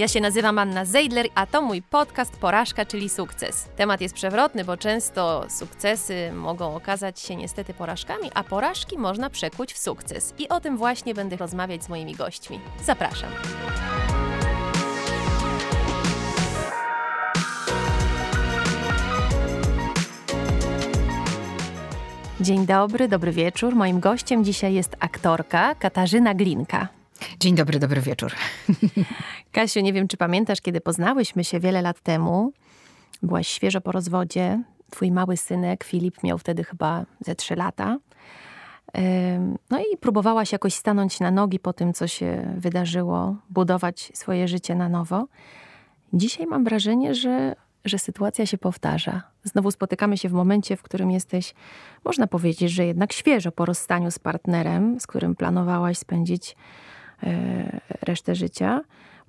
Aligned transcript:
Ja 0.00 0.08
się 0.08 0.20
nazywam 0.20 0.58
Anna 0.58 0.84
Zeidler, 0.84 1.26
a 1.34 1.46
to 1.46 1.62
mój 1.62 1.82
podcast 1.82 2.36
Porażka, 2.36 2.86
czyli 2.86 3.08
sukces. 3.08 3.68
Temat 3.76 4.00
jest 4.00 4.14
przewrotny, 4.14 4.64
bo 4.64 4.76
często 4.76 5.46
sukcesy 5.50 6.32
mogą 6.32 6.74
okazać 6.74 7.20
się 7.20 7.36
niestety 7.36 7.74
porażkami, 7.74 8.30
a 8.34 8.44
porażki 8.44 8.98
można 8.98 9.30
przekuć 9.30 9.72
w 9.72 9.78
sukces. 9.78 10.34
I 10.38 10.48
o 10.48 10.60
tym 10.60 10.76
właśnie 10.76 11.14
będę 11.14 11.36
rozmawiać 11.36 11.84
z 11.84 11.88
moimi 11.88 12.14
gośćmi. 12.14 12.60
Zapraszam. 12.84 13.30
Dzień 22.40 22.66
dobry, 22.66 23.08
dobry 23.08 23.32
wieczór. 23.32 23.74
Moim 23.74 24.00
gościem 24.00 24.44
dzisiaj 24.44 24.74
jest 24.74 24.96
aktorka 25.00 25.74
Katarzyna 25.74 26.34
Glinka. 26.34 26.99
Dzień 27.40 27.54
dobry, 27.54 27.78
dobry 27.78 28.00
wieczór. 28.00 28.32
Kasiu, 29.52 29.80
nie 29.80 29.92
wiem, 29.92 30.08
czy 30.08 30.16
pamiętasz, 30.16 30.60
kiedy 30.60 30.80
poznałyśmy 30.80 31.44
się 31.44 31.60
wiele 31.60 31.82
lat 31.82 32.00
temu. 32.00 32.52
Byłaś 33.22 33.48
świeżo 33.48 33.80
po 33.80 33.92
rozwodzie. 33.92 34.62
Twój 34.90 35.12
mały 35.12 35.36
synek 35.36 35.84
Filip 35.84 36.22
miał 36.22 36.38
wtedy 36.38 36.64
chyba 36.64 37.04
ze 37.20 37.34
trzy 37.34 37.56
lata. 37.56 37.98
No 39.70 39.78
i 39.78 39.96
próbowałaś 40.00 40.52
jakoś 40.52 40.74
stanąć 40.74 41.20
na 41.20 41.30
nogi 41.30 41.58
po 41.58 41.72
tym, 41.72 41.92
co 41.92 42.06
się 42.06 42.54
wydarzyło, 42.56 43.36
budować 43.50 44.12
swoje 44.14 44.48
życie 44.48 44.74
na 44.74 44.88
nowo. 44.88 45.26
Dzisiaj 46.12 46.46
mam 46.46 46.64
wrażenie, 46.64 47.14
że, 47.14 47.56
że 47.84 47.98
sytuacja 47.98 48.46
się 48.46 48.58
powtarza. 48.58 49.22
Znowu 49.44 49.70
spotykamy 49.70 50.18
się 50.18 50.28
w 50.28 50.32
momencie, 50.32 50.76
w 50.76 50.82
którym 50.82 51.10
jesteś, 51.10 51.54
można 52.04 52.26
powiedzieć, 52.26 52.70
że 52.70 52.86
jednak 52.86 53.12
świeżo 53.12 53.52
po 53.52 53.64
rozstaniu 53.64 54.10
z 54.10 54.18
partnerem, 54.18 55.00
z 55.00 55.06
którym 55.06 55.36
planowałaś 55.36 55.98
spędzić 55.98 56.56
resztę 58.02 58.34
życia. 58.34 58.80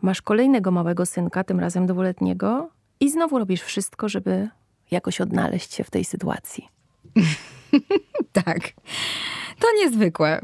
Masz 0.02 0.22
kolejnego 0.22 0.72
małego 0.72 1.06
synka, 1.06 1.44
tym 1.44 1.59
razem 1.59 1.88
dwuletniego, 1.88 2.70
i 3.02 3.09
znowu 3.09 3.39
robisz 3.39 3.61
wszystko, 3.61 4.09
żeby 4.09 4.50
jakoś 4.92 5.22
odnaleźć 5.22 5.73
się 5.73 5.84
w 5.84 5.89
tej 5.89 6.06
sytuacji. 6.06 6.67
tak. 8.45 8.59
To 9.59 9.67
niezwykłe. 9.78 10.42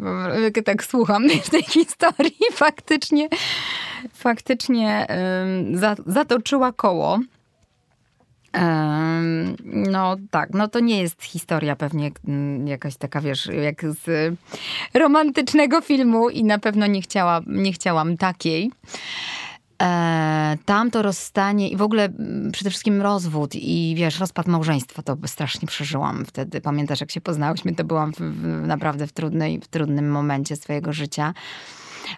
Tak 0.65 0.83
słucham 0.83 1.27
tej 1.51 1.63
historii. 1.63 2.37
Faktycznie, 2.53 3.29
faktycznie 4.13 5.07
zatoczyła 6.05 6.71
koło. 6.71 7.19
No 9.63 10.15
tak, 10.31 10.49
no 10.53 10.67
to 10.67 10.79
nie 10.79 11.01
jest 11.01 11.23
historia 11.23 11.75
pewnie 11.75 12.11
mm, 12.27 12.67
jakaś 12.67 12.97
taka, 12.97 13.21
wiesz, 13.21 13.45
jak 13.45 13.81
z 13.83 14.35
romantycznego 14.93 15.81
filmu 15.81 16.29
i 16.29 16.43
na 16.43 16.59
pewno 16.59 16.87
nie, 16.87 17.01
chciała, 17.01 17.41
nie 17.47 17.73
chciałam 17.73 18.17
takiej. 18.17 18.71
E, 19.81 20.57
tam 20.65 20.91
to 20.91 21.01
rozstanie 21.01 21.69
i 21.69 21.77
w 21.77 21.81
ogóle 21.81 22.05
mm, 22.05 22.51
przede 22.51 22.69
wszystkim 22.69 23.01
rozwód 23.01 23.55
i 23.55 23.95
wiesz, 23.97 24.19
rozpad 24.19 24.47
małżeństwa 24.47 25.01
to 25.01 25.17
strasznie 25.25 25.67
przeżyłam 25.67 26.25
wtedy. 26.25 26.61
Pamiętasz, 26.61 27.01
jak 27.01 27.11
się 27.11 27.21
poznałyśmy, 27.21 27.75
to 27.75 27.83
byłam 27.83 28.13
w, 28.13 28.17
w, 28.17 28.67
naprawdę 28.67 29.07
w, 29.07 29.11
trudnej, 29.13 29.59
w 29.59 29.67
trudnym 29.67 30.11
momencie 30.11 30.55
swojego 30.55 30.93
życia. 30.93 31.33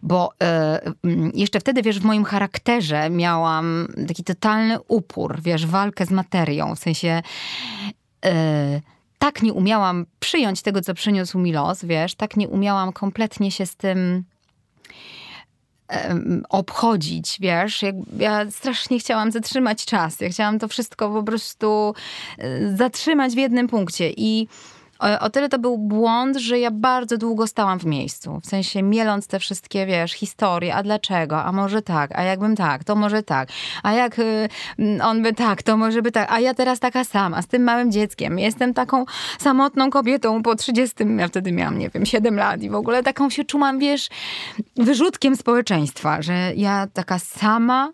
Bo 0.04 0.32
e, 0.44 0.82
mm, 1.04 1.32
jeszcze 1.34 1.60
wtedy, 1.60 1.82
wiesz, 1.82 2.00
w 2.00 2.06
moim 2.06 2.24
charakterze 2.24 3.10
miałam 3.10 3.88
taki 4.08 4.24
totalny 4.24 4.78
upór, 4.88 5.42
wiesz, 5.42 5.66
walkę 5.66 6.06
z 6.06 6.12
materią. 6.12 6.76
W 6.76 6.80
sensie 6.80 7.22
e, 8.26 8.82
tak 9.20 9.42
nie 9.42 9.54
umiałam 9.54 10.06
przyjąć 10.20 10.62
tego, 10.62 10.82
co 10.82 10.94
przyniósł 10.94 11.40
mi 11.40 11.54
los, 11.54 11.86
wiesz, 11.86 12.16
tak 12.16 12.38
nie 12.38 12.48
umiałam 12.48 12.94
kompletnie 12.94 13.52
się 13.52 13.66
z 13.66 13.76
tym 13.76 14.24
obchodzić, 16.50 17.38
wiesz. 17.40 17.84
Ja 18.18 18.52
strasznie 18.52 19.00
chciałam 19.00 19.32
zatrzymać 19.32 19.86
czas. 19.86 20.20
Ja 20.20 20.30
chciałam 20.30 20.60
to 20.60 20.68
wszystko 20.68 21.10
po 21.10 21.24
prostu 21.24 21.94
e, 22.38 22.78
zatrzymać 22.78 23.34
w 23.34 23.38
jednym 23.38 23.68
punkcie 23.68 24.14
i 24.18 24.48
o 25.00 25.30
tyle 25.30 25.50
to 25.50 25.60
był 25.60 25.78
błąd, 25.78 26.38
że 26.38 26.60
ja 26.60 26.72
bardzo 26.72 27.18
długo 27.18 27.48
stałam 27.48 27.80
w 27.80 27.86
miejscu. 27.86 28.40
W 28.40 28.46
sensie 28.46 28.84
mieląc 28.84 29.28
te 29.28 29.40
wszystkie, 29.40 29.86
wiesz, 29.86 30.12
historie. 30.12 30.76
A 30.76 30.84
dlaczego? 30.84 31.44
A 31.44 31.52
może 31.52 31.82
tak? 31.82 32.20
A 32.20 32.24
jakbym 32.24 32.56
tak? 32.56 32.84
To 32.84 32.96
może 32.96 33.24
tak. 33.24 33.50
A 33.84 33.94
jak 33.94 34.20
y, 34.20 34.50
on 35.04 35.22
by 35.22 35.34
tak? 35.34 35.64
To 35.64 35.78
może 35.78 36.02
by 36.02 36.12
tak. 36.12 36.32
A 36.32 36.40
ja 36.40 36.54
teraz 36.54 36.80
taka 36.80 37.04
sama, 37.04 37.42
z 37.42 37.48
tym 37.48 37.64
małym 37.64 37.92
dzieckiem. 37.92 38.40
Jestem 38.40 38.74
taką 38.74 39.06
samotną 39.40 39.90
kobietą 39.90 40.44
po 40.44 40.56
30. 40.56 40.96
Ja 41.18 41.28
wtedy 41.28 41.52
miałam, 41.52 41.80
nie 41.80 41.90
wiem, 41.90 42.06
7 42.06 42.36
lat 42.36 42.62
i 42.62 42.70
w 42.70 42.76
ogóle 42.76 43.04
taką 43.04 43.30
się 43.30 43.44
czułam, 43.44 43.80
wiesz, 43.80 44.10
wyrzutkiem 44.76 45.36
społeczeństwa, 45.36 46.22
że 46.22 46.54
ja 46.56 46.88
taka 46.94 47.20
sama 47.20 47.92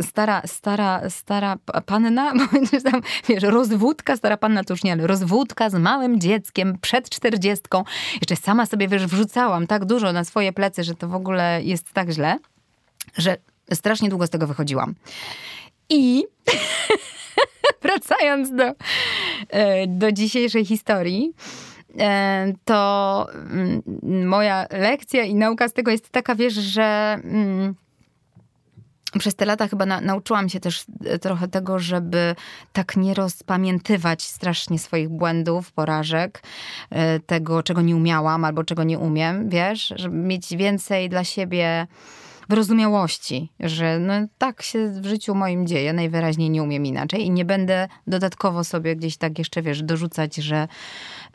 stara, 0.00 0.42
stara, 0.46 1.10
stara 1.10 1.56
panna, 1.86 2.32
tam, 2.90 3.00
wiesz, 3.28 3.42
rozwódka, 3.42 4.16
stara 4.16 4.36
panna 4.36 4.64
to 4.64 4.74
już 4.74 4.84
nie, 4.84 4.92
ale 4.92 5.06
rozwódka 5.06 5.70
z 5.70 5.74
małym 5.74 6.20
dzieckiem 6.20 6.78
przed 6.80 7.10
czterdziestką. 7.10 7.84
Jeszcze 8.14 8.36
sama 8.36 8.66
sobie, 8.66 8.88
wiesz, 8.88 9.06
wrzucałam 9.06 9.66
tak 9.66 9.84
dużo 9.84 10.12
na 10.12 10.24
swoje 10.24 10.52
plecy, 10.52 10.84
że 10.84 10.94
to 10.94 11.08
w 11.08 11.14
ogóle 11.14 11.60
jest 11.62 11.92
tak 11.92 12.10
źle, 12.10 12.38
że 13.16 13.36
strasznie 13.72 14.08
długo 14.08 14.26
z 14.26 14.30
tego 14.30 14.46
wychodziłam. 14.46 14.94
I 15.88 16.24
wracając 17.82 18.50
do, 18.50 18.64
e, 19.48 19.86
do 19.86 20.12
dzisiejszej 20.12 20.64
historii, 20.64 21.32
e, 21.98 22.52
to 22.64 23.26
mm, 23.32 23.82
moja 24.26 24.66
lekcja 24.70 25.22
i 25.22 25.34
nauka 25.34 25.68
z 25.68 25.72
tego 25.72 25.90
jest 25.90 26.10
taka, 26.10 26.34
wiesz, 26.34 26.54
że 26.54 27.20
mm, 27.24 27.74
przez 29.18 29.34
te 29.34 29.44
lata 29.44 29.68
chyba 29.68 29.86
na, 29.86 30.00
nauczyłam 30.00 30.48
się 30.48 30.60
też 30.60 30.84
e, 31.04 31.18
trochę 31.18 31.48
tego, 31.48 31.78
żeby 31.78 32.34
tak 32.72 32.96
nie 32.96 33.14
rozpamiętywać 33.14 34.22
strasznie 34.22 34.78
swoich 34.78 35.08
błędów, 35.08 35.72
porażek, 35.72 36.42
e, 36.90 37.20
tego, 37.20 37.62
czego 37.62 37.80
nie 37.80 37.96
umiałam 37.96 38.44
albo 38.44 38.64
czego 38.64 38.84
nie 38.84 38.98
umiem, 38.98 39.48
wiesz, 39.48 39.92
żeby 39.96 40.16
mieć 40.16 40.56
więcej 40.56 41.08
dla 41.08 41.24
siebie 41.24 41.86
wyrozumiałości, 42.48 43.52
że 43.60 43.98
no 43.98 44.14
tak 44.38 44.62
się 44.62 44.88
w 44.88 45.06
życiu 45.06 45.34
moim 45.34 45.66
dzieje, 45.66 45.92
najwyraźniej 45.92 46.50
nie 46.50 46.62
umiem 46.62 46.86
inaczej 46.86 47.26
i 47.26 47.30
nie 47.30 47.44
będę 47.44 47.88
dodatkowo 48.06 48.64
sobie 48.64 48.96
gdzieś 48.96 49.16
tak 49.16 49.38
jeszcze, 49.38 49.62
wiesz, 49.62 49.82
dorzucać, 49.82 50.36
że, 50.36 50.68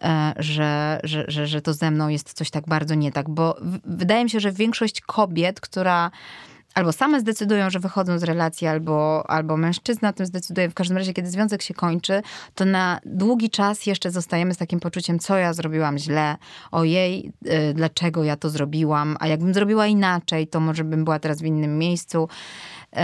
e, 0.01 0.33
że, 0.37 0.99
że, 1.03 1.25
że, 1.27 1.47
że 1.47 1.61
to 1.61 1.73
ze 1.73 1.91
mną 1.91 2.07
jest 2.07 2.33
coś 2.33 2.49
tak 2.49 2.67
bardzo 2.67 2.95
nie 2.95 3.11
tak, 3.11 3.29
bo 3.29 3.57
wydaje 3.85 4.23
mi 4.23 4.29
się, 4.29 4.39
że 4.39 4.51
większość 4.51 5.01
kobiet, 5.01 5.61
która 5.61 6.11
albo 6.73 6.91
same 6.91 7.19
zdecydują, 7.19 7.69
że 7.69 7.79
wychodzą 7.79 8.19
z 8.19 8.23
relacji, 8.23 8.67
albo, 8.67 9.29
albo 9.29 9.57
mężczyzna 9.57 10.13
tym 10.13 10.25
zdecyduje. 10.25 10.69
W 10.69 10.73
każdym 10.73 10.97
razie, 10.97 11.13
kiedy 11.13 11.29
związek 11.29 11.61
się 11.61 11.73
kończy, 11.73 12.21
to 12.55 12.65
na 12.65 12.99
długi 13.05 13.49
czas 13.49 13.85
jeszcze 13.85 14.11
zostajemy 14.11 14.53
z 14.53 14.57
takim 14.57 14.79
poczuciem, 14.79 15.19
co 15.19 15.37
ja 15.37 15.53
zrobiłam 15.53 15.97
źle, 15.97 16.37
ojej, 16.71 17.31
yy, 17.41 17.73
dlaczego 17.73 18.23
ja 18.23 18.35
to 18.35 18.49
zrobiłam, 18.49 19.17
a 19.19 19.27
jakbym 19.27 19.53
zrobiła 19.53 19.87
inaczej, 19.87 20.47
to 20.47 20.59
może 20.59 20.83
bym 20.83 21.03
była 21.03 21.19
teraz 21.19 21.41
w 21.41 21.45
innym 21.45 21.77
miejscu 21.77 22.27
yy, 22.93 23.01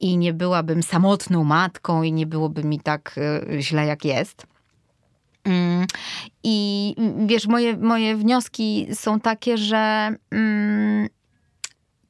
i 0.00 0.16
nie 0.16 0.32
byłabym 0.32 0.82
samotną 0.82 1.44
matką 1.44 2.02
i 2.02 2.12
nie 2.12 2.26
byłoby 2.26 2.64
mi 2.64 2.80
tak 2.80 3.20
yy, 3.50 3.62
źle, 3.62 3.86
jak 3.86 4.04
jest. 4.04 4.46
Mm, 5.44 5.86
I 6.44 6.94
wiesz, 7.26 7.46
moje, 7.46 7.76
moje 7.76 8.16
wnioski 8.16 8.86
są 8.94 9.20
takie, 9.20 9.58
że 9.58 10.14
mm, 10.30 11.08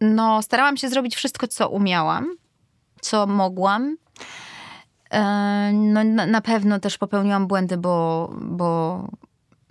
no, 0.00 0.42
starałam 0.42 0.76
się 0.76 0.88
zrobić 0.88 1.16
wszystko, 1.16 1.48
co 1.48 1.68
umiałam, 1.68 2.36
co 3.00 3.26
mogłam. 3.26 3.96
E, 5.10 5.72
no, 5.72 6.04
na 6.26 6.40
pewno 6.40 6.80
też 6.80 6.98
popełniłam 6.98 7.46
błędy, 7.46 7.76
bo, 7.76 8.30
bo, 8.40 9.08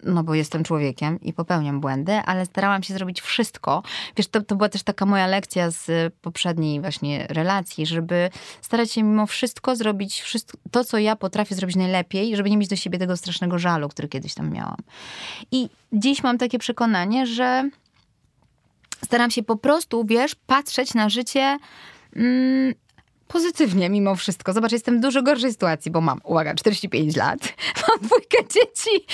no 0.04 0.24
bo 0.24 0.34
jestem 0.34 0.64
człowiekiem 0.64 1.22
i 1.22 1.34
popełniam 1.34 1.82
błędy, 1.82 2.14
ale 2.14 2.46
starałam 2.46 2.84
się 2.84 2.94
zrobić 2.94 3.22
wszystko. 3.22 3.84
Wiesz, 4.18 4.28
to, 4.28 4.42
to 4.42 4.56
była 4.56 4.70
też 4.70 4.84
taka 4.84 5.06
moja 5.06 5.28
lekcja 5.28 5.72
z 5.72 6.14
poprzedniej 6.22 6.82
właśnie 6.82 7.28
relacji, 7.30 7.86
żeby 7.86 8.30
starać 8.62 8.92
się 8.92 9.04
mimo 9.04 9.26
wszystko 9.26 9.76
zrobić 9.76 10.22
wszystko, 10.22 10.58
to, 10.72 10.84
co 10.84 10.98
ja 10.98 11.16
potrafię 11.16 11.56
zrobić 11.56 11.76
najlepiej, 11.76 12.36
żeby 12.36 12.50
nie 12.50 12.58
mieć 12.58 12.70
do 12.70 12.76
siebie 12.76 13.00
tego 13.00 13.18
strasznego 13.18 13.60
żalu, 13.60 13.90
który 13.90 14.08
kiedyś 14.08 14.34
tam 14.34 14.52
miałam. 14.52 14.78
I 15.52 15.70
dziś 15.94 16.24
mam 16.24 16.38
takie 16.38 16.60
przekonanie, 16.60 17.28
że 17.28 17.70
staram 19.06 19.32
się 19.32 19.44
po 19.44 19.58
prostu, 19.58 20.06
wiesz, 20.06 20.36
patrzeć 20.36 20.94
na 20.94 21.10
życie 21.10 21.58
mm, 22.16 22.74
pozytywnie 23.34 23.90
mimo 23.90 24.16
wszystko. 24.16 24.54
Zobacz, 24.54 24.72
jestem 24.72 24.98
w 24.98 25.02
dużo 25.02 25.24
gorszej 25.24 25.52
sytuacji, 25.52 25.92
bo 25.92 26.02
mam, 26.02 26.20
uwaga, 26.24 26.56
45 26.56 27.16
lat, 27.16 27.40
mam 27.88 28.00
dwójkę 28.00 28.38
dzieci 28.42 29.06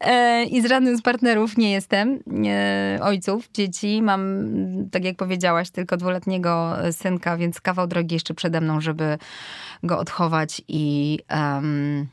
e, 0.00 0.44
i 0.44 0.62
z 0.62 0.66
żadnym 0.66 0.96
z 0.96 1.02
partnerów 1.02 1.56
nie 1.56 1.72
jestem, 1.72 2.20
e, 2.46 2.98
ojców 3.02 3.48
dzieci. 3.54 4.02
Mam, 4.02 4.20
tak 4.90 5.04
jak 5.04 5.16
powiedziałaś, 5.16 5.70
tylko 5.70 5.96
dwuletniego 5.96 6.76
synka, 6.92 7.36
więc 7.36 7.60
kawał 7.60 7.86
drogi 7.86 8.14
jeszcze 8.14 8.34
przede 8.34 8.60
mną, 8.60 8.80
żeby 8.80 9.18
go 9.82 9.98
odchować 9.98 10.62
i... 10.68 11.18
Um, 11.30 12.08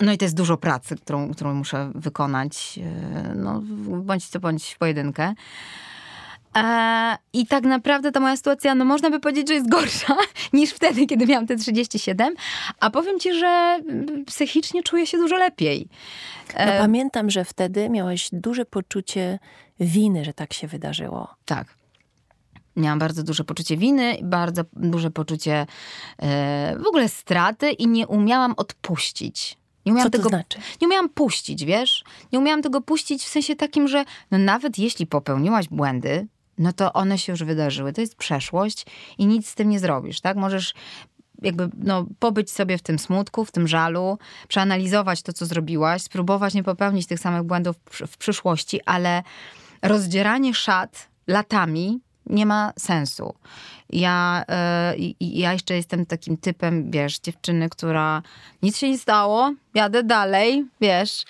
no 0.00 0.12
i 0.12 0.18
to 0.18 0.24
jest 0.24 0.36
dużo 0.36 0.56
pracy, 0.56 0.96
którą, 0.96 1.32
którą 1.32 1.54
muszę 1.54 1.92
wykonać, 1.94 2.78
e, 2.82 3.34
no, 3.34 3.62
bądź 4.02 4.28
co 4.28 4.40
bądź 4.40 4.72
w 4.72 4.78
pojedynkę. 4.78 5.34
E, 6.56 7.18
I 7.32 7.46
tak 7.46 7.64
naprawdę 7.64 8.12
ta 8.12 8.20
moja 8.20 8.36
sytuacja, 8.36 8.74
no 8.74 8.84
można 8.84 9.10
by 9.10 9.20
powiedzieć, 9.20 9.48
że 9.48 9.54
jest 9.54 9.68
gorsza 9.68 10.16
niż 10.52 10.70
wtedy, 10.70 11.06
kiedy 11.06 11.26
miałam 11.26 11.46
te 11.46 11.56
37. 11.56 12.34
A 12.80 12.90
powiem 12.90 13.20
ci, 13.20 13.34
że 13.34 13.46
mm, 13.46 14.24
psychicznie 14.24 14.82
czuję 14.82 15.06
się 15.06 15.18
dużo 15.18 15.36
lepiej. 15.36 15.88
No, 16.58 16.72
pamiętam, 16.78 17.30
że 17.30 17.44
wtedy 17.44 17.90
miałaś 17.90 18.28
duże 18.32 18.64
poczucie 18.64 19.38
winy, 19.80 20.24
że 20.24 20.32
tak 20.32 20.52
się 20.52 20.66
wydarzyło. 20.66 21.28
Tak. 21.44 21.66
Miałam 22.76 22.98
bardzo 22.98 23.22
duże 23.22 23.44
poczucie 23.44 23.76
winy, 23.76 24.18
bardzo 24.22 24.62
duże 24.72 25.10
poczucie 25.10 25.66
e, 26.18 26.76
w 26.78 26.86
ogóle 26.86 27.08
straty 27.08 27.70
i 27.70 27.86
nie 27.86 28.06
umiałam 28.06 28.54
odpuścić. 28.56 29.56
Nie 29.86 29.92
umiałam 29.92 30.10
Co 30.10 30.18
to 30.18 30.18
tego, 30.18 30.28
znaczy? 30.28 30.58
Nie 30.80 30.88
umiałam 30.88 31.08
puścić, 31.08 31.64
wiesz? 31.64 32.04
Nie 32.32 32.38
umiałam 32.38 32.62
tego 32.62 32.80
puścić 32.80 33.24
w 33.24 33.28
sensie 33.28 33.56
takim, 33.56 33.88
że 33.88 34.04
no 34.30 34.38
nawet 34.38 34.78
jeśli 34.78 35.06
popełniłaś 35.06 35.68
błędy, 35.68 36.26
no 36.58 36.72
to 36.72 36.92
one 36.92 37.18
się 37.18 37.32
już 37.32 37.44
wydarzyły. 37.44 37.92
To 37.92 38.00
jest 38.00 38.16
przeszłość 38.16 38.86
i 39.18 39.26
nic 39.26 39.48
z 39.48 39.54
tym 39.54 39.68
nie 39.68 39.80
zrobisz, 39.80 40.20
tak? 40.20 40.36
Możesz 40.36 40.74
jakby 41.42 41.68
no, 41.78 42.06
pobyć 42.18 42.50
sobie 42.50 42.78
w 42.78 42.82
tym 42.82 42.98
smutku, 42.98 43.44
w 43.44 43.52
tym 43.52 43.68
żalu, 43.68 44.18
przeanalizować 44.48 45.22
to, 45.22 45.32
co 45.32 45.46
zrobiłaś, 45.46 46.02
spróbować 46.02 46.54
nie 46.54 46.62
popełnić 46.62 47.06
tych 47.06 47.20
samych 47.20 47.42
błędów 47.42 47.76
w 47.90 48.16
przyszłości, 48.16 48.80
ale 48.86 49.22
rozdzieranie 49.82 50.54
szat 50.54 51.08
latami 51.26 52.00
nie 52.26 52.46
ma 52.46 52.72
sensu. 52.78 53.34
Ja, 53.90 54.44
yy, 54.98 55.14
ja 55.20 55.52
jeszcze 55.52 55.74
jestem 55.74 56.06
takim 56.06 56.36
typem, 56.36 56.90
wiesz, 56.90 57.18
dziewczyny, 57.18 57.68
która 57.68 58.22
nic 58.62 58.78
się 58.78 58.90
nie 58.90 58.98
stało, 58.98 59.52
jadę 59.74 60.02
dalej, 60.02 60.64
wiesz, 60.80 61.24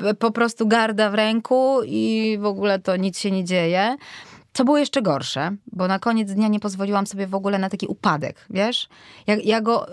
yy, 0.00 0.14
po 0.14 0.30
prostu 0.30 0.68
garda 0.68 1.10
w 1.10 1.14
ręku 1.14 1.80
i 1.86 2.38
w 2.40 2.46
ogóle 2.46 2.78
to 2.78 2.96
nic 2.96 3.18
się 3.18 3.30
nie 3.30 3.44
dzieje. 3.44 3.96
Co 4.52 4.64
było 4.64 4.78
jeszcze 4.78 5.02
gorsze, 5.02 5.56
bo 5.72 5.88
na 5.88 5.98
koniec 5.98 6.32
dnia 6.32 6.48
nie 6.48 6.60
pozwoliłam 6.60 7.06
sobie 7.06 7.26
w 7.26 7.34
ogóle 7.34 7.58
na 7.58 7.70
taki 7.70 7.86
upadek, 7.86 8.46
wiesz? 8.50 8.88
Ja, 9.26 9.36
ja 9.44 9.60
go 9.60 9.86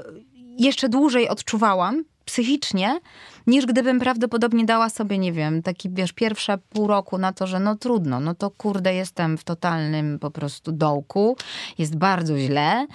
jeszcze 0.57 0.89
dłużej 0.89 1.29
odczuwałam 1.29 2.03
psychicznie, 2.29 2.99
niż 3.47 3.65
gdybym 3.65 3.99
prawdopodobnie 3.99 4.65
dała 4.65 4.89
sobie, 4.89 5.17
nie 5.17 5.33
wiem, 5.33 5.61
taki, 5.63 5.89
wiesz, 5.89 6.11
pierwsze 6.11 6.57
pół 6.57 6.87
roku 6.87 7.17
na 7.17 7.33
to, 7.33 7.47
że 7.47 7.59
no 7.59 7.75
trudno, 7.75 8.19
no 8.19 8.35
to 8.35 8.51
kurde, 8.51 8.93
jestem 8.93 9.37
w 9.37 9.43
totalnym 9.43 10.19
po 10.19 10.31
prostu 10.31 10.71
dołku, 10.71 11.37
jest 11.77 11.95
bardzo 11.95 12.39
źle 12.39 12.87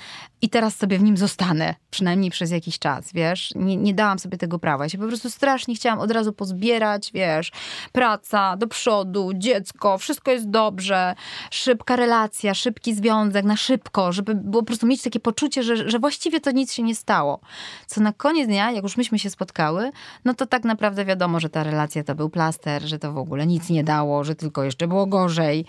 i 0.45 0.49
teraz 0.49 0.77
sobie 0.77 0.99
w 0.99 1.03
nim 1.03 1.17
zostanę, 1.17 1.75
przynajmniej 1.91 2.31
przez 2.31 2.51
jakiś 2.51 2.79
czas, 2.79 3.13
wiesz. 3.13 3.53
Nie, 3.55 3.77
nie 3.77 3.95
dałam 3.95 4.19
sobie 4.19 4.39
tego 4.39 4.59
prawa. 4.59 4.85
Ja 4.85 4.89
się 4.89 4.99
po 4.99 5.07
prostu 5.07 5.31
strasznie 5.31 5.75
chciałam 5.75 5.99
od 5.99 6.11
razu 6.11 6.33
pozbierać, 6.33 7.11
wiesz, 7.15 7.53
praca, 7.93 8.57
do 8.57 8.67
przodu, 8.67 9.31
dziecko, 9.35 9.99
wszystko 9.99 10.31
jest 10.31 10.51
dobrze, 10.51 11.15
szybka 11.51 11.97
relacja, 11.97 12.55
szybki 12.55 12.95
związek, 12.95 13.45
na 13.45 13.57
szybko, 13.57 14.13
żeby 14.13 14.35
było 14.35 14.63
po 14.63 14.67
prostu 14.67 14.87
mieć 14.87 15.03
takie 15.03 15.21
poczucie, 15.21 15.63
że, 15.63 15.91
że 15.91 15.99
właściwie 15.99 16.41
to 16.41 16.51
nic 16.51 16.73
się 16.73 16.83
nie 16.83 16.95
stało. 16.95 17.41
Co 17.87 18.01
na 18.01 18.13
koniec 18.13 18.47
dnia, 18.47 18.71
jak 18.71 18.83
już 18.83 18.97
myśmy 18.97 19.19
się 19.19 19.31
spotkały, 19.31 19.91
no 20.25 20.35
to 20.35 20.47
tak 20.47 20.65
naprawdę 20.65 21.05
wiadomo, 21.05 21.41
że 21.41 21.49
ta 21.49 21.63
relacja 21.63 22.05
to 22.05 22.15
był 22.15 22.31
plaster, 22.31 22.83
że 22.83 22.99
to 22.99 23.13
w 23.13 23.19
ogóle 23.19 23.47
nic 23.47 23.71
nie 23.71 23.85
dało, 23.85 24.25
że 24.25 24.35
tylko 24.35 24.65
jeszcze 24.65 24.89
było 24.89 25.07
gorzej, 25.07 25.65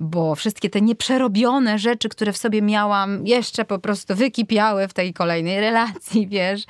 bo 0.00 0.34
wszystkie 0.34 0.70
te 0.70 0.80
nieprzerobione 0.80 1.78
rzeczy, 1.78 2.08
które 2.08 2.32
w 2.32 2.36
sobie 2.36 2.62
miałam, 2.62 3.26
jeszcze 3.26 3.64
po 3.64 3.78
prostu 3.78 4.17
wykipiały 4.18 4.88
w 4.88 4.94
tej 4.94 5.12
kolejnej 5.12 5.60
relacji, 5.60 6.28
wiesz. 6.28 6.62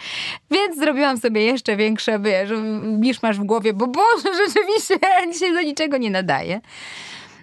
Więc 0.51 0.79
zrobiłam 0.79 1.19
sobie 1.19 1.45
jeszcze 1.45 1.77
większe, 1.77 2.19
wiesz, 2.19 2.51
niż 2.83 3.23
masz 3.23 3.39
w 3.39 3.45
głowie, 3.45 3.73
bo 3.73 3.87
Boże, 3.87 4.29
rzeczywiście 4.47 4.95
się 5.41 5.53
do 5.53 5.63
niczego 5.63 5.97
nie 5.97 6.11
nadaje. 6.11 6.61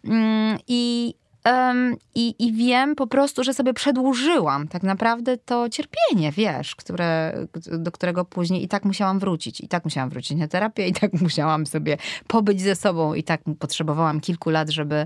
Mm, 0.06 0.58
I 0.68 1.14
Um, 1.46 1.96
i, 2.16 2.36
I 2.40 2.54
wiem 2.54 2.96
po 2.96 3.08
prostu, 3.08 3.44
że 3.44 3.54
sobie 3.54 3.74
przedłużyłam 3.74 4.68
tak 4.68 4.84
naprawdę 4.84 5.38
to 5.38 5.70
cierpienie, 5.70 6.32
wiesz, 6.32 6.76
które, 6.76 7.38
do 7.78 7.92
którego 7.92 8.26
później 8.26 8.64
i 8.64 8.68
tak 8.68 8.86
musiałam 8.86 9.20
wrócić. 9.20 9.62
I 9.62 9.68
tak 9.68 9.86
musiałam 9.86 10.10
wrócić 10.10 10.38
na 10.38 10.48
terapię, 10.48 10.88
i 10.88 10.94
tak 10.94 11.14
musiałam 11.22 11.66
sobie 11.66 11.98
pobyć 12.28 12.62
ze 12.62 12.76
sobą, 12.76 13.14
i 13.14 13.24
tak 13.24 13.42
potrzebowałam 13.60 14.20
kilku 14.20 14.50
lat, 14.50 14.70
żeby, 14.70 15.06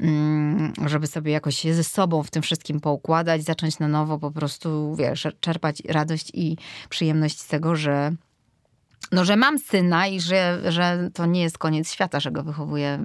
mm, 0.00 0.72
żeby 0.86 1.06
sobie 1.06 1.32
jakoś 1.32 1.62
ze 1.62 1.84
sobą 1.84 2.22
w 2.22 2.30
tym 2.30 2.42
wszystkim 2.42 2.80
poukładać, 2.80 3.44
zacząć 3.44 3.78
na 3.78 3.88
nowo 3.88 4.18
po 4.18 4.30
prostu, 4.30 4.94
wiesz, 4.94 5.26
czerpać 5.40 5.82
radość 5.88 6.30
i 6.34 6.56
przyjemność 6.88 7.40
z 7.40 7.46
tego, 7.46 7.76
że 7.76 8.12
no, 9.14 9.24
że 9.24 9.36
mam 9.36 9.58
syna 9.58 10.06
i 10.06 10.20
że, 10.20 10.72
że 10.72 11.10
to 11.14 11.26
nie 11.26 11.42
jest 11.42 11.58
koniec 11.58 11.92
świata, 11.92 12.20
że 12.20 12.30
go 12.30 12.42
wychowuję 12.42 12.98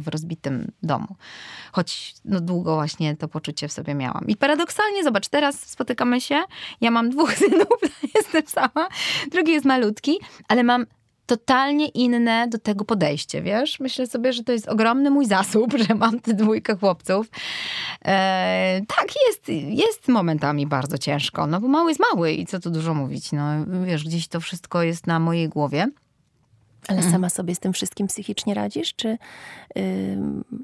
w 0.00 0.08
rozbitym 0.08 0.72
domu. 0.82 1.16
Choć 1.72 2.14
no, 2.24 2.40
długo 2.40 2.74
właśnie 2.74 3.16
to 3.16 3.28
poczucie 3.28 3.68
w 3.68 3.72
sobie 3.72 3.94
miałam. 3.94 4.24
I 4.26 4.36
paradoksalnie, 4.36 5.04
zobacz, 5.04 5.28
teraz 5.28 5.60
spotykamy 5.60 6.20
się, 6.20 6.42
ja 6.80 6.90
mam 6.90 7.10
dwóch 7.10 7.34
synów, 7.42 7.78
jestem 8.14 8.42
sama, 8.46 8.88
drugi 9.30 9.52
jest 9.52 9.66
malutki, 9.66 10.18
ale 10.48 10.64
mam 10.64 10.86
totalnie 11.26 11.88
inne 11.88 12.48
do 12.48 12.58
tego 12.58 12.84
podejście, 12.84 13.42
wiesz? 13.42 13.80
Myślę 13.80 14.06
sobie, 14.06 14.32
że 14.32 14.44
to 14.44 14.52
jest 14.52 14.68
ogromny 14.68 15.10
mój 15.10 15.26
zasób, 15.26 15.74
że 15.88 15.94
mam 15.94 16.20
tę 16.20 16.34
dwójkę 16.34 16.76
chłopców. 16.76 17.26
E, 18.04 18.80
tak, 18.96 19.08
jest, 19.28 19.48
jest 19.68 20.08
momentami 20.08 20.66
bardzo 20.66 20.98
ciężko, 20.98 21.46
no 21.46 21.60
bo 21.60 21.68
mały 21.68 21.90
jest 21.90 22.00
mały 22.12 22.32
i 22.32 22.46
co 22.46 22.60
tu 22.60 22.70
dużo 22.70 22.94
mówić, 22.94 23.32
no 23.32 23.44
wiesz, 23.84 24.04
gdzieś 24.04 24.28
to 24.28 24.40
wszystko 24.40 24.82
jest 24.82 25.06
na 25.06 25.18
mojej 25.18 25.48
głowie. 25.48 25.86
Ale 26.88 26.96
mhm. 26.96 27.12
sama 27.12 27.30
sobie 27.30 27.54
z 27.54 27.58
tym 27.58 27.72
wszystkim 27.72 28.06
psychicznie 28.06 28.54
radzisz? 28.54 28.94
Czy 28.94 29.18
yy, 29.76 29.82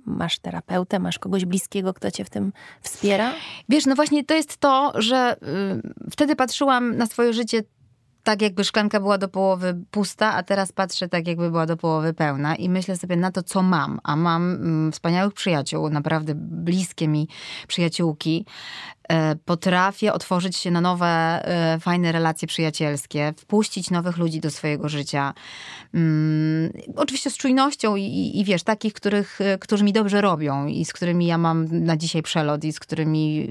masz 0.07 0.39
terapeutę, 0.39 0.99
masz 0.99 1.19
kogoś 1.19 1.45
bliskiego, 1.45 1.95
kto 1.95 2.11
cię 2.11 2.25
w 2.25 2.31
tym 2.31 2.53
wspiera? 2.83 3.33
Wiesz, 3.69 3.87
no 3.87 3.95
właśnie 3.95 4.25
to 4.25 4.35
jest 4.35 4.57
to, 4.57 4.93
że 4.95 5.37
yy, 5.43 6.11
wtedy 6.11 6.37
patrzyłam 6.37 6.97
na 6.97 7.07
swoje 7.07 7.33
życie 7.33 7.63
tak 8.23 8.43
jakby 8.43 8.65
szklanka 8.65 9.01
była 9.01 9.19
do 9.19 9.29
połowy 9.29 9.85
pusta, 9.91 10.35
a 10.35 10.43
teraz 10.43 10.73
patrzę 10.73 11.09
tak 11.09 11.27
jakby 11.27 11.51
była 11.51 11.67
do 11.67 11.77
połowy 11.77 12.15
pełna 12.15 12.57
i 12.57 12.69
myślę 12.69 12.97
sobie 12.97 13.17
na 13.17 13.33
to, 13.33 13.43
co 13.43 13.63
mam. 13.63 14.01
A 14.03 14.17
mam 14.17 14.51
mm, 14.51 14.93
wspaniałych 14.93 15.35
przyjaciół, 15.35 15.91
naprawdę 15.91 16.33
bliskie 16.37 17.09
mi 17.09 17.29
przyjaciółki, 17.69 18.47
potrafię 19.45 20.13
otworzyć 20.13 20.57
się 20.57 20.71
na 20.71 20.81
nowe, 20.81 21.07
e, 21.07 21.81
fajne 21.81 22.13
relacje 22.13 22.49
przyjacielskie, 22.49 23.35
wpuścić 23.37 23.91
nowych 23.91 24.17
ludzi 24.17 24.41
do 24.41 24.51
swojego 24.51 24.89
życia. 24.89 25.35
Um, 25.95 26.73
oczywiście 26.97 27.31
z 27.31 27.37
czujnością 27.37 27.97
i, 27.97 28.31
i, 28.35 28.45
wiesz, 28.45 28.63
takich, 28.63 28.93
których, 28.93 29.41
e, 29.41 29.59
którzy 29.59 29.85
mi 29.85 29.93
dobrze 29.93 30.21
robią 30.21 30.67
i 30.67 30.85
z 30.85 30.93
którymi 30.93 31.27
ja 31.27 31.39
mam 31.39 31.85
na 31.85 31.97
dzisiaj 31.97 32.23
przelot 32.23 32.65
i 32.65 32.73
z 32.73 32.81
którymi 32.81 33.49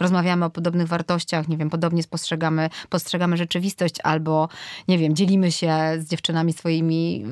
rozmawiamy 0.00 0.44
o 0.44 0.50
podobnych 0.50 0.88
wartościach, 0.88 1.48
nie 1.48 1.56
wiem, 1.56 1.70
podobnie 1.70 2.02
spostrzegamy, 2.02 2.70
postrzegamy 2.88 3.36
rzeczywistość 3.36 3.94
albo, 4.02 4.48
nie 4.88 4.98
wiem, 4.98 5.16
dzielimy 5.16 5.52
się 5.52 5.76
z 5.98 6.08
dziewczynami 6.08 6.52
swoimi, 6.52 7.24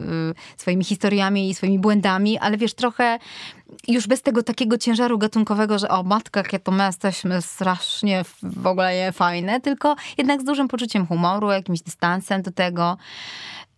swoimi 0.56 0.84
historiami 0.84 1.50
i 1.50 1.54
swoimi 1.54 1.78
błędami, 1.78 2.38
ale 2.38 2.56
wiesz, 2.56 2.75
trochę 2.75 3.18
już 3.88 4.06
bez 4.06 4.23
tego 4.23 4.42
takiego 4.42 4.78
ciężaru 4.78 5.18
gatunkowego, 5.18 5.78
że 5.78 5.88
o 5.88 6.02
matka, 6.02 6.40
jakie 6.40 6.59
to 6.59 6.73
my 6.73 6.85
jesteśmy 6.85 7.42
strasznie 7.42 8.25
w 8.42 8.66
ogóle 8.66 8.97
nie 8.97 9.12
fajne, 9.12 9.61
tylko 9.61 9.97
jednak 10.18 10.40
z 10.40 10.44
dużym 10.44 10.68
poczuciem 10.68 11.06
humoru, 11.06 11.50
jakimś 11.50 11.80
dystansem 11.83 12.42
do 12.42 12.52
tego. 12.52 12.97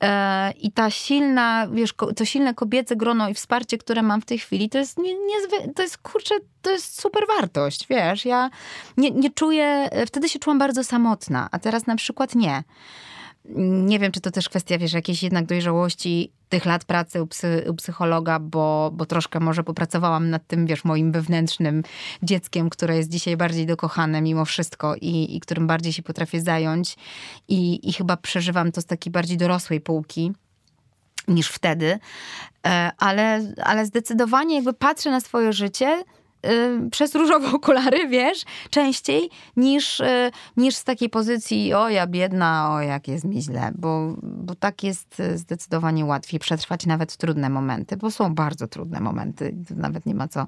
E, 0.02 0.50
I 0.50 0.72
ta 0.72 0.90
silna, 0.90 1.68
wiesz, 1.72 1.94
to 2.16 2.24
silne 2.24 2.54
kobiece 2.54 2.96
grono 2.96 3.28
i 3.28 3.34
wsparcie, 3.34 3.78
które 3.78 4.02
mam 4.02 4.20
w 4.20 4.24
tej 4.24 4.38
chwili, 4.38 4.68
to 4.68 4.78
jest, 4.78 4.98
nie, 4.98 5.14
to 5.74 5.82
jest 5.82 5.98
kurczę, 5.98 6.34
to 6.62 6.70
jest 6.70 7.00
super 7.00 7.22
wartość, 7.26 7.86
wiesz. 7.88 8.24
Ja 8.24 8.50
nie, 8.96 9.10
nie 9.10 9.30
czuję, 9.30 9.88
wtedy 10.06 10.28
się 10.28 10.38
czułam 10.38 10.58
bardzo 10.58 10.84
samotna, 10.84 11.48
a 11.52 11.58
teraz 11.58 11.86
na 11.86 11.96
przykład 11.96 12.34
nie. 12.34 12.62
Nie 13.58 13.98
wiem, 13.98 14.12
czy 14.12 14.20
to 14.20 14.30
też 14.30 14.48
kwestia, 14.48 14.78
wiesz, 14.78 14.92
jakiejś 14.92 15.22
jednak 15.22 15.46
dojrzałości 15.46 16.32
tych 16.48 16.64
lat 16.66 16.84
pracy 16.84 17.22
u, 17.22 17.26
psy, 17.26 17.66
u, 17.70 17.74
psychologa, 17.74 18.38
bo, 18.38 18.90
bo 18.94 19.06
troszkę 19.06 19.40
może 19.40 19.64
popracowałam 19.64 20.30
nad 20.30 20.46
tym, 20.46 20.66
wiesz, 20.66 20.84
moim 20.84 21.12
wewnętrznym 21.12 21.82
dzieckiem, 22.22 22.70
które 22.70 22.96
jest 22.96 23.08
dzisiaj 23.08 23.36
bardziej 23.36 23.66
dokochane 23.66 24.22
mimo 24.22 24.44
wszystko 24.44 24.94
i, 25.00 25.36
i 25.36 25.40
którym 25.40 25.66
bardziej 25.66 25.92
się 25.92 26.02
potrafię 26.02 26.40
zająć. 26.40 26.96
I, 27.48 27.88
I 27.88 27.92
chyba 27.92 28.16
przeżywam 28.16 28.72
to 28.72 28.80
z 28.80 28.86
takiej 28.86 29.12
bardziej 29.12 29.36
dorosłej 29.36 29.80
półki 29.80 30.32
niż 31.28 31.48
wtedy. 31.48 31.98
E, 32.66 32.90
ale, 32.98 33.54
ale 33.64 33.86
zdecydowanie 33.86 34.54
jakby 34.54 34.72
patrzę 34.72 35.10
na 35.10 35.20
swoje 35.20 35.52
życie 35.52 36.04
przez 36.90 37.14
różowe 37.14 37.52
okulary, 37.52 38.08
wiesz, 38.08 38.44
częściej 38.70 39.30
niż, 39.56 40.00
y, 40.00 40.30
niż 40.56 40.76
z 40.76 40.84
takiej 40.84 41.10
pozycji 41.10 41.74
o 41.74 41.88
ja 41.88 42.06
biedna, 42.06 42.74
o 42.74 42.80
jak 42.80 43.08
jest 43.08 43.24
mi 43.24 43.42
źle, 43.42 43.72
bo, 43.74 44.14
bo 44.22 44.54
tak 44.54 44.84
jest 44.84 45.22
zdecydowanie 45.34 46.04
łatwiej 46.04 46.40
przetrwać 46.40 46.86
nawet 46.86 47.16
trudne 47.16 47.50
momenty, 47.50 47.96
bo 47.96 48.10
są 48.10 48.34
bardzo 48.34 48.66
trudne 48.66 49.00
momenty. 49.00 49.54
Nawet 49.76 50.06
nie 50.06 50.14
ma 50.14 50.28
co, 50.28 50.46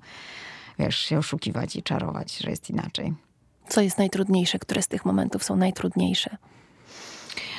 wiesz, 0.79 0.99
się 0.99 1.19
oszukiwać 1.19 1.77
i 1.77 1.83
czarować, 1.83 2.39
że 2.39 2.51
jest 2.51 2.71
inaczej. 2.71 3.15
Co 3.69 3.81
jest 3.81 3.99
najtrudniejsze? 3.99 4.59
Które 4.59 4.83
z 4.83 4.89
tych 4.89 5.05
momentów 5.05 5.45
są 5.45 5.57
najtrudniejsze? 5.57 6.37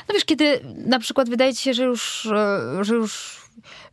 No 0.08 0.14
wiesz, 0.14 0.26
kiedy 0.26 0.60
na 0.86 1.00
przykład 1.00 1.30
wydaje 1.30 1.54
ci 1.54 1.64
się, 1.64 1.74
że 1.74 1.84
już, 1.84 2.28
że 2.82 2.96
już 2.96 3.39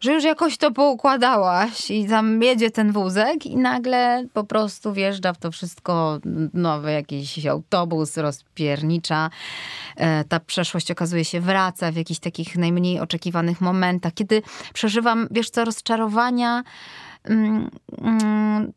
że 0.01 0.13
już 0.13 0.25
jakoś 0.25 0.57
to 0.57 0.71
poukładałaś 0.71 1.91
i 1.91 2.09
tam 2.09 2.43
jedzie 2.43 2.71
ten 2.71 2.93
wózek 2.93 3.47
i 3.47 3.57
nagle 3.57 4.27
po 4.33 4.45
prostu 4.45 4.93
wjeżdża 4.93 5.33
w 5.33 5.39
to 5.39 5.51
wszystko 5.51 6.19
nowy 6.55 6.93
jakiś 6.93 7.47
autobus, 7.47 8.17
rozpiernicza. 8.17 9.31
E, 9.97 10.25
ta 10.25 10.41
przeszłość 10.41 10.91
okazuje 10.91 11.25
się 11.25 11.41
wraca 11.41 11.93
w 11.93 11.97
jakichś 11.97 12.21
takich 12.21 12.57
najmniej 12.57 13.01
oczekiwanych 13.01 13.61
momentach, 13.61 14.15
kiedy 14.15 14.43
przeżywam, 14.75 15.29
wiesz 15.31 15.51
co, 15.51 15.65
rozczarowania 15.65 16.65
mm, 17.25 17.71
mm, 18.03 18.73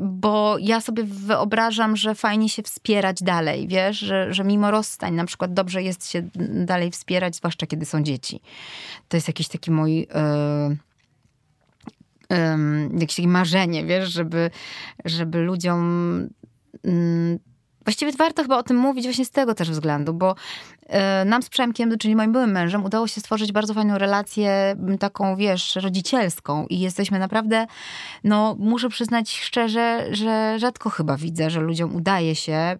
bo 0.00 0.56
ja 0.60 0.80
sobie 0.80 1.04
wyobrażam, 1.04 1.96
że 1.96 2.14
fajnie 2.14 2.48
się 2.48 2.62
wspierać 2.62 3.22
dalej, 3.22 3.68
wiesz, 3.68 3.98
że, 3.98 4.34
że 4.34 4.44
mimo 4.44 4.70
rozstań 4.70 5.14
na 5.14 5.24
przykład 5.24 5.54
dobrze 5.54 5.82
jest 5.82 6.10
się 6.10 6.22
dalej 6.66 6.90
wspierać, 6.90 7.36
zwłaszcza 7.36 7.66
kiedy 7.66 7.86
są 7.86 8.02
dzieci. 8.02 8.40
To 9.08 9.16
jest 9.16 9.28
jakiś 9.28 9.48
taki 9.48 9.70
mój... 9.70 9.98
Yy 9.98 10.76
jakieś 12.98 13.16
takie 13.16 13.28
marzenie, 13.28 13.84
wiesz, 13.84 14.12
żeby, 14.12 14.50
żeby 15.04 15.38
ludziom 15.38 16.28
mm, 16.84 17.38
Właściwie 17.88 18.12
warto 18.12 18.42
chyba 18.42 18.58
o 18.58 18.62
tym 18.62 18.76
mówić 18.76 19.04
właśnie 19.04 19.24
z 19.24 19.30
tego 19.30 19.54
też 19.54 19.70
względu, 19.70 20.14
bo 20.14 20.30
e, 20.30 20.34
nam 21.26 21.42
z 21.42 21.48
Przemkiem, 21.48 21.98
czyli 21.98 22.16
moim 22.16 22.32
byłym 22.32 22.52
mężem, 22.52 22.84
udało 22.84 23.06
się 23.06 23.20
stworzyć 23.20 23.52
bardzo 23.52 23.74
fajną 23.74 23.98
relację, 23.98 24.76
taką, 25.00 25.36
wiesz, 25.36 25.76
rodzicielską. 25.76 26.66
I 26.66 26.80
jesteśmy 26.80 27.18
naprawdę, 27.18 27.66
no 28.24 28.56
muszę 28.58 28.88
przyznać 28.88 29.38
szczerze, 29.40 30.06
że 30.10 30.58
rzadko 30.58 30.90
chyba 30.90 31.16
widzę, 31.16 31.50
że 31.50 31.60
ludziom 31.60 31.96
udaje 31.96 32.34
się 32.34 32.76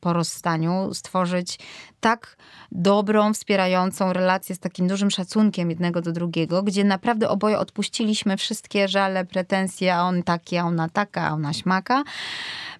po 0.00 0.12
rozstaniu 0.12 0.94
stworzyć 0.94 1.58
tak 2.00 2.36
dobrą, 2.72 3.32
wspierającą 3.32 4.12
relację 4.12 4.54
z 4.54 4.58
takim 4.58 4.88
dużym 4.88 5.10
szacunkiem 5.10 5.70
jednego 5.70 6.00
do 6.00 6.12
drugiego, 6.12 6.62
gdzie 6.62 6.84
naprawdę 6.84 7.28
oboje 7.28 7.58
odpuściliśmy 7.58 8.36
wszystkie 8.36 8.88
żale, 8.88 9.24
pretensje, 9.24 9.94
a 9.94 10.02
on 10.02 10.22
taki, 10.22 10.56
a 10.56 10.64
ona 10.64 10.88
taka, 10.88 11.28
a 11.28 11.32
ona 11.32 11.52
śmaka. 11.52 12.02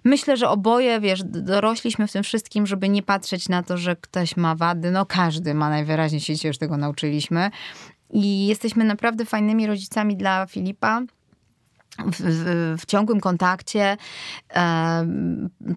Myślę, 0.03 0.37
że 0.37 0.49
oboje, 0.49 0.99
wiesz, 0.99 1.23
dorośliśmy 1.23 2.07
w 2.07 2.11
tym 2.11 2.23
wszystkim, 2.23 2.67
żeby 2.67 2.89
nie 2.89 3.03
patrzeć 3.03 3.49
na 3.49 3.63
to, 3.63 3.77
że 3.77 3.95
ktoś 3.95 4.37
ma 4.37 4.55
wady. 4.55 4.91
No 4.91 5.05
każdy 5.05 5.53
ma 5.53 5.69
najwyraźniej 5.69 6.21
się 6.21 6.47
już 6.47 6.57
tego 6.57 6.77
nauczyliśmy. 6.77 7.51
I 8.13 8.47
jesteśmy 8.47 8.83
naprawdę 8.83 9.25
fajnymi 9.25 9.67
rodzicami 9.67 10.17
dla 10.17 10.45
Filipa. 10.45 11.01
W, 11.99 12.75
w, 12.81 12.85
ciągłym 12.85 13.19
kontakcie, 13.19 13.97
e, 14.53 15.07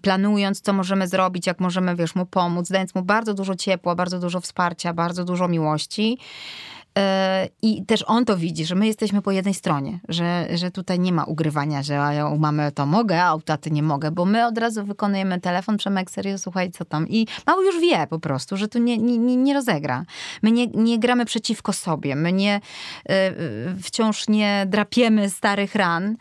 planując, 0.03 0.61
co 0.61 0.73
możemy 0.73 1.09
zrobić, 1.09 1.47
jak 1.47 1.61
możemy, 1.61 1.97
wiesz, 1.97 2.15
mu 2.15 2.27
pomóc, 2.27 2.69
dając 2.69 2.95
mu 2.95 3.03
bardzo 3.03 3.35
dużo 3.35 3.55
ciepła, 3.55 3.95
bardzo 3.95 4.19
dużo 4.19 4.41
wsparcia, 4.41 4.93
bardzo 4.93 5.25
dużo 5.25 5.49
miłości. 5.49 6.19
I 7.63 7.85
też 7.87 8.05
on 8.07 8.25
to 8.25 8.37
widzi, 8.37 8.65
że 8.65 8.75
my 8.75 8.87
jesteśmy 8.87 9.23
po 9.23 9.33
jednej 9.33 9.55
stronie, 9.55 10.01
że, 10.09 10.47
że 10.55 10.71
tutaj 10.71 10.99
nie 10.99 11.13
ma 11.13 11.25
ugrywania, 11.25 11.83
że 11.83 11.95
ja 11.95 12.27
u 12.27 12.39
mamy 12.39 12.73
to 12.73 12.87
mogę, 12.87 13.23
a 13.23 13.35
u 13.35 13.41
taty 13.41 13.71
nie 13.71 13.83
mogę, 13.83 14.11
bo 14.11 14.25
my 14.25 14.47
od 14.47 14.59
razu 14.59 14.85
wykonujemy 14.85 15.41
telefon, 15.41 15.77
Przemek, 15.77 16.11
serio, 16.11 16.39
słuchaj, 16.39 16.71
co 16.71 16.85
tam. 16.85 17.09
I 17.09 17.27
mały 17.47 17.65
już 17.65 17.81
wie 17.81 18.07
po 18.07 18.19
prostu, 18.19 18.57
że 18.57 18.69
tu 18.69 18.79
nie, 18.79 18.99
nie, 18.99 19.37
nie 19.37 19.55
rozegra. 19.55 20.05
My 20.43 20.51
nie, 20.51 20.67
nie 20.67 20.99
gramy 20.99 21.25
przeciwko 21.25 21.73
sobie, 21.73 22.17
my 22.17 22.33
nie 22.33 22.61
e, 23.09 23.33
wciąż 23.83 24.29
nie 24.29 24.67
drapiemy 24.69 25.31
starych 25.31 25.75
ran, 25.75 26.17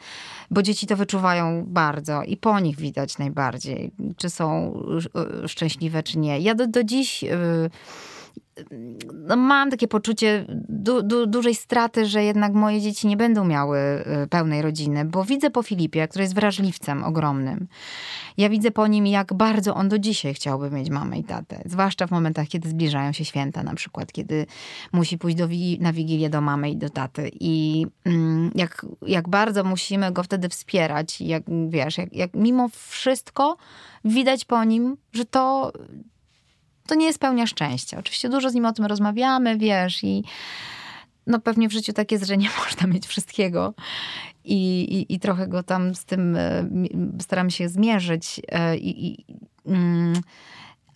bo 0.52 0.62
dzieci 0.62 0.88
to 0.88 0.98
wyczuwają 0.98 1.66
bardzo 1.68 2.24
i 2.24 2.38
po 2.38 2.60
nich 2.60 2.78
widać 2.78 3.18
najbardziej, 3.18 3.92
czy 4.18 4.30
są 4.30 4.74
e, 5.44 5.48
szczęśliwe, 5.48 6.04
czy 6.04 6.18
nie. 6.20 6.40
Ja 6.40 6.56
do, 6.56 6.68
do 6.68 6.84
dziś 6.84 7.24
no 9.14 9.36
mam 9.36 9.72
takie 9.72 9.88
poczucie 9.88 10.46
du, 10.70 11.04
du, 11.04 11.28
dużej 11.28 11.56
straty, 11.56 12.06
że 12.06 12.24
jednak 12.24 12.54
moje 12.54 12.82
dzieci 12.82 13.08
nie 13.08 13.18
będą 13.18 13.46
miały 13.46 13.80
y, 14.24 14.28
pełnej 14.28 14.62
rodziny, 14.62 15.06
bo 15.06 15.24
widzę 15.24 15.50
po 15.50 15.64
Filipie, 15.64 16.08
który 16.08 16.24
jest 16.24 16.36
wrażliwcem 16.36 17.04
ogromnym. 17.04 17.68
Ja 18.38 18.50
widzę 18.50 18.72
po 18.72 18.88
nim, 18.88 19.08
jak 19.08 19.34
bardzo 19.34 19.76
on 19.76 19.90
do 19.90 20.00
dzisiaj 20.00 20.34
chciałby 20.34 20.72
mieć 20.72 20.90
mamę 20.90 21.20
i 21.20 21.24
tatę. 21.24 21.62
Zwłaszcza 21.66 22.08
w 22.08 22.12
momentach, 22.12 22.48
kiedy 22.48 22.70
zbliżają 22.70 23.12
się 23.12 23.26
święta, 23.26 23.64
na 23.64 23.74
przykład, 23.74 24.12
kiedy 24.12 24.46
musi 24.92 25.18
pójść 25.18 25.38
do, 25.38 25.48
na 25.80 25.94
wigilię 25.94 26.30
do 26.30 26.42
mamy 26.42 26.72
i 26.72 26.78
do 26.78 26.90
taty. 26.90 27.32
I 27.40 27.86
mm, 28.06 28.52
jak, 28.56 28.86
jak 29.02 29.30
bardzo 29.30 29.64
musimy 29.64 30.12
go 30.12 30.24
wtedy 30.24 30.50
wspierać. 30.50 31.22
Jak 31.22 31.44
wiesz, 31.70 31.98
jak, 31.98 32.14
jak 32.14 32.34
mimo 32.34 32.70
wszystko 32.90 33.58
widać 34.06 34.46
po 34.46 34.64
nim, 34.64 34.98
że 35.14 35.26
to 35.26 35.72
to 36.88 36.96
nie 36.96 37.06
jest 37.06 37.20
pełnia 37.20 37.48
szczęścia. 37.48 37.98
Oczywiście 38.00 38.30
dużo 38.30 38.50
z 38.50 38.54
nim 38.54 38.66
o 38.66 38.74
tym 38.74 38.86
rozmawiamy, 38.86 39.58
wiesz, 39.58 40.04
i 40.04 40.24
no 41.28 41.40
pewnie 41.40 41.70
w 41.70 41.72
życiu 41.72 41.94
tak 41.94 42.12
jest, 42.12 42.26
że 42.26 42.38
nie 42.38 42.50
można 42.66 42.88
mieć 42.88 43.08
wszystkiego. 43.08 43.74
I, 44.46 44.82
i, 44.82 45.14
i 45.14 45.20
trochę 45.20 45.48
go 45.48 45.64
tam 45.64 45.96
z 45.96 46.06
tym 46.06 46.36
e, 46.36 46.70
staram 47.22 47.50
się 47.50 47.70
zmierzyć. 47.70 48.42
E, 48.48 48.78
I, 48.78 49.12
i, 49.12 49.26
mm, 49.66 50.14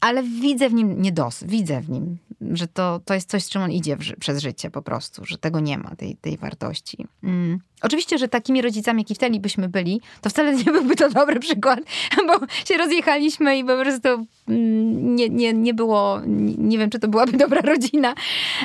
ale 0.02 0.24
widzę 0.24 0.70
w 0.70 0.74
nim 0.74 1.02
niedos, 1.02 1.44
widzę 1.44 1.82
w 1.82 1.90
nim, 1.90 2.18
że 2.42 2.68
to, 2.68 3.00
to 3.06 3.14
jest 3.14 3.30
coś, 3.30 3.44
z 3.44 3.50
czym 3.50 3.62
on 3.62 3.72
idzie 3.72 3.98
przez 4.20 4.42
życie 4.42 4.72
po 4.72 4.82
prostu, 4.82 5.26
że 5.26 5.38
tego 5.38 5.60
nie 5.60 5.78
ma, 5.78 5.96
tej, 5.96 6.16
tej 6.16 6.38
wartości. 6.38 7.06
Mm. 7.24 7.60
Oczywiście, 7.82 8.18
że 8.18 8.28
takimi 8.28 8.62
rodzicami, 8.62 9.02
jaki 9.02 9.16
wtedy 9.16 9.40
byśmy 9.40 9.70
byli, 9.70 10.02
to 10.22 10.30
wcale 10.30 10.56
nie 10.56 10.64
byłby 10.64 10.96
to 10.96 11.10
dobry 11.10 11.40
przykład, 11.40 11.80
bo 12.28 12.48
się 12.66 12.78
rozjechaliśmy 12.78 13.58
i 13.58 13.64
po 13.64 13.78
prostu 13.78 14.10
mm, 14.48 15.16
nie, 15.16 15.30
nie, 15.30 15.54
nie 15.54 15.74
było, 15.74 16.22
nie 16.58 16.78
wiem, 16.78 16.90
czy 16.90 17.00
to 17.00 17.08
byłaby 17.08 17.38
dobra 17.48 17.62
rodzina, 17.62 18.16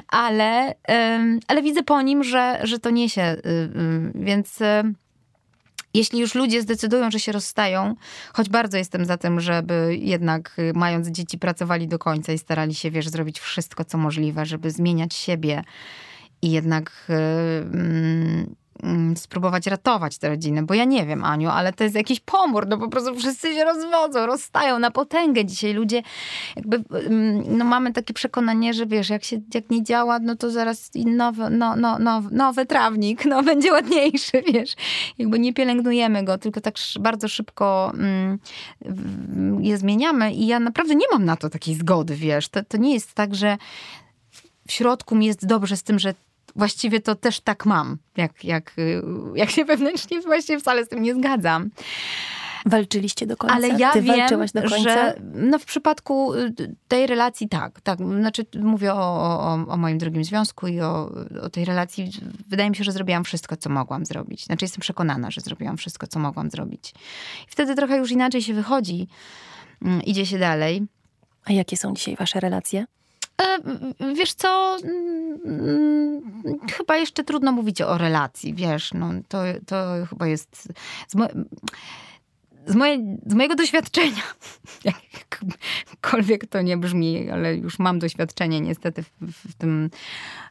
ale, 0.09 0.75
ale 1.49 1.63
widzę 1.63 1.83
po 1.83 2.03
nim, 2.03 2.25
że, 2.25 2.61
że 2.63 2.79
to 2.79 2.91
niesie, 2.91 3.23
y, 3.23 3.49
y, 3.49 4.13
więc 4.15 4.59
jeśli 5.95 6.21
już 6.21 6.35
ludzie 6.35 6.63
zdecydują, 6.63 7.11
że 7.11 7.21
się 7.21 7.33
rozstają, 7.33 7.95
choć 8.33 8.49
bardzo 8.49 8.79
jestem 8.79 9.05
za 9.05 9.17
tym, 9.17 9.41
żeby 9.41 9.97
jednak 10.01 10.59
y, 10.59 10.73
mając 10.75 11.09
dzieci 11.09 11.39
pracowali 11.39 11.89
do 11.89 11.99
końca 11.99 12.33
i 12.33 12.39
starali 12.39 12.75
się, 12.75 12.91
wiesz, 12.91 13.09
zrobić 13.09 13.41
wszystko, 13.41 13.85
co 13.85 13.99
możliwe, 13.99 14.47
żeby 14.47 14.71
zmieniać 14.71 15.15
siebie 15.15 15.65
i 16.43 16.51
jednak 16.51 17.07
yy, 17.09 18.62
spróbować 19.17 19.67
ratować 19.67 20.19
te 20.19 20.29
rodziny, 20.29 20.63
bo 20.63 20.75
ja 20.75 20.85
nie 20.85 21.07
wiem, 21.07 21.25
Aniu, 21.25 21.51
ale 21.51 21.73
to 21.73 21.85
jest 21.85 21.97
jakiś 21.97 22.21
pomór, 22.21 22.67
no 22.69 22.79
po 22.79 22.89
prostu 22.89 23.15
wszyscy 23.15 23.55
się 23.55 23.65
rozwodzą, 23.65 24.27
rozstają 24.27 24.79
na 24.79 24.91
potęgę 24.91 25.45
dzisiaj. 25.45 25.73
Ludzie 25.73 26.03
jakby, 26.57 26.85
mm, 26.91 27.59
no 27.59 27.65
mamy 27.65 27.93
takie 27.93 28.15
przekonanie, 28.15 28.75
że 28.75 28.87
wiesz, 28.87 29.11
jak 29.11 29.25
się, 29.25 29.41
jak 29.55 29.71
nie 29.71 29.83
działa, 29.83 30.19
no 30.19 30.37
to 30.37 30.51
zaraz 30.51 30.91
nowy, 30.95 31.51
no, 31.51 31.77
no, 31.77 31.99
no, 31.99 32.23
nowy 32.31 32.67
trawnik, 32.67 33.25
no 33.25 33.43
będzie 33.53 33.73
ładniejszy, 33.73 34.43
wiesz. 34.53 34.75
Jakby 35.19 35.39
nie 35.39 35.53
pielęgnujemy 35.53 36.25
go, 36.25 36.39
tylko 36.39 36.61
tak 36.61 36.75
bardzo 37.01 37.29
szybko 37.29 37.93
mm, 37.95 38.39
je 39.61 39.79
zmieniamy 39.79 40.33
i 40.33 40.47
ja 40.47 40.61
naprawdę 40.61 40.95
nie 40.95 41.07
mam 41.13 41.25
na 41.25 41.37
to 41.37 41.51
takiej 41.51 41.75
zgody, 41.75 42.17
wiesz. 42.17 42.49
To, 42.49 42.65
to 42.65 42.77
nie 42.77 42.95
jest 42.95 43.15
tak, 43.15 43.35
że 43.35 43.59
w 44.69 44.73
środku 44.73 45.15
mi 45.15 45.27
jest 45.27 45.47
dobrze 45.47 45.77
z 45.77 45.83
tym, 45.83 45.99
że 45.99 46.15
właściwie 46.57 47.01
to 47.01 47.15
też 47.15 47.41
tak 47.41 47.67
mam, 47.67 47.99
jak, 48.17 48.45
jak, 48.45 48.75
jak 49.35 49.51
się 49.51 49.65
wewnętrznie 49.73 50.21
właściwie 50.21 50.61
wcale 50.61 50.85
z 50.85 50.89
tym 50.89 51.03
nie 51.03 51.15
zgadzam. 51.15 51.71
Walczyliście 52.67 53.27
do 53.27 53.37
końca? 53.37 53.55
Ale 53.55 53.69
ja 53.69 53.93
Ty 53.93 54.03
wiem, 54.03 54.29
do 54.55 54.63
końca? 54.63 54.77
że 54.79 55.15
no 55.35 55.59
w 55.59 55.65
przypadku 55.65 56.35
y, 56.35 56.55
tej 56.89 57.07
relacji 57.07 57.49
tak. 57.49 57.81
tak. 57.81 57.99
Znaczy 57.99 58.47
mówię 58.61 58.95
o, 58.95 58.97
o, 58.97 59.67
o 59.69 59.77
moim 59.77 59.99
drugim 59.99 60.25
związku 60.25 60.69
i 60.69 60.81
o, 60.81 61.13
o, 61.43 61.51
tej 61.51 61.65
relacji. 61.65 62.11
Wydaje 62.49 62.71
mi 62.71 62.77
się, 62.77 62.85
że 62.85 62.93
zrobiłam 62.93 63.25
wszystko, 63.25 63.57
co 63.57 63.71
mogłam 63.71 64.07
zrobić. 64.07 64.45
Znaczy 64.45 64.65
jestem 64.65 64.81
przekonana, 64.81 65.31
że 65.31 65.41
zrobiłam 65.41 65.77
wszystko, 65.77 66.07
co 66.07 66.19
mogłam 66.19 66.51
zrobić. 66.51 66.91
I 67.49 67.51
wtedy 67.51 67.75
trochę 67.75 67.97
już 67.97 68.11
inaczej 68.11 68.43
się 68.43 68.55
wychodzi. 68.55 69.09
Mm, 69.83 70.03
idzie 70.03 70.27
się 70.27 70.39
dalej. 70.39 70.83
A 71.45 71.53
jakie 71.53 71.77
są 71.77 71.95
dzisiaj 71.95 72.17
wasze 72.17 72.41
relacje? 72.41 72.85
E, 73.43 74.15
wiesz 74.15 74.35
co, 74.35 74.77
mm, 75.45 76.23
chyba 76.73 76.97
jeszcze 76.97 77.25
trudno 77.25 77.53
mówić 77.53 77.83
o 77.83 77.99
relacji, 77.99 78.55
wiesz, 78.55 78.95
no 78.95 79.11
to, 79.29 79.39
to 79.67 79.85
chyba 80.11 80.27
jest 80.27 80.69
z, 81.09 81.15
mo 81.15 81.27
z, 82.67 82.75
moje, 82.75 83.19
z 83.27 83.35
mojego 83.35 83.55
doświadczenia, 83.55 84.23
jakkolwiek 85.91 86.47
to 86.47 86.63
nie 86.63 86.77
brzmi, 86.77 87.31
ale 87.31 87.57
już 87.57 87.79
mam 87.79 87.99
doświadczenie 87.99 88.61
niestety 88.61 89.03
w, 89.03 89.11
w 89.21 89.55
tym 89.55 89.91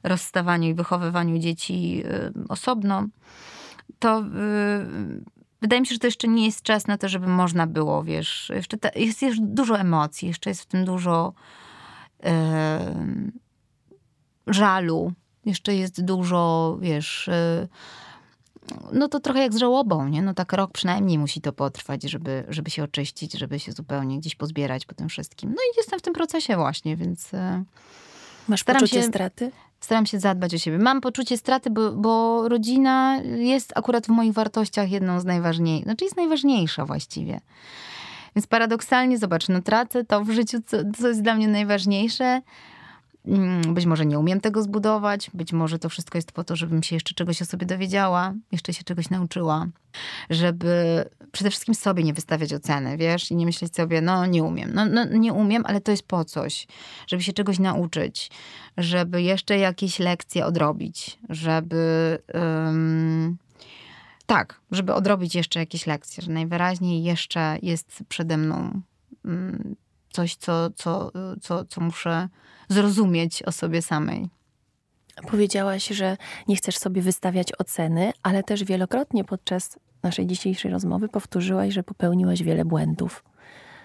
rozstawaniu 0.04 0.70
i 0.70 0.74
wychowywaniu 0.74 1.40
dzieci 1.40 2.04
y, 2.06 2.34
osobno, 2.50 3.08
to 4.00 4.20
y, 4.20 4.24
wydaje 5.62 5.82
mi 5.82 5.88
się, 5.88 5.94
że 5.94 6.00
to 6.00 6.08
jeszcze 6.08 6.28
nie 6.28 6.46
jest 6.46 6.62
czas 6.62 6.88
na 6.88 6.98
to, 6.98 7.10
żeby 7.10 7.28
można 7.28 7.68
było, 7.68 8.04
wiesz, 8.04 8.52
jeszcze 8.56 8.78
te, 8.78 8.92
jest, 8.96 9.22
jest 9.22 9.44
dużo 9.44 9.80
emocji, 9.80 10.28
jeszcze 10.28 10.50
jest 10.50 10.62
w 10.62 10.66
tym 10.66 10.86
dużo 10.86 11.34
żalu. 14.48 15.13
Jeszcze 15.46 15.75
jest 15.75 16.06
dużo, 16.06 16.78
wiesz, 16.82 17.28
e, 17.28 17.68
no 18.94 19.08
to 19.08 19.20
trochę 19.20 19.40
jak 19.40 19.54
z 19.54 19.58
żałobą, 19.58 20.08
nie? 20.08 20.22
No 20.22 20.34
tak 20.34 20.54
rok 20.54 20.72
przynajmniej 20.72 21.18
musi 21.18 21.42
to 21.42 21.54
potrwać, 21.54 22.04
żeby, 22.04 22.44
żeby 22.50 22.70
się 22.70 22.84
oczyścić, 22.84 23.34
żeby 23.34 23.60
się 23.60 23.72
zupełnie 23.72 24.20
gdzieś 24.20 24.36
pozbierać 24.36 24.86
po 24.86 24.96
tym 24.96 25.10
wszystkim. 25.10 25.50
No 25.50 25.56
i 25.56 25.78
jestem 25.78 26.00
w 26.00 26.01
tym 26.01 26.13
procesie 26.13 26.56
właśnie, 26.56 26.96
więc... 26.96 27.34
E, 27.34 27.63
Masz 28.48 28.63
poczucie 28.63 29.01
się... 29.01 29.04
straty? 29.04 29.51
Staram 29.80 30.06
się 30.06 30.20
zadbać 30.20 30.54
o 30.54 30.58
siebie. 30.58 30.78
Mam 30.78 31.01
poczucie 31.01 31.38
straty, 31.38 31.70
bo, 31.70 31.92
bo 31.92 32.44
rodzina 32.50 33.22
jest 33.24 33.72
akurat 33.75 34.06
w 34.06 34.10
moich 34.10 34.34
wartościach 34.34 34.92
jedną 34.92 35.20
z 35.20 35.25
najważniejszych. 35.25 35.86
Znaczy 35.86 36.06
jest 36.06 36.18
najważniejsza 36.18 36.86
właściwie. 36.86 37.42
Więc 38.36 38.48
paradoksalnie, 38.48 39.18
zobacz, 39.18 39.50
no 39.50 39.62
tracę 39.62 40.06
to 40.06 40.24
w 40.24 40.32
życiu, 40.32 40.58
co, 40.66 40.78
co 40.98 41.08
jest 41.08 41.22
dla 41.22 41.36
mnie 41.36 41.48
najważniejsze. 41.48 42.42
Mm, 43.28 43.74
być 43.74 43.86
może 43.86 44.06
nie 44.06 44.20
umiem 44.20 44.42
tego 44.42 44.64
zbudować, 44.64 45.32
być 45.34 45.54
może 45.54 45.80
to 45.80 45.90
wszystko 45.90 46.18
jest 46.18 46.32
po 46.32 46.44
to, 46.44 46.56
żebym 46.56 46.84
się 46.84 46.96
jeszcze 46.96 47.16
czegoś 47.16 47.42
o 47.42 47.46
sobie 47.46 47.66
dowiedziała, 47.66 48.34
jeszcze 48.52 48.74
się 48.74 48.84
czegoś 48.84 49.10
nauczyła, 49.10 49.68
żeby 50.30 51.06
przede 51.32 51.50
wszystkim 51.50 51.76
sobie 51.76 52.04
nie 52.04 52.14
wystawiać 52.14 52.54
oceny, 52.54 52.98
wiesz, 52.98 53.32
i 53.32 53.36
nie 53.36 53.46
myśleć 53.46 53.76
sobie, 53.76 54.02
no 54.02 54.26
nie 54.26 54.44
umiem, 54.44 54.72
no, 54.74 54.86
no 54.86 55.06
nie 55.06 55.34
umiem, 55.34 55.64
ale 55.66 55.82
to 55.82 55.92
jest 55.92 56.04
po 56.04 56.26
coś, 56.26 56.68
żeby 57.08 57.24
się 57.24 57.34
czegoś 57.34 57.60
nauczyć, 57.60 58.32
żeby 58.78 59.22
jeszcze 59.22 59.58
jakieś 59.58 60.00
lekcje 60.00 60.46
odrobić, 60.46 61.18
żeby. 61.30 62.18
Um, 62.34 63.38
tak, 64.32 64.62
żeby 64.72 64.94
odrobić 64.94 65.36
jeszcze 65.36 65.60
jakieś 65.60 65.88
lekcje, 65.88 66.24
że 66.24 66.32
najwyraźniej 66.32 67.04
jeszcze 67.04 67.58
jest 67.62 68.04
przede 68.10 68.38
mną 68.38 68.82
um, 69.26 69.76
coś, 70.10 70.36
co, 70.36 70.70
co, 70.70 71.12
co, 71.42 71.66
co 71.66 71.82
muszę 71.82 72.30
zrozumieć 72.70 73.44
o 73.44 73.52
sobie 73.52 73.82
samej. 73.82 74.30
Powiedziałaś, 75.28 75.88
że 75.88 76.18
nie 76.48 76.56
chcesz 76.56 76.78
sobie 76.78 77.02
wystawiać 77.02 77.48
oceny, 77.60 78.12
ale 78.24 78.44
też 78.44 78.64
wielokrotnie 78.64 79.24
podczas 79.24 79.80
naszej 80.04 80.28
dzisiejszej 80.28 80.72
rozmowy 80.72 81.08
powtórzyłaś, 81.10 81.74
że 81.74 81.84
popełniłaś 81.84 82.44
wiele 82.44 82.66
błędów. 82.66 83.24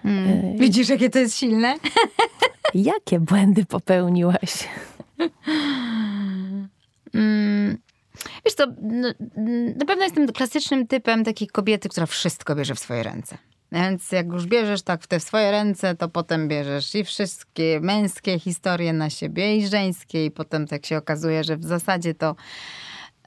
Mm. 0.05 0.57
Widzisz, 0.57 0.89
jakie 0.89 1.09
to 1.09 1.19
jest 1.19 1.35
silne? 1.35 1.75
Jakie 2.73 3.19
błędy 3.19 3.65
popełniłaś? 3.65 4.67
Mm. 7.13 7.77
Wiesz 8.45 8.55
to, 8.55 8.67
no, 8.81 9.07
na 9.75 9.85
pewno 9.85 10.03
jestem 10.03 10.27
klasycznym 10.27 10.87
typem 10.87 11.23
takiej 11.23 11.47
kobiety, 11.47 11.89
która 11.89 12.05
wszystko 12.05 12.55
bierze 12.55 12.75
w 12.75 12.79
swoje 12.79 13.03
ręce. 13.03 13.37
Więc 13.71 14.11
jak 14.11 14.27
już 14.27 14.45
bierzesz 14.45 14.81
tak 14.81 15.03
w 15.03 15.07
te 15.07 15.19
swoje 15.19 15.51
ręce, 15.51 15.95
to 15.95 16.09
potem 16.09 16.47
bierzesz 16.47 16.95
i 16.95 17.03
wszystkie 17.03 17.79
męskie 17.79 18.39
historie 18.39 18.93
na 18.93 19.09
siebie, 19.09 19.57
i 19.57 19.67
żeńskie, 19.67 20.25
i 20.25 20.31
potem 20.31 20.67
tak 20.67 20.85
się 20.85 20.97
okazuje, 20.97 21.43
że 21.43 21.57
w 21.57 21.63
zasadzie 21.63 22.13
to, 22.13 22.35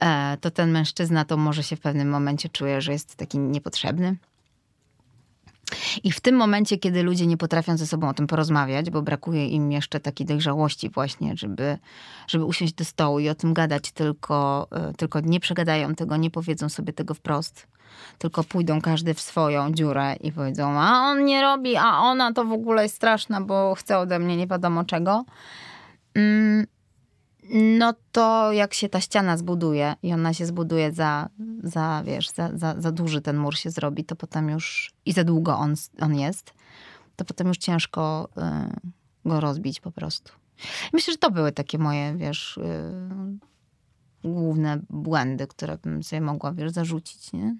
e, 0.01 0.37
to 0.41 0.51
ten 0.51 0.71
mężczyzna 0.71 1.25
to 1.25 1.37
może 1.37 1.63
się 1.63 1.75
w 1.75 1.79
pewnym 1.79 2.09
momencie 2.09 2.49
czuje, 2.49 2.81
że 2.81 2.91
jest 2.91 3.15
taki 3.15 3.39
niepotrzebny. 3.39 4.15
I 6.03 6.11
w 6.11 6.19
tym 6.19 6.35
momencie, 6.35 6.77
kiedy 6.77 7.03
ludzie 7.03 7.27
nie 7.27 7.37
potrafią 7.37 7.77
ze 7.77 7.87
sobą 7.87 8.09
o 8.09 8.13
tym 8.13 8.27
porozmawiać, 8.27 8.89
bo 8.89 9.01
brakuje 9.01 9.47
im 9.47 9.71
jeszcze 9.71 9.99
takiej 9.99 10.27
dojrzałości 10.27 10.89
właśnie, 10.89 11.37
żeby, 11.37 11.77
żeby 12.27 12.45
usiąść 12.45 12.73
do 12.73 12.85
stołu 12.85 13.19
i 13.19 13.29
o 13.29 13.35
tym 13.35 13.53
gadać, 13.53 13.91
tylko, 13.91 14.67
e, 14.71 14.93
tylko 14.93 15.19
nie 15.19 15.39
przegadają 15.39 15.95
tego, 15.95 16.17
nie 16.17 16.31
powiedzą 16.31 16.69
sobie 16.69 16.93
tego 16.93 17.13
wprost, 17.13 17.67
tylko 18.17 18.43
pójdą 18.43 18.81
każdy 18.81 19.13
w 19.13 19.21
swoją 19.21 19.73
dziurę 19.73 20.15
i 20.15 20.31
powiedzą, 20.31 20.79
a 20.79 21.11
on 21.11 21.25
nie 21.25 21.41
robi, 21.41 21.75
a 21.75 21.97
ona 21.97 22.33
to 22.33 22.45
w 22.45 22.51
ogóle 22.51 22.83
jest 22.83 22.95
straszna, 22.95 23.41
bo 23.41 23.75
chce 23.75 23.97
ode 23.97 24.19
mnie 24.19 24.37
nie 24.37 24.47
wiadomo 24.47 24.83
czego. 24.83 25.25
Mm, 26.15 26.67
no 27.53 27.93
to 28.11 28.51
jak 28.51 28.73
się 28.73 28.89
ta 28.89 29.01
ściana 29.01 29.37
zbuduje 29.37 29.95
i 30.03 30.13
ona 30.13 30.33
się 30.33 30.45
zbuduje 30.45 30.91
za, 30.91 31.29
za 31.63 32.03
wiesz, 32.05 32.29
za, 32.29 32.57
za, 32.57 32.75
za 32.81 32.91
duży 32.91 33.21
ten 33.21 33.37
mur 33.37 33.57
się 33.57 33.69
zrobi, 33.69 34.03
to 34.03 34.15
potem 34.15 34.49
już 34.49 34.93
i 35.05 35.13
za 35.13 35.23
długo 35.23 35.57
on, 35.57 35.75
on 35.99 36.15
jest, 36.15 36.53
to 37.15 37.25
potem 37.25 37.47
już 37.47 37.57
ciężko 37.57 38.29
y, 39.25 39.29
go 39.29 39.39
rozbić 39.39 39.79
po 39.79 39.91
prostu. 39.91 40.31
Myślę, 40.93 41.13
że 41.13 41.17
to 41.17 41.31
były 41.31 41.51
takie 41.51 41.77
moje, 41.77 42.15
wiesz, 42.17 42.57
y, 42.57 42.61
główne 44.23 44.79
błędy, 44.89 45.47
które 45.47 45.77
bym 45.77 46.03
sobie 46.03 46.21
mogła, 46.21 46.53
wiesz, 46.53 46.71
zarzucić, 46.71 47.33
nie? 47.33 47.55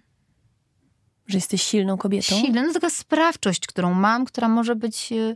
Że 1.28 1.38
jesteś 1.38 1.64
silną 1.64 1.98
kobietą? 1.98 2.36
Silna, 2.36 2.64
no 2.64 2.74
taka 2.74 2.90
sprawczość, 2.90 3.68
którą 3.68 3.94
mam, 3.94 4.26
która 4.26 4.48
może 4.48 4.76
być... 4.76 5.12
Y, 5.12 5.36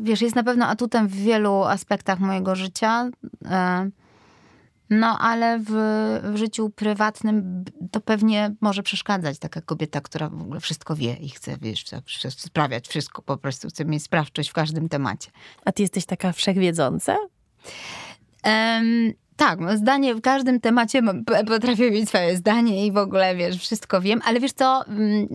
wiesz, 0.00 0.22
jest 0.22 0.36
na 0.36 0.44
pewno 0.44 0.66
atutem 0.66 1.08
w 1.08 1.14
wielu 1.14 1.62
aspektach 1.62 2.20
mojego 2.20 2.56
życia. 2.56 3.10
E, 3.44 3.90
no, 4.90 5.18
ale 5.18 5.58
w, 5.58 5.70
w, 6.32 6.36
życiu 6.36 6.70
prywatnym 6.70 7.64
to 7.90 8.00
pewnie 8.00 8.54
może 8.60 8.82
przeszkadzać 8.82 9.38
taka 9.38 9.60
kobieta, 9.60 10.00
która 10.00 10.28
w 10.28 10.42
ogóle 10.42 10.60
wszystko 10.60 10.96
wie 10.96 11.14
i 11.14 11.28
chce, 11.28 11.56
wiesz, 11.60 11.84
sprawiać 12.28 12.88
wszystko, 12.88 13.22
po 13.22 13.36
prostu 13.36 13.68
chce 13.68 13.84
mieć 13.84 14.02
sprawczość 14.02 14.50
w 14.50 14.52
każdym 14.52 14.88
temacie. 14.88 15.30
A 15.64 15.72
ty 15.72 15.82
jesteś 15.82 16.06
taka 16.06 16.32
wszechwiedząca? 16.32 17.16
Um, 18.44 19.12
tak, 19.38 19.58
zdanie 19.76 20.14
w 20.14 20.20
każdym 20.20 20.60
temacie 20.60 21.02
potrafię 21.46 21.90
mieć 21.90 22.08
swoje 22.08 22.36
zdanie 22.36 22.86
i 22.86 22.92
w 22.92 22.96
ogóle, 22.96 23.36
wiesz, 23.36 23.56
wszystko 23.56 24.00
wiem, 24.00 24.20
ale 24.24 24.40
wiesz 24.40 24.52
co, 24.52 24.86
mm, 24.86 25.28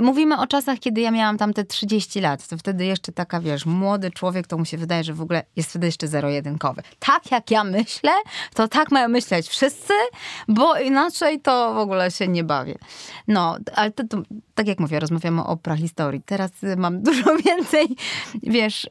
mówimy 0.00 0.38
o 0.38 0.46
czasach, 0.46 0.78
kiedy 0.78 1.00
ja 1.00 1.10
miałam 1.10 1.38
tam 1.38 1.52
te 1.52 1.64
30 1.64 2.20
lat, 2.20 2.48
to 2.48 2.58
wtedy 2.58 2.84
jeszcze 2.84 3.12
taka, 3.12 3.40
wiesz, 3.40 3.66
młody 3.66 4.10
człowiek, 4.10 4.46
to 4.46 4.58
mu 4.58 4.64
się 4.64 4.78
wydaje, 4.78 5.04
że 5.04 5.14
w 5.14 5.20
ogóle 5.20 5.42
jest 5.56 5.70
wtedy 5.70 5.86
jeszcze 5.86 6.08
zero-jedynkowy. 6.08 6.82
Tak 6.98 7.30
jak 7.30 7.50
ja 7.50 7.64
myślę, 7.64 8.12
to 8.54 8.68
tak 8.68 8.90
mają 8.90 9.08
myśleć 9.08 9.48
wszyscy, 9.48 9.92
bo 10.48 10.78
inaczej 10.78 11.40
to 11.40 11.74
w 11.74 11.78
ogóle 11.78 12.10
się 12.10 12.28
nie 12.28 12.44
bawię. 12.44 12.78
No, 13.28 13.56
ale 13.74 13.90
to, 13.90 14.04
to 14.08 14.22
tak 14.54 14.66
jak 14.66 14.80
mówię, 14.80 15.00
rozmawiamy 15.00 15.44
o 15.44 15.56
prahistorii. 15.56 16.22
Teraz 16.26 16.50
mam 16.76 17.02
dużo 17.08 17.36
więcej, 17.36 17.96
wiesz, 18.42 18.88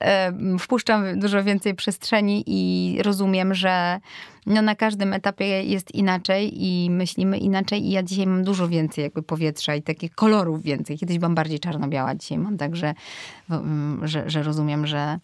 wpuszczam 0.60 1.20
dużo 1.20 1.44
więcej 1.44 1.76
przestrzeni 1.76 2.44
i 2.48 2.98
rozumiem, 3.04 3.54
że 3.54 4.00
no 4.46 4.62
na 4.62 4.76
każdym 4.76 5.14
etapie 5.14 5.64
jest 5.64 5.96
inaczej 5.96 6.64
i 6.64 6.90
myślimy 6.90 7.38
inaczej 7.38 7.86
i 7.86 7.92
ja 7.92 8.04
dzisiaj 8.04 8.28
mam 8.28 8.44
dużo 8.44 8.68
więcej 8.68 9.04
jakby 9.04 9.24
powietrza 9.24 9.76
i 9.76 9.82
takich 9.82 10.16
kolorów 10.16 10.62
więcej. 10.62 10.98
Kiedyś 10.98 11.20
byłam 11.20 11.36
bardziej 11.36 11.60
czarno-biała, 11.60 12.16
dzisiaj 12.16 12.38
mam 12.38 12.58
tak, 12.58 12.76
że, 12.76 12.94
że, 14.04 14.30
że 14.30 14.44
rozumiem, 14.44 14.88
że 14.88 15.20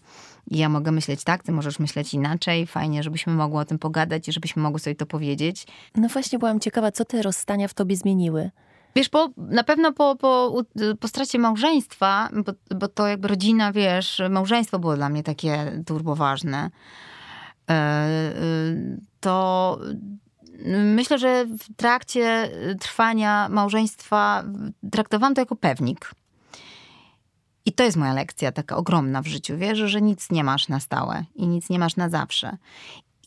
ja 0.52 0.70
mogę 0.70 0.92
myśleć 0.92 1.24
tak, 1.24 1.44
ty 1.44 1.52
możesz 1.52 1.80
myśleć 1.80 2.14
inaczej. 2.14 2.68
Fajnie, 2.68 3.04
żebyśmy 3.04 3.34
mogły 3.34 3.60
o 3.60 3.66
tym 3.66 3.80
pogadać 3.80 4.28
i 4.28 4.32
żebyśmy 4.32 4.62
mogły 4.62 4.80
sobie 4.80 4.96
to 4.96 5.06
powiedzieć. 5.06 5.68
No 5.96 6.08
właśnie 6.08 6.40
byłam 6.40 6.60
ciekawa, 6.60 6.92
co 6.92 7.06
te 7.06 7.22
rozstania 7.22 7.68
w 7.68 7.74
tobie 7.74 7.96
zmieniły? 7.96 8.52
Wiesz, 8.96 9.10
po, 9.10 9.30
na 9.38 9.64
pewno 9.64 9.94
po, 9.94 10.16
po, 10.16 10.64
po 11.00 11.08
stracie 11.08 11.40
małżeństwa, 11.40 12.30
bo, 12.46 12.78
bo 12.78 12.88
to 12.88 13.08
jakby 13.08 13.28
rodzina, 13.28 13.72
wiesz, 13.72 14.22
małżeństwo 14.30 14.80
było 14.80 14.96
dla 14.96 15.10
mnie 15.10 15.24
takie 15.24 15.84
turboważne. 15.86 16.58
E, 16.58 16.68
e, 16.68 17.17
to 19.20 19.80
myślę, 20.96 21.20
że 21.20 21.46
w 21.46 21.76
trakcie 21.76 22.50
trwania 22.80 23.50
małżeństwa 23.50 24.44
traktowałam 24.92 25.36
to 25.36 25.42
jako 25.42 25.56
pewnik. 25.56 26.12
I 27.66 27.74
to 27.74 27.84
jest 27.84 27.98
moja 27.98 28.14
lekcja 28.14 28.52
taka 28.52 28.78
ogromna 28.78 29.22
w 29.22 29.28
życiu. 29.28 29.58
Wiesz, 29.58 29.78
że 29.78 30.02
nic 30.02 30.32
nie 30.32 30.44
masz 30.44 30.68
na 30.68 30.80
stałe 30.80 31.24
i 31.36 31.48
nic 31.48 31.70
nie 31.70 31.80
masz 31.80 31.96
na 31.96 32.10
zawsze. 32.10 32.58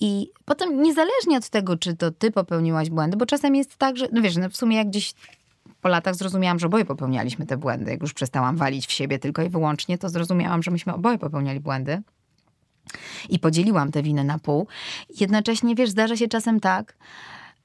I 0.00 0.30
potem 0.44 0.82
niezależnie 0.82 1.36
od 1.36 1.48
tego, 1.48 1.76
czy 1.76 1.96
to 1.96 2.10
ty 2.10 2.30
popełniłaś 2.30 2.90
błędy, 2.90 3.16
bo 3.16 3.26
czasem 3.26 3.54
jest 3.54 3.76
tak, 3.76 3.96
że 3.96 4.08
no 4.12 4.22
wiesz, 4.22 4.36
no 4.36 4.50
w 4.50 4.56
sumie 4.56 4.76
jak 4.76 4.88
gdzieś 4.88 5.14
po 5.80 5.88
latach 5.88 6.14
zrozumiałam, 6.14 6.58
że 6.58 6.66
oboje 6.66 6.84
popełnialiśmy 6.84 7.46
te 7.46 7.56
błędy. 7.56 7.90
Jak 7.90 8.00
już 8.00 8.14
przestałam 8.14 8.56
walić 8.56 8.86
w 8.86 8.92
siebie 8.92 9.18
tylko 9.18 9.42
i 9.42 9.48
wyłącznie, 9.48 9.98
to 9.98 10.08
zrozumiałam, 10.08 10.62
że 10.62 10.70
myśmy 10.70 10.94
oboje 10.94 11.18
popełniali 11.18 11.60
błędy 11.60 12.02
i 13.28 13.38
podzieliłam 13.38 13.92
te 13.92 14.02
winy 14.02 14.24
na 14.24 14.38
pół. 14.38 14.66
Jednocześnie, 15.20 15.74
wiesz, 15.74 15.90
zdarza 15.90 16.16
się 16.16 16.28
czasem 16.28 16.60
tak, 16.60 16.96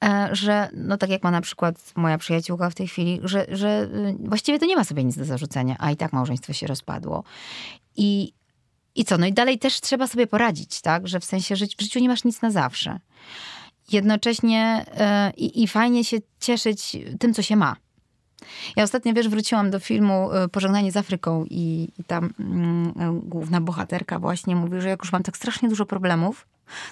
e, 0.03 0.29
że, 0.31 0.69
no 0.73 0.97
tak 0.97 1.09
jak 1.09 1.23
ma 1.23 1.31
na 1.31 1.41
przykład 1.41 1.75
moja 1.95 2.17
przyjaciółka 2.17 2.69
w 2.69 2.75
tej 2.75 2.87
chwili, 2.87 3.19
że, 3.23 3.45
że 3.49 3.89
y, 3.93 4.15
właściwie 4.19 4.59
to 4.59 4.65
nie 4.65 4.75
ma 4.75 4.83
sobie 4.83 5.03
nic 5.03 5.17
do 5.17 5.25
zarzucenia, 5.25 5.75
a 5.79 5.91
i 5.91 5.97
tak 5.97 6.13
małżeństwo 6.13 6.53
się 6.53 6.67
rozpadło. 6.67 7.23
I, 7.95 8.33
i 8.95 9.05
co? 9.05 9.17
No 9.17 9.25
i 9.25 9.33
dalej 9.33 9.59
też 9.59 9.81
trzeba 9.81 10.07
sobie 10.07 10.27
poradzić, 10.27 10.81
tak? 10.81 11.07
Że 11.07 11.19
w 11.19 11.25
sensie 11.25 11.55
żyć, 11.55 11.75
w 11.75 11.81
życiu 11.81 11.99
nie 11.99 12.09
masz 12.09 12.23
nic 12.23 12.41
na 12.41 12.51
zawsze. 12.51 12.99
Jednocześnie 13.91 14.85
yy, 15.35 15.47
i 15.47 15.67
fajnie 15.67 16.03
się 16.03 16.17
cieszyć 16.39 16.97
tym, 17.19 17.33
co 17.33 17.41
się 17.41 17.55
ma. 17.55 17.75
Ja 18.75 18.83
ostatnio, 18.83 19.13
wiesz, 19.13 19.29
wróciłam 19.29 19.71
do 19.71 19.79
filmu 19.79 20.31
e, 20.31 20.47
Pożegnanie 20.47 20.91
z 20.91 20.97
Afryką 20.97 21.45
i, 21.49 21.87
i 21.99 22.03
tam 22.03 22.33
mm, 22.39 22.93
e, 22.99 23.19
główna 23.23 23.61
bohaterka 23.61 24.19
właśnie 24.19 24.55
mówi, 24.55 24.81
że 24.81 24.89
jak 24.89 25.03
już 25.03 25.11
mam 25.11 25.23
tak 25.23 25.37
strasznie 25.37 25.69
dużo 25.69 25.85
problemów, 25.85 26.47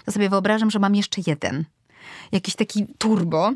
to 0.05 0.11
sobie 0.11 0.29
wyobrażam, 0.29 0.71
że 0.71 0.79
mam 0.79 0.95
jeszcze 0.95 1.21
jeden. 1.27 1.65
Jakiś 2.31 2.55
taki 2.55 2.85
turbo. 2.97 3.53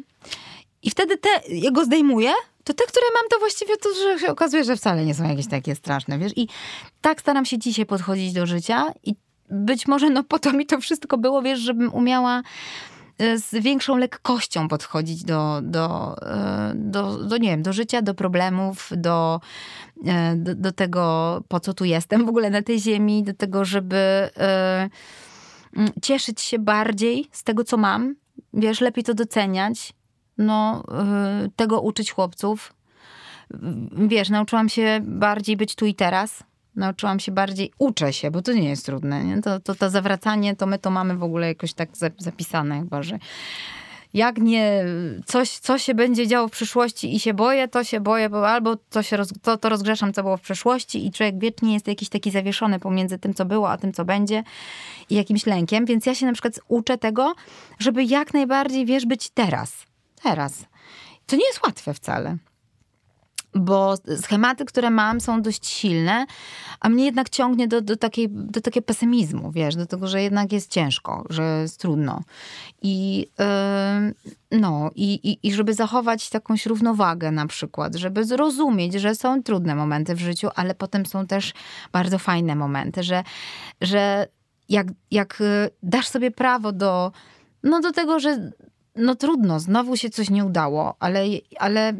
I 0.84 0.90
wtedy 0.90 1.18
te, 1.18 1.30
ja 1.50 1.72
go 1.72 1.86
zdejmuję, 1.86 2.32
to 2.64 2.74
te, 2.74 2.84
które 2.84 3.06
mam, 3.14 3.30
to 3.30 3.40
właściwie 3.40 3.78
to, 3.78 3.90
że 3.94 4.20
się 4.20 4.32
okazuje, 4.32 4.64
że 4.64 4.76
wcale 4.76 5.06
nie 5.06 5.16
są 5.16 5.30
jakieś 5.30 5.48
takie 5.48 5.76
straszne, 5.76 6.20
wiesz. 6.20 6.32
I 6.36 6.48
tak 7.02 7.22
staram 7.22 7.46
się 7.46 7.58
dzisiaj 7.58 7.86
podchodzić 7.86 8.34
do 8.34 8.46
życia 8.46 8.94
i 9.04 9.16
być 9.50 9.88
może 9.88 10.10
no 10.10 10.24
po 10.24 10.40
to 10.40 10.54
mi 10.54 10.66
to 10.66 10.82
wszystko 10.82 11.18
było, 11.18 11.42
wiesz, 11.42 11.60
żebym 11.60 11.94
umiała 11.94 12.42
z 13.20 13.64
większą 13.64 13.98
lekkością 13.98 14.68
podchodzić 14.68 15.24
do, 15.24 15.60
do, 15.64 16.16
e, 16.22 16.72
do, 16.76 17.18
do, 17.18 17.38
nie 17.38 17.50
wiem, 17.50 17.62
do 17.64 17.74
życia, 17.74 18.02
do 18.02 18.14
problemów, 18.14 18.90
do, 18.98 19.42
e, 20.06 20.36
do, 20.36 20.56
do 20.56 20.72
tego, 20.72 21.44
po 21.48 21.60
co 21.60 21.74
tu 21.74 21.86
jestem 21.86 22.26
w 22.26 22.30
ogóle 22.30 22.50
na 22.50 22.62
tej 22.62 22.80
ziemi, 22.80 23.24
do 23.24 23.34
tego, 23.34 23.66
żeby 23.66 24.30
e, 24.38 24.90
cieszyć 26.02 26.42
się 26.42 26.60
bardziej 26.60 27.30
z 27.32 27.44
tego, 27.44 27.64
co 27.64 27.78
mam. 27.78 28.16
Wiesz, 28.54 28.82
lepiej 28.82 29.04
to 29.04 29.14
doceniać. 29.14 29.94
No, 30.38 30.84
tego 31.56 31.82
uczyć 31.82 32.12
chłopców. 32.12 32.74
Wiesz, 33.92 34.30
nauczyłam 34.30 34.70
się 34.70 35.00
bardziej 35.04 35.58
być 35.58 35.76
tu 35.76 35.86
i 35.86 35.96
teraz. 35.96 36.44
Nauczyłam 36.78 37.20
się 37.20 37.32
bardziej, 37.32 37.72
uczę 37.80 38.14
się, 38.14 38.32
bo 38.32 38.42
to 38.42 38.54
nie 38.54 38.70
jest 38.70 38.86
trudne. 38.86 39.24
Nie? 39.24 39.42
To, 39.42 39.60
to, 39.60 39.76
to 39.76 39.90
zawracanie, 39.90 40.56
to 40.56 40.66
my 40.66 40.80
to 40.80 40.92
mamy 40.92 41.18
w 41.18 41.24
ogóle 41.24 41.48
jakoś 41.48 41.74
tak 41.74 41.90
zapisane 42.18 42.80
chyba, 42.80 43.04
że 43.04 43.20
jak 44.14 44.38
nie 44.38 44.86
coś, 45.26 45.50
co 45.50 45.78
się 45.78 45.94
będzie 45.94 46.28
działo 46.28 46.48
w 46.48 46.52
przyszłości 46.52 47.16
i 47.16 47.20
się 47.20 47.34
boję, 47.34 47.68
to 47.68 47.84
się 47.84 48.00
boję, 48.00 48.30
bo 48.30 48.50
albo 48.50 48.76
to, 48.90 49.04
się 49.04 49.18
roz, 49.18 49.34
to, 49.42 49.58
to 49.58 49.70
rozgrzeszam, 49.70 50.14
co 50.14 50.24
było 50.24 50.38
w 50.38 50.42
przeszłości 50.42 51.06
i 51.06 51.12
człowiek 51.12 51.40
wiecznie 51.40 51.74
jest 51.74 51.88
jakiś 51.88 52.10
taki 52.10 52.32
zawieszony 52.32 52.80
pomiędzy 52.80 53.20
tym, 53.20 53.34
co 53.34 53.46
było, 53.46 53.72
a 53.72 53.78
tym, 53.78 53.94
co 53.94 54.06
będzie 54.06 54.44
i 55.10 55.16
jakimś 55.16 55.46
lękiem. 55.46 55.86
Więc 55.86 56.06
ja 56.06 56.16
się 56.16 56.26
na 56.26 56.34
przykład 56.34 56.60
uczę 56.68 56.98
tego, 56.98 57.34
żeby 57.80 58.04
jak 58.04 58.34
najbardziej, 58.34 58.86
wiesz, 58.86 59.06
być 59.06 59.30
teraz. 59.30 59.86
Teraz. 60.24 60.66
To 61.26 61.36
nie 61.36 61.46
jest 61.46 61.64
łatwe 61.64 61.94
wcale 61.94 62.38
bo 63.60 63.96
schematy, 64.22 64.66
które 64.66 64.90
mam, 64.90 65.22
są 65.22 65.42
dość 65.42 65.68
silne, 65.68 66.26
a 66.80 66.90
mnie 66.90 67.06
jednak 67.06 67.30
ciągnie 67.30 67.68
do, 67.68 67.82
do, 67.82 67.98
takiej, 67.98 68.30
do 68.30 68.62
takiego 68.62 68.86
pesymizmu, 68.86 69.52
wiesz, 69.52 69.76
do 69.76 69.86
tego, 69.86 70.08
że 70.08 70.22
jednak 70.22 70.52
jest 70.52 70.72
ciężko, 70.72 71.26
że 71.30 71.60
jest 71.62 71.80
trudno. 71.80 72.22
I, 72.82 73.28
yy, 74.52 74.60
no, 74.60 74.92
i, 74.96 75.14
i, 75.14 75.48
i 75.48 75.54
żeby 75.54 75.74
zachować 75.74 76.34
jakąś 76.34 76.66
równowagę 76.66 77.32
na 77.32 77.48
przykład, 77.48 77.96
żeby 77.96 78.26
zrozumieć, 78.26 78.94
że 78.94 79.16
są 79.16 79.44
trudne 79.44 79.76
momenty 79.76 80.16
w 80.16 80.20
życiu, 80.20 80.50
ale 80.56 80.76
potem 80.76 81.06
są 81.06 81.28
też 81.28 81.54
bardzo 81.92 82.20
fajne 82.20 82.56
momenty, 82.56 83.04
że, 83.04 83.24
że 83.82 84.28
jak, 84.70 84.88
jak 85.12 85.42
y, 85.42 85.70
dasz 85.84 86.08
sobie 86.08 86.32
prawo 86.32 86.72
do, 86.72 87.12
no 87.64 87.82
do 87.82 87.92
tego, 87.92 88.20
że 88.20 88.52
no 88.96 89.16
trudno, 89.16 89.60
znowu 89.60 89.98
się 89.98 90.10
coś 90.10 90.30
nie 90.30 90.46
udało, 90.46 90.96
ale, 91.00 91.26
ale 91.60 91.94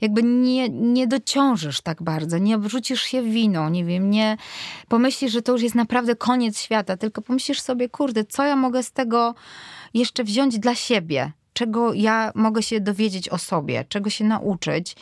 jakby 0.00 0.22
nie, 0.22 0.68
nie 0.68 1.06
dociążysz 1.06 1.80
tak 1.80 2.02
bardzo, 2.02 2.38
nie 2.38 2.58
wrzucisz 2.58 3.02
się 3.02 3.22
winą, 3.22 3.68
nie 3.68 3.84
wiem, 3.84 4.10
nie 4.10 4.36
pomyślisz, 4.88 5.32
że 5.32 5.42
to 5.42 5.52
już 5.52 5.62
jest 5.62 5.74
naprawdę 5.74 6.16
koniec 6.16 6.60
świata, 6.60 6.96
tylko 6.96 7.22
pomyślisz 7.22 7.60
sobie, 7.60 7.88
kurde, 7.88 8.24
co 8.24 8.44
ja 8.44 8.56
mogę 8.56 8.82
z 8.82 8.92
tego 8.92 9.34
jeszcze 9.94 10.24
wziąć 10.24 10.58
dla 10.58 10.74
siebie? 10.74 11.32
Czego 11.52 11.94
ja 11.94 12.32
mogę 12.34 12.62
się 12.62 12.80
dowiedzieć 12.80 13.28
o 13.28 13.38
sobie, 13.38 13.84
czego 13.88 14.10
się 14.10 14.24
nauczyć 14.24 14.96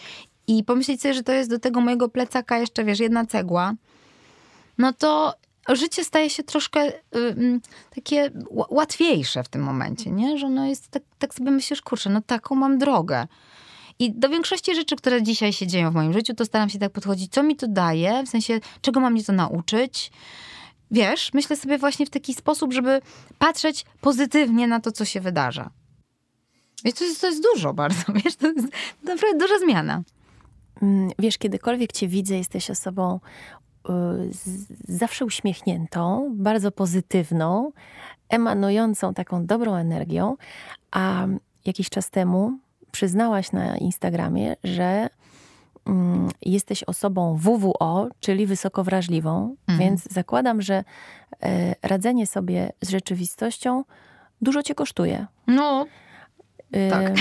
i 0.47 0.65
pomyśleć 0.65 1.03
sobie, 1.03 1.15
że 1.15 1.23
to 1.23 1.33
jest 1.33 1.51
do 1.51 1.59
tego 1.59 1.81
mojego 1.81 2.09
plecaka 2.09 2.59
jeszcze, 2.59 2.85
wiesz, 2.85 3.01
jedna 3.01 3.27
cegła, 3.27 3.75
no 4.79 4.93
to 4.93 5.35
życie 5.69 6.05
staje 6.05 6.31
się 6.31 6.43
troszkę 6.43 6.89
y, 6.89 7.61
takie 7.95 8.31
łatwiejsze 8.51 9.43
w 9.43 9.49
tym 9.49 9.63
momencie, 9.63 10.11
nie? 10.11 10.39
Że 10.39 10.51
no 10.51 10.67
jest 10.67 10.89
tak, 10.89 11.03
tak 11.19 11.35
sobie 11.35 11.51
myślisz, 11.51 11.83
kurczę, 11.83 12.11
no 12.11 12.21
taką 12.27 12.55
mam 12.55 12.79
drogę. 12.79 13.27
I 13.99 14.13
do 14.13 14.29
większości 14.29 14.75
rzeczy, 14.75 14.97
które 14.97 15.23
dzisiaj 15.23 15.53
się 15.53 15.67
dzieją 15.67 15.91
w 15.91 15.95
moim 15.95 16.13
życiu, 16.13 16.35
to 16.35 16.45
staram 16.45 16.69
się 16.69 16.79
tak 16.79 16.93
podchodzić, 16.93 17.33
co 17.33 17.43
mi 17.43 17.57
to 17.57 17.69
daje, 17.69 18.23
w 18.27 18.29
sensie, 18.29 18.61
czego 18.81 19.01
mam 19.01 19.13
mnie 19.13 19.25
to 19.25 19.33
nauczyć. 19.33 20.11
Wiesz, 20.91 21.31
myślę 21.35 21.57
sobie 21.57 21.79
właśnie 21.79 22.07
w 22.07 22.11
taki 22.11 22.35
sposób, 22.35 22.73
żeby 22.73 23.01
patrzeć 23.39 23.85
pozytywnie 24.01 24.69
na 24.69 24.81
to, 24.81 24.93
co 24.93 25.05
się 25.05 25.21
wydarza. 25.21 25.71
I 26.85 26.93
to 26.93 27.05
jest, 27.05 27.21
to 27.21 27.27
jest 27.27 27.43
dużo 27.43 27.75
bardzo, 27.75 28.03
wiesz, 28.25 28.37
to 28.37 28.47
jest 28.47 28.69
naprawdę 29.05 29.39
duża 29.39 29.59
zmiana. 29.59 30.03
Mm, 30.83 31.11
wiesz, 31.19 31.39
kiedykolwiek 31.39 31.93
cię 31.93 32.09
widzę, 32.09 32.37
jesteś 32.37 32.71
osobą 32.71 33.21
y, 33.89 33.93
zawsze 34.89 35.25
uśmiechniętą, 35.25 36.33
bardzo 36.37 36.73
pozytywną, 36.73 37.73
emanującą 38.29 39.15
taką 39.15 39.47
dobrą 39.47 39.75
energią, 39.75 40.37
a 40.91 41.27
jakiś 41.65 41.91
czas 41.91 42.11
temu 42.11 42.59
przyznałaś 42.95 43.53
na 43.53 43.77
Instagramie, 43.77 44.57
że 44.65 45.09
mm, 45.87 46.31
jesteś 46.43 46.85
osobą 46.85 47.37
WWO, 47.37 48.09
czyli 48.21 48.47
wysoko 48.47 48.85
wrażliwą, 48.85 49.57
mhm. 49.69 49.79
więc 49.79 50.13
zakładam, 50.13 50.63
że 50.63 50.85
e, 51.43 51.75
radzenie 51.83 52.27
sobie 52.27 52.73
z 52.81 52.89
rzeczywistością 52.89 53.85
dużo 54.43 54.63
cię 54.63 54.75
kosztuje. 54.75 55.27
No, 55.47 55.87
e, 56.73 56.91
tak. 56.91 57.13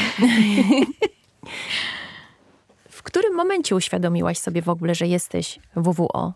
w 2.90 3.04
którym 3.04 3.36
momencie 3.36 3.76
uświadomiłaś 3.76 4.38
sobie 4.38 4.62
w 4.62 4.70
ogóle, 4.70 4.96
że 4.96 5.08
jesteś 5.08 5.60
WWO? 5.76 6.34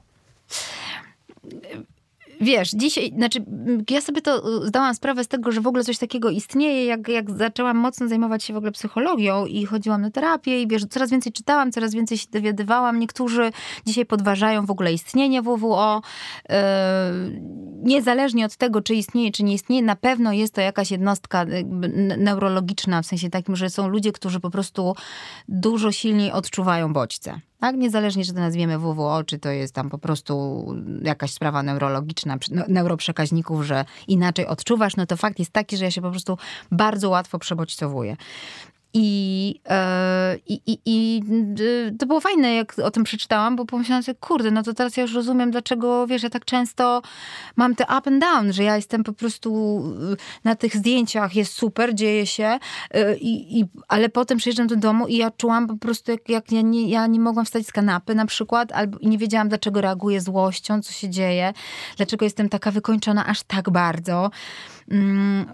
Wiesz, 2.41 2.69
dzisiaj, 2.71 3.13
znaczy 3.15 3.45
ja 3.89 4.01
sobie 4.01 4.21
to 4.21 4.63
y, 4.63 4.67
zdałam 4.67 4.95
sprawę 4.95 5.23
z 5.23 5.27
tego, 5.27 5.51
że 5.51 5.61
w 5.61 5.67
ogóle 5.67 5.83
coś 5.83 5.97
takiego 5.97 6.29
istnieje, 6.29 6.85
jak, 6.85 7.07
jak 7.07 7.31
zaczęłam 7.31 7.77
mocno 7.77 8.07
zajmować 8.07 8.43
się 8.43 8.53
w 8.53 8.57
ogóle 8.57 8.71
psychologią 8.71 9.45
i 9.45 9.65
chodziłam 9.65 10.01
na 10.01 10.11
terapię 10.11 10.61
i 10.61 10.67
wiesz, 10.67 10.85
coraz 10.89 11.11
więcej 11.11 11.31
czytałam, 11.31 11.71
coraz 11.71 11.93
więcej 11.93 12.17
się 12.17 12.27
dowiadywałam. 12.31 12.99
Niektórzy 12.99 13.51
dzisiaj 13.85 14.05
podważają 14.05 14.65
w 14.65 14.71
ogóle 14.71 14.93
istnienie 14.93 15.41
WWO. 15.41 16.01
Yy, 16.49 16.55
niezależnie 17.83 18.45
od 18.45 18.55
tego, 18.55 18.81
czy 18.81 18.95
istnieje, 18.95 19.31
czy 19.31 19.43
nie 19.43 19.53
istnieje, 19.53 19.83
na 19.83 19.95
pewno 19.95 20.33
jest 20.33 20.53
to 20.53 20.61
jakaś 20.61 20.91
jednostka 20.91 21.45
neurologiczna, 22.17 23.01
w 23.01 23.05
sensie 23.05 23.29
takim, 23.29 23.55
że 23.55 23.69
są 23.69 23.87
ludzie, 23.87 24.11
którzy 24.11 24.39
po 24.39 24.49
prostu 24.49 24.95
dużo 25.47 25.91
silniej 25.91 26.31
odczuwają 26.31 26.93
bodźce. 26.93 27.39
Tak? 27.59 27.75
Niezależnie, 27.75 28.25
czy 28.25 28.33
to 28.33 28.39
nazwiemy 28.39 28.79
WWO, 28.79 29.23
czy 29.23 29.39
to 29.39 29.49
jest 29.49 29.73
tam 29.73 29.89
po 29.89 29.97
prostu 29.97 30.65
jakaś 31.01 31.31
sprawa 31.33 31.63
neurologiczna, 31.63 32.37
no, 32.51 32.63
neuroprzekaźników, 32.67 33.63
że 33.63 33.85
inaczej 34.07 34.47
odczuwasz, 34.47 34.95
no 34.95 35.05
to 35.05 35.17
fakt 35.17 35.39
jest 35.39 35.51
taki, 35.51 35.77
że 35.77 35.85
ja 35.85 35.91
się 35.91 36.01
po 36.01 36.11
prostu 36.11 36.37
bardzo 36.71 37.09
łatwo 37.09 37.39
przebodźcowuję. 37.39 38.17
I, 38.93 39.59
e, 39.69 40.37
i, 40.47 40.61
i, 40.65 40.79
I 40.85 41.21
to 41.99 42.05
było 42.05 42.19
fajne, 42.19 42.53
jak 42.53 42.79
o 42.79 42.91
tym 42.91 43.03
przeczytałam, 43.03 43.55
bo 43.55 43.65
pomyślałam 43.65 44.03
sobie, 44.03 44.17
kurde, 44.19 44.51
no 44.51 44.63
to 44.63 44.73
teraz 44.73 44.97
ja 44.97 45.03
już 45.03 45.13
rozumiem, 45.13 45.51
dlaczego, 45.51 46.07
wiesz, 46.07 46.23
ja 46.23 46.29
tak 46.29 46.45
często 46.45 47.01
mam 47.55 47.75
te 47.75 47.83
up 47.83 48.09
and 48.11 48.21
down, 48.21 48.53
że 48.53 48.63
ja 48.63 48.75
jestem 48.75 49.03
po 49.03 49.13
prostu 49.13 49.81
na 50.43 50.55
tych 50.55 50.75
zdjęciach, 50.75 51.35
jest 51.35 51.53
super, 51.53 51.95
dzieje 51.95 52.25
się, 52.27 52.59
e, 52.91 53.17
i, 53.17 53.59
i, 53.59 53.65
ale 53.87 54.09
potem 54.09 54.37
przyjeżdżam 54.37 54.67
do 54.67 54.75
domu 54.75 55.07
i 55.07 55.17
ja 55.17 55.31
czułam 55.31 55.67
po 55.67 55.77
prostu, 55.77 56.11
jak, 56.11 56.29
jak 56.29 56.51
ja, 56.51 56.61
nie, 56.61 56.89
ja 56.89 57.07
nie 57.07 57.19
mogłam 57.19 57.45
wstać 57.45 57.67
z 57.67 57.71
kanapy 57.71 58.15
na 58.15 58.25
przykład, 58.25 58.71
albo 58.71 58.97
nie 59.01 59.17
wiedziałam, 59.17 59.49
dlaczego 59.49 59.81
reaguję 59.81 60.21
złością, 60.21 60.81
co 60.81 60.93
się 60.93 61.09
dzieje, 61.09 61.53
dlaczego 61.97 62.25
jestem 62.25 62.49
taka 62.49 62.71
wykończona 62.71 63.25
aż 63.25 63.43
tak 63.43 63.69
bardzo. 63.69 64.31
Mm, 64.91 65.45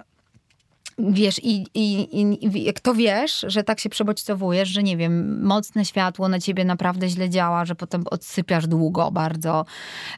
Wiesz, 0.97 1.39
i, 1.43 1.65
i, 1.73 2.17
i 2.21 2.63
jak 2.63 2.79
to 2.79 2.93
wiesz, 2.93 3.45
że 3.47 3.63
tak 3.63 3.79
się 3.79 3.89
przebodźcowujesz, 3.89 4.69
że 4.69 4.83
nie 4.83 4.97
wiem, 4.97 5.43
mocne 5.45 5.85
światło 5.85 6.27
na 6.27 6.39
ciebie 6.39 6.65
naprawdę 6.65 7.09
źle 7.09 7.29
działa, 7.29 7.65
że 7.65 7.75
potem 7.75 8.03
odsypiasz 8.11 8.67
długo 8.67 9.11
bardzo, 9.11 9.65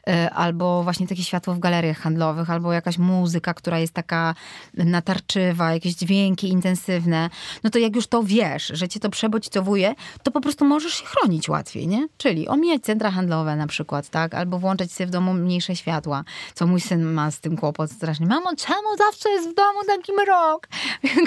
y, 0.08 0.30
albo 0.30 0.82
właśnie 0.82 1.06
takie 1.06 1.22
światło 1.22 1.54
w 1.54 1.58
galeriach 1.58 1.98
handlowych, 1.98 2.50
albo 2.50 2.72
jakaś 2.72 2.98
muzyka, 2.98 3.54
która 3.54 3.78
jest 3.78 3.92
taka 3.92 4.34
natarczywa, 4.74 5.72
jakieś 5.72 5.94
dźwięki 5.94 6.48
intensywne, 6.48 7.30
no 7.64 7.70
to 7.70 7.78
jak 7.78 7.96
już 7.96 8.06
to 8.06 8.22
wiesz, 8.22 8.70
że 8.74 8.88
cię 8.88 9.00
to 9.00 9.10
przebodźcowuje, 9.10 9.94
to 10.22 10.30
po 10.30 10.40
prostu 10.40 10.64
możesz 10.64 10.94
się 10.94 11.06
chronić 11.06 11.48
łatwiej, 11.48 11.88
nie? 11.88 12.08
Czyli 12.18 12.48
omijać 12.48 12.82
centra 12.82 13.10
handlowe 13.10 13.56
na 13.56 13.66
przykład, 13.66 14.08
tak? 14.08 14.34
Albo 14.34 14.58
włączać 14.58 14.92
sobie 14.92 15.06
w 15.06 15.10
domu 15.10 15.34
mniejsze 15.34 15.76
światła, 15.76 16.24
co 16.54 16.66
mój 16.66 16.80
syn 16.80 17.04
ma 17.04 17.30
z 17.30 17.40
tym 17.40 17.56
kłopot 17.56 17.90
strasznie. 17.90 18.26
Mamo, 18.26 18.56
czemu 18.56 18.96
zawsze 18.98 19.28
jest 19.28 19.50
w 19.50 19.54
domu 19.54 19.78
taki 19.86 20.12
mrok? 20.12 20.65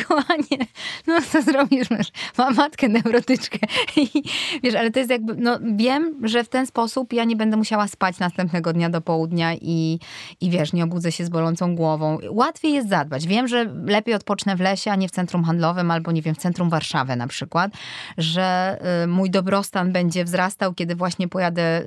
Kochanie, 0.08 0.68
no 1.08 1.22
co 1.32 1.42
zrobisz, 1.42 1.90
masz, 1.90 2.08
mam 2.38 2.56
matkę 2.56 2.90
neurotyczkę. 2.90 3.58
I, 3.96 4.24
wiesz, 4.64 4.76
ale 4.76 4.92
to 4.92 5.00
jest 5.00 5.12
jakby, 5.12 5.36
no 5.36 5.60
wiem, 5.76 6.16
że 6.24 6.44
w 6.44 6.50
ten 6.50 6.66
sposób 6.66 7.14
ja 7.14 7.24
nie 7.24 7.36
będę 7.36 7.58
musiała 7.58 7.88
spać 7.88 8.20
następnego 8.20 8.74
dnia 8.74 8.90
do 8.90 9.02
południa 9.02 9.54
i, 9.54 10.00
i 10.42 10.50
wiesz, 10.50 10.74
nie 10.74 10.84
obudzę 10.84 11.12
się 11.12 11.26
z 11.26 11.30
bolącą 11.30 11.76
głową. 11.76 12.18
Łatwiej 12.30 12.74
jest 12.74 12.90
zadbać. 12.90 13.28
Wiem, 13.28 13.48
że 13.48 13.74
lepiej 13.86 14.16
odpocznę 14.16 14.56
w 14.56 14.60
lesie, 14.60 14.92
a 14.92 14.96
nie 14.96 15.08
w 15.08 15.12
centrum 15.12 15.44
handlowym 15.44 15.92
albo 15.92 16.12
nie 16.12 16.22
wiem, 16.22 16.36
w 16.36 16.38
centrum 16.38 16.70
Warszawy 16.70 17.16
na 17.16 17.28
przykład, 17.28 17.72
że 18.18 18.78
y, 19.04 19.08
mój 19.08 19.30
dobrostan 19.30 19.92
będzie 19.92 20.26
wzrastał, 20.26 20.74
kiedy 20.74 20.96
właśnie 20.96 21.28
pojadę 21.28 21.82
y, 21.82 21.86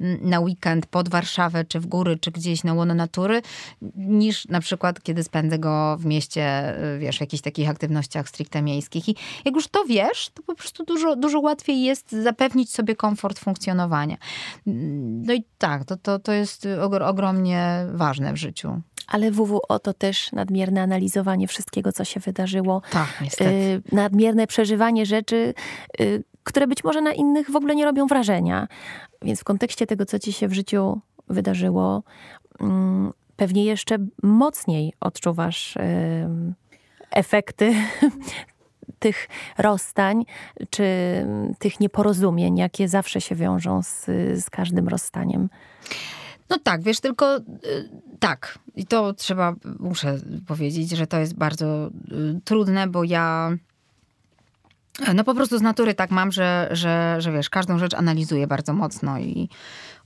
y, 0.00 0.18
na 0.22 0.40
weekend 0.40 0.86
pod 0.86 1.08
Warszawę, 1.08 1.64
czy 1.64 1.80
w 1.80 1.86
góry, 1.86 2.18
czy 2.18 2.30
gdzieś 2.30 2.64
na 2.64 2.74
łono 2.74 2.94
natury, 2.94 3.42
niż 3.96 4.48
na 4.48 4.60
przykład, 4.60 5.02
kiedy 5.02 5.22
spędzę 5.22 5.58
go 5.58 5.96
w 5.96 6.06
mieście 6.06 6.37
Y, 6.42 6.98
wiesz, 6.98 7.16
w 7.18 7.20
jakichś 7.20 7.42
takich 7.42 7.68
aktywnościach 7.68 8.28
stricte 8.28 8.62
miejskich. 8.62 9.08
I 9.08 9.16
jak 9.44 9.54
już 9.54 9.68
to 9.68 9.84
wiesz, 9.84 10.30
to 10.34 10.42
po 10.42 10.54
prostu 10.54 10.84
dużo, 10.84 11.16
dużo 11.16 11.40
łatwiej 11.40 11.82
jest 11.82 12.12
zapewnić 12.12 12.70
sobie 12.70 12.96
komfort 12.96 13.38
funkcjonowania. 13.38 14.16
No 14.66 15.34
i 15.34 15.44
tak, 15.58 15.84
to, 15.84 15.96
to, 15.96 16.18
to 16.18 16.32
jest 16.32 16.68
ogromnie 17.02 17.86
ważne 17.92 18.32
w 18.32 18.36
życiu. 18.36 18.80
Ale 19.08 19.30
WWO 19.30 19.78
to 19.78 19.94
też 19.94 20.32
nadmierne 20.32 20.82
analizowanie 20.82 21.48
wszystkiego, 21.48 21.92
co 21.92 22.04
się 22.04 22.20
wydarzyło. 22.20 22.82
Tak, 22.90 23.08
niestety. 23.22 23.50
Y, 23.50 23.82
nadmierne 23.92 24.46
przeżywanie 24.46 25.06
rzeczy, 25.06 25.54
y, 26.00 26.24
które 26.44 26.66
być 26.66 26.84
może 26.84 27.00
na 27.00 27.12
innych 27.12 27.50
w 27.50 27.56
ogóle 27.56 27.74
nie 27.74 27.84
robią 27.84 28.06
wrażenia. 28.06 28.68
Więc 29.22 29.40
w 29.40 29.44
kontekście 29.44 29.86
tego, 29.86 30.06
co 30.06 30.18
ci 30.18 30.32
się 30.32 30.48
w 30.48 30.52
życiu 30.52 31.00
wydarzyło, 31.28 32.02
mm, 32.60 33.12
pewnie 33.38 33.64
jeszcze 33.64 33.96
mocniej 34.22 34.92
odczuwasz 35.00 35.78
efekty 37.10 37.74
tych 38.98 39.28
rozstań, 39.58 40.24
czy 40.70 40.84
tych 41.58 41.80
nieporozumień, 41.80 42.56
jakie 42.56 42.88
zawsze 42.88 43.20
się 43.20 43.34
wiążą 43.34 43.82
z, 43.82 44.04
z 44.44 44.50
każdym 44.50 44.88
rozstaniem. 44.88 45.48
No 46.50 46.58
tak, 46.58 46.82
wiesz, 46.82 47.00
tylko 47.00 47.36
y, 47.36 47.42
tak. 48.18 48.58
I 48.76 48.86
to 48.86 49.12
trzeba, 49.14 49.54
muszę 49.78 50.18
powiedzieć, 50.46 50.90
że 50.90 51.06
to 51.06 51.18
jest 51.18 51.34
bardzo 51.34 51.86
y, 51.86 52.40
trudne, 52.44 52.86
bo 52.86 53.04
ja 53.04 53.52
no 55.14 55.24
po 55.24 55.34
prostu 55.34 55.58
z 55.58 55.62
natury 55.62 55.94
tak 55.94 56.10
mam, 56.10 56.32
że, 56.32 56.68
że, 56.70 57.16
że 57.18 57.32
wiesz, 57.32 57.50
każdą 57.50 57.78
rzecz 57.78 57.94
analizuję 57.94 58.46
bardzo 58.46 58.72
mocno 58.72 59.18
i 59.18 59.48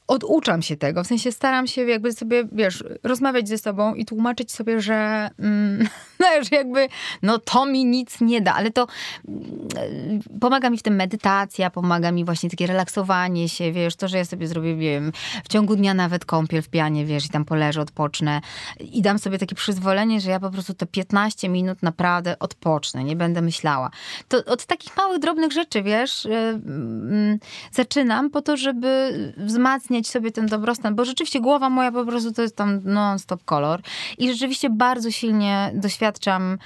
oduczam 0.06 0.62
się 0.62 0.76
tego, 0.76 1.04
w 1.04 1.06
sensie 1.06 1.32
staram 1.32 1.66
się 1.66 1.84
jakby 1.84 2.12
sobie, 2.12 2.44
wiesz, 2.52 2.84
rozmawiać 3.02 3.48
ze 3.48 3.58
sobą 3.58 3.94
i 3.94 4.04
tłumaczyć 4.04 4.52
sobie, 4.52 4.80
że 4.80 5.30
mm, 5.38 5.88
no, 6.20 6.26
że 6.50 6.56
jakby, 6.56 6.88
no 7.22 7.38
to 7.38 7.66
mi 7.66 7.84
nic 7.84 8.20
nie 8.20 8.40
da, 8.40 8.54
ale 8.54 8.70
to 8.70 8.86
mm, 9.28 10.20
pomaga 10.40 10.70
mi 10.70 10.78
w 10.78 10.82
tym 10.82 10.94
medytacja, 10.94 11.70
pomaga 11.70 12.12
mi 12.12 12.24
właśnie 12.24 12.50
takie 12.50 12.66
relaksowanie 12.66 13.48
się, 13.48 13.72
wiesz, 13.72 13.96
to, 13.96 14.08
że 14.08 14.18
ja 14.18 14.24
sobie 14.24 14.48
zrobię, 14.48 14.76
wiem, 14.76 15.12
w 15.44 15.48
ciągu 15.48 15.76
dnia 15.76 15.94
nawet 15.94 16.24
kąpiel 16.24 16.62
w 16.62 16.68
pianie, 16.68 17.06
wiesz, 17.06 17.26
i 17.26 17.28
tam 17.28 17.44
poleżę, 17.44 17.80
odpocznę 17.80 18.40
i 18.80 19.02
dam 19.02 19.18
sobie 19.18 19.38
takie 19.38 19.54
przyzwolenie, 19.54 20.20
że 20.20 20.30
ja 20.30 20.40
po 20.40 20.50
prostu 20.50 20.74
te 20.74 20.86
15 20.86 21.48
minut 21.48 21.82
naprawdę 21.82 22.38
odpocznę, 22.38 23.04
nie 23.04 23.16
będę 23.16 23.42
myślała. 23.42 23.90
To 24.28 24.44
od 24.44 24.66
takich 24.66 24.96
małych, 24.96 25.18
drobnych 25.18 25.52
rzeczy, 25.52 25.82
wiesz, 25.82 26.24
yy, 26.24 27.38
zaczynam 27.72 28.30
po 28.30 28.42
to, 28.42 28.56
żeby 28.56 29.12
wzmacniać 29.36 29.91
mieć 29.92 30.10
sobie 30.10 30.32
ten 30.32 30.46
dobrostan, 30.46 30.94
bo 30.94 31.04
rzeczywiście 31.04 31.40
głowa 31.40 31.70
moja 31.70 31.92
po 31.92 32.04
prostu 32.04 32.32
to 32.32 32.42
jest 32.42 32.56
tam 32.56 32.80
non-stop 32.84 33.44
kolor 33.44 33.80
i 34.18 34.32
rzeczywiście 34.32 34.70
bardzo 34.70 35.10
silnie 35.10 35.70
doświadczam 35.74 36.58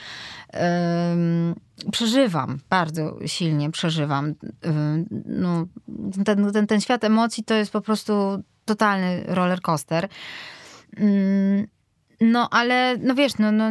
przeżywam, 1.93 2.59
bardzo 2.71 3.17
silnie 3.27 3.71
przeżywam. 3.71 4.35
no, 5.27 5.67
ten, 6.25 6.53
ten, 6.53 6.67
ten 6.67 6.81
świat 6.81 7.05
emocji 7.05 7.45
to 7.45 7.55
jest 7.55 7.73
po 7.73 7.81
prostu 7.81 8.43
totalny 8.65 9.25
roller 9.27 9.61
coaster. 9.61 10.09
no 12.21 12.49
ale, 12.51 12.97
no 12.99 13.15
wiesz, 13.15 13.39
no, 13.39 13.53
no, 13.53 13.71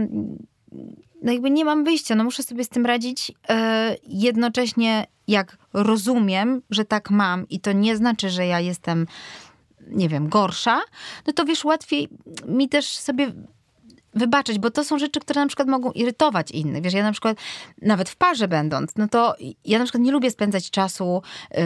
no 1.26 1.32
jakby 1.32 1.52
nie 1.52 1.66
mam 1.66 1.84
wyjścia, 1.84 2.16
no 2.16 2.24
muszę 2.24 2.44
sobie 2.44 2.64
z 2.64 2.70
tym 2.70 2.86
radzić. 2.86 3.32
E, 3.50 3.96
jednocześnie 4.08 5.08
jak 5.28 5.58
rozumiem, 5.74 6.62
że 6.70 6.86
tak 6.86 7.10
mam 7.10 7.50
i 7.50 7.60
to 7.60 7.72
nie 7.72 7.98
znaczy, 7.98 8.30
że 8.30 8.46
ja 8.46 8.60
jestem 8.60 9.08
nie 9.88 10.10
wiem, 10.10 10.30
gorsza, 10.30 10.82
no 11.28 11.34
to 11.34 11.46
wiesz, 11.46 11.66
łatwiej 11.66 12.10
mi 12.48 12.70
też 12.70 12.98
sobie 12.98 13.32
wybaczyć, 14.14 14.60
bo 14.60 14.72
to 14.72 14.84
są 14.84 15.00
rzeczy, 15.00 15.20
które 15.20 15.42
na 15.42 15.48
przykład 15.48 15.68
mogą 15.68 15.92
irytować 15.92 16.52
innych. 16.52 16.84
Wiesz, 16.84 16.94
ja 16.94 17.04
na 17.04 17.12
przykład, 17.12 17.38
nawet 17.82 18.10
w 18.10 18.16
parze 18.16 18.48
będąc, 18.48 18.92
no 18.98 19.08
to 19.08 19.36
ja 19.66 19.80
na 19.80 19.86
przykład 19.86 20.04
nie 20.04 20.12
lubię 20.12 20.32
spędzać 20.32 20.72
czasu 20.72 21.22
yy, 21.52 21.60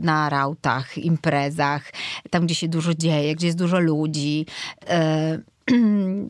na 0.00 0.30
rautach, 0.30 0.98
imprezach, 0.98 1.92
tam, 2.30 2.46
gdzie 2.46 2.54
się 2.54 2.68
dużo 2.68 2.94
dzieje, 2.94 3.34
gdzie 3.34 3.46
jest 3.46 3.58
dużo 3.58 3.80
ludzi. 3.80 4.46
Yy, 4.88 5.44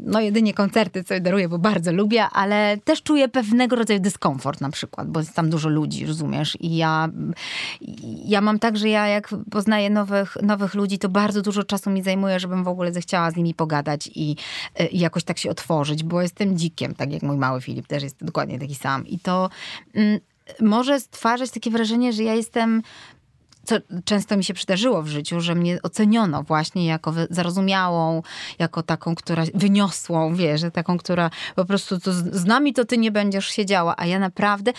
no 0.00 0.20
jedynie 0.20 0.54
koncerty 0.54 1.02
sobie 1.02 1.20
daruję, 1.20 1.48
bo 1.48 1.58
bardzo 1.58 1.92
lubię, 1.92 2.24
ale 2.32 2.78
też 2.84 3.02
czuję 3.02 3.28
pewnego 3.28 3.76
rodzaju 3.76 4.00
dyskomfort 4.00 4.60
na 4.60 4.70
przykład, 4.70 5.08
bo 5.08 5.20
jest 5.20 5.34
tam 5.34 5.50
dużo 5.50 5.68
ludzi, 5.68 6.06
rozumiesz? 6.06 6.56
I 6.60 6.76
ja, 6.76 7.08
ja 8.24 8.40
mam 8.40 8.58
tak, 8.58 8.76
że 8.76 8.88
ja 8.88 9.06
jak 9.06 9.28
poznaję 9.50 9.90
nowych, 9.90 10.36
nowych 10.42 10.74
ludzi, 10.74 10.98
to 10.98 11.08
bardzo 11.08 11.42
dużo 11.42 11.64
czasu 11.64 11.90
mi 11.90 12.02
zajmuje, 12.02 12.40
żebym 12.40 12.64
w 12.64 12.68
ogóle 12.68 12.92
zechciała 12.92 13.30
z 13.30 13.36
nimi 13.36 13.54
pogadać 13.54 14.10
i, 14.14 14.36
i 14.90 14.98
jakoś 14.98 15.24
tak 15.24 15.38
się 15.38 15.50
otworzyć, 15.50 16.04
bo 16.04 16.22
jestem 16.22 16.58
dzikiem, 16.58 16.94
tak 16.94 17.12
jak 17.12 17.22
mój 17.22 17.36
mały 17.36 17.60
Filip 17.60 17.86
też 17.86 18.02
jest 18.02 18.24
dokładnie 18.24 18.58
taki 18.58 18.74
sam. 18.74 19.06
I 19.06 19.18
to 19.18 19.50
mm, 19.94 20.20
może 20.60 21.00
stwarzać 21.00 21.50
takie 21.50 21.70
wrażenie, 21.70 22.12
że 22.12 22.22
ja 22.22 22.34
jestem 22.34 22.82
co 23.70 23.76
często 24.04 24.36
mi 24.36 24.44
się 24.44 24.54
przydarzyło 24.54 25.02
w 25.02 25.08
życiu, 25.08 25.40
że 25.40 25.54
mnie 25.54 25.78
oceniono 25.82 26.42
właśnie 26.42 26.86
jako 26.86 27.12
zarozumiałą, 27.30 28.22
jako 28.58 28.82
taką, 28.82 29.14
która 29.14 29.44
wyniosłą, 29.54 30.34
wiesz, 30.34 30.60
taką, 30.72 30.98
która 30.98 31.30
po 31.56 31.64
prostu 31.64 32.00
to 32.00 32.12
z 32.12 32.44
nami 32.44 32.72
to 32.72 32.84
ty 32.84 32.98
nie 32.98 33.10
będziesz 33.10 33.48
siedziała, 33.48 33.94
a 33.96 34.06
ja 34.06 34.18
naprawdę 34.18 34.72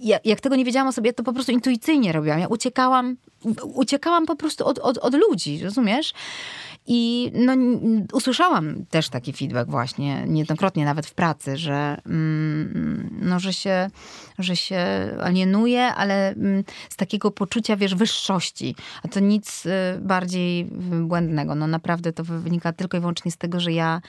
ja, 0.00 0.18
jak 0.24 0.40
tego 0.40 0.56
nie 0.56 0.64
wiedziałam 0.64 0.88
o 0.88 0.92
sobie, 0.92 1.12
to 1.12 1.22
po 1.22 1.32
prostu 1.32 1.52
intuicyjnie 1.52 2.12
robiłam. 2.12 2.40
Ja 2.40 2.46
uciekałam, 2.46 3.16
uciekałam 3.74 4.26
po 4.26 4.36
prostu 4.36 4.66
od, 4.66 4.78
od, 4.78 4.98
od 4.98 5.14
ludzi, 5.14 5.64
rozumiesz? 5.64 6.12
I 6.86 7.32
no, 7.34 7.52
usłyszałam 8.12 8.86
też 8.86 9.08
taki 9.08 9.32
feedback 9.32 9.70
właśnie 9.70 10.24
niejednokrotnie, 10.26 10.84
nawet 10.84 11.06
w 11.06 11.14
pracy, 11.14 11.56
że, 11.56 11.96
mm, 12.06 13.18
no, 13.22 13.40
że, 13.40 13.52
się, 13.52 13.90
że 14.38 14.56
się 14.56 14.84
alienuje, 15.20 15.86
ale 15.86 16.28
mm, 16.28 16.64
z 16.88 16.96
takiego 16.96 17.30
poczucia, 17.30 17.76
wiesz, 17.76 17.94
wyższości. 17.94 18.74
A 19.02 19.08
to 19.08 19.20
nic 19.20 19.66
y, 19.66 19.70
bardziej 20.00 20.64
błędnego. 21.02 21.54
No 21.54 21.66
naprawdę 21.66 22.12
to 22.12 22.24
wynika 22.24 22.72
tylko 22.72 22.96
i 22.96 23.00
wyłącznie 23.00 23.30
z 23.30 23.36
tego, 23.36 23.60
że 23.60 23.72
ja, 23.72 24.00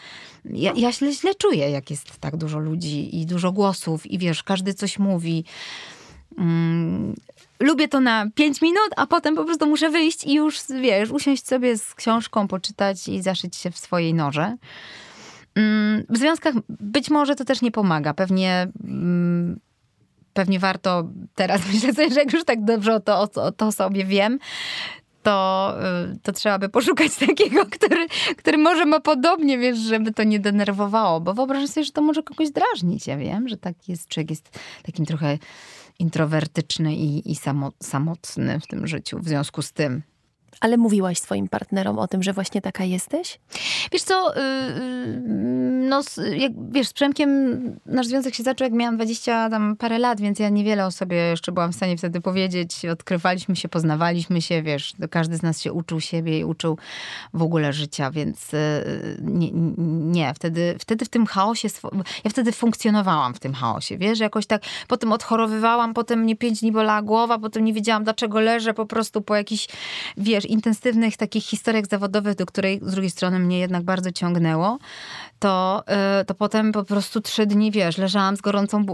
ja, 0.46 0.74
ja 0.76 0.92
źle, 0.92 1.14
źle 1.14 1.36
czuję, 1.36 1.70
jak 1.70 1.92
jest 1.92 2.20
tak 2.20 2.38
dużo 2.38 2.60
ludzi 2.60 3.22
i 3.22 3.26
dużo 3.26 3.52
głosów 3.52 4.06
i 4.06 4.18
wiesz, 4.18 4.44
każdy 4.44 4.74
coś 4.74 5.00
mówi. 5.00 5.46
Mm, 6.38 7.16
lubię 7.60 7.88
to 7.88 8.00
na 8.00 8.26
5 8.36 8.62
minut, 8.62 8.90
a 8.98 9.08
potem 9.08 9.36
po 9.36 9.46
prostu 9.46 9.68
muszę 9.68 9.90
wyjść 9.90 10.24
i 10.24 10.34
już, 10.34 10.60
wiesz, 10.82 11.12
usiąść 11.12 11.48
sobie 11.48 11.78
z 11.78 11.96
książką, 11.96 12.48
poczytać 12.48 13.08
i 13.08 13.22
zaszyć 13.22 13.56
się 13.56 13.72
w 13.72 13.78
swojej 13.78 14.14
norze. 14.14 14.58
Mm, 15.56 16.04
w 16.10 16.18
związkach 16.18 16.56
być 16.70 17.10
może 17.10 17.36
to 17.36 17.46
też 17.46 17.62
nie 17.62 17.72
pomaga. 17.72 18.14
Pewnie 18.14 18.68
mm, 18.84 19.60
pewnie 20.34 20.60
warto 20.60 21.04
teraz 21.36 21.62
myślę 21.74 21.94
sobie, 21.94 22.10
że 22.10 22.20
jak 22.20 22.34
już 22.34 22.44
tak 22.44 22.66
dobrze 22.66 22.96
o 22.96 23.00
to, 23.00 23.20
o 23.36 23.52
to 23.52 23.72
sobie 23.72 24.06
wiem, 24.06 24.40
to, 25.24 25.74
y, 26.14 26.20
to 26.24 26.32
trzeba 26.32 26.60
by 26.60 26.70
poszukać 26.70 27.16
takiego, 27.28 27.66
który, 27.66 28.08
który 28.38 28.58
może 28.58 28.86
ma 28.86 29.00
podobnie, 29.00 29.58
wiesz, 29.58 29.78
żeby 29.78 30.14
to 30.14 30.24
nie 30.24 30.40
denerwowało, 30.40 31.22
bo 31.22 31.34
wyobrażam 31.34 31.68
sobie, 31.68 31.84
że 31.84 31.92
to 31.92 32.02
może 32.02 32.24
kogoś 32.24 32.50
drażnić. 32.52 33.08
Ja 33.08 33.18
wiem, 33.18 33.48
że 33.48 33.58
tak 33.58 33.90
jest, 33.90 34.08
człowiek 34.08 34.30
jest 34.30 34.60
takim 34.84 35.06
trochę 35.06 35.38
introwertyczny 36.00 36.96
i, 36.96 37.32
i 37.32 37.36
samotny 37.84 38.60
w 38.60 38.68
tym 38.68 38.88
życiu 38.88 39.20
w 39.20 39.28
związku 39.28 39.62
z 39.62 39.72
tym. 39.72 40.04
Ale 40.60 40.78
mówiłaś 40.78 41.20
swoim 41.20 41.48
partnerom 41.48 42.00
o 42.00 42.08
tym, 42.08 42.24
że 42.24 42.34
właśnie 42.34 42.62
taka 42.62 42.84
jesteś? 42.84 43.40
Wiesz 43.92 44.04
co, 44.04 44.34
yy, 44.36 44.42
no, 45.90 46.02
jak, 46.36 46.52
wiesz, 46.72 46.88
z 46.88 46.94
Przemkiem 46.94 47.30
nasz 47.86 48.08
związek 48.08 48.36
się 48.36 48.44
zaczął, 48.44 48.66
jak 48.66 48.74
miałam 48.74 48.96
20 48.96 49.50
tam 49.50 49.76
parę 49.76 50.00
lat, 50.00 50.22
więc 50.22 50.40
ja 50.40 50.50
niewiele 50.50 50.86
o 50.86 50.92
sobie 50.92 51.18
jeszcze 51.18 51.52
byłam 51.52 51.72
w 51.72 51.76
stanie 51.76 51.98
wtedy 51.98 52.22
powiedzieć. 52.22 52.86
Odkrywaliśmy 52.86 53.56
się, 53.56 53.70
poznawaliśmy 53.70 54.42
się, 54.42 54.64
wiesz, 54.64 54.94
każdy 55.12 55.38
z 55.38 55.42
nas 55.42 55.62
się 55.62 55.74
uczył 55.74 56.00
siebie 56.02 56.40
i 56.40 56.46
uczył 56.46 56.78
w 57.34 57.42
ogóle 57.42 57.74
życia, 57.74 58.12
więc 58.12 58.52
yy, 58.52 58.60
nie, 59.22 59.52
nie, 59.88 60.34
wtedy, 60.34 60.76
wtedy 60.80 61.06
w 61.06 61.10
tym 61.10 61.26
chaosie, 61.26 61.68
ja 62.24 62.32
wtedy 62.32 62.52
funkcjonowałam 62.52 63.34
w 63.34 63.40
tym 63.40 63.54
chaosie, 63.54 63.98
wiesz, 63.98 64.20
jakoś 64.20 64.46
tak, 64.46 64.62
potem 64.88 65.12
odchorowywałam, 65.12 65.94
potem 65.94 66.20
mnie 66.20 66.36
pięć 66.36 66.60
dni 66.60 66.72
bolała 66.72 67.02
głowa, 67.02 67.40
potem 67.40 67.66
nie 67.66 67.74
wiedziałam, 67.74 68.04
dlaczego 68.04 68.40
leżę 68.40 68.74
po 68.74 68.86
prostu 68.86 69.22
po 69.22 69.36
jakiś, 69.36 69.68
wiesz, 70.18 70.43
intensywnych 70.46 71.18
takich 71.18 71.44
historiach 71.44 71.86
zawodowych, 71.86 72.36
do 72.36 72.46
której 72.46 72.80
z 72.82 72.92
drugiej 72.92 73.12
strony 73.12 73.40
mnie 73.40 73.60
jednak 73.60 73.84
bardzo 73.84 74.12
ciągnęło, 74.12 74.78
to, 75.40 75.84
y, 76.22 76.26
to 76.26 76.34
potem 76.36 76.72
po 76.72 76.84
prostu 76.84 77.22
trzy 77.22 77.46
dni, 77.46 77.72
wiesz, 77.72 77.98
leżałam 77.98 78.38
z 78.38 78.42
gorącą, 78.42 78.86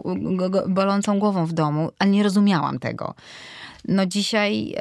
bolącą 0.67 1.19
głową 1.19 1.45
w 1.45 1.53
domu, 1.53 1.91
ale 1.99 2.09
nie 2.09 2.23
rozumiałam 2.23 2.79
tego. 2.79 3.13
No 3.87 4.05
dzisiaj 4.05 4.75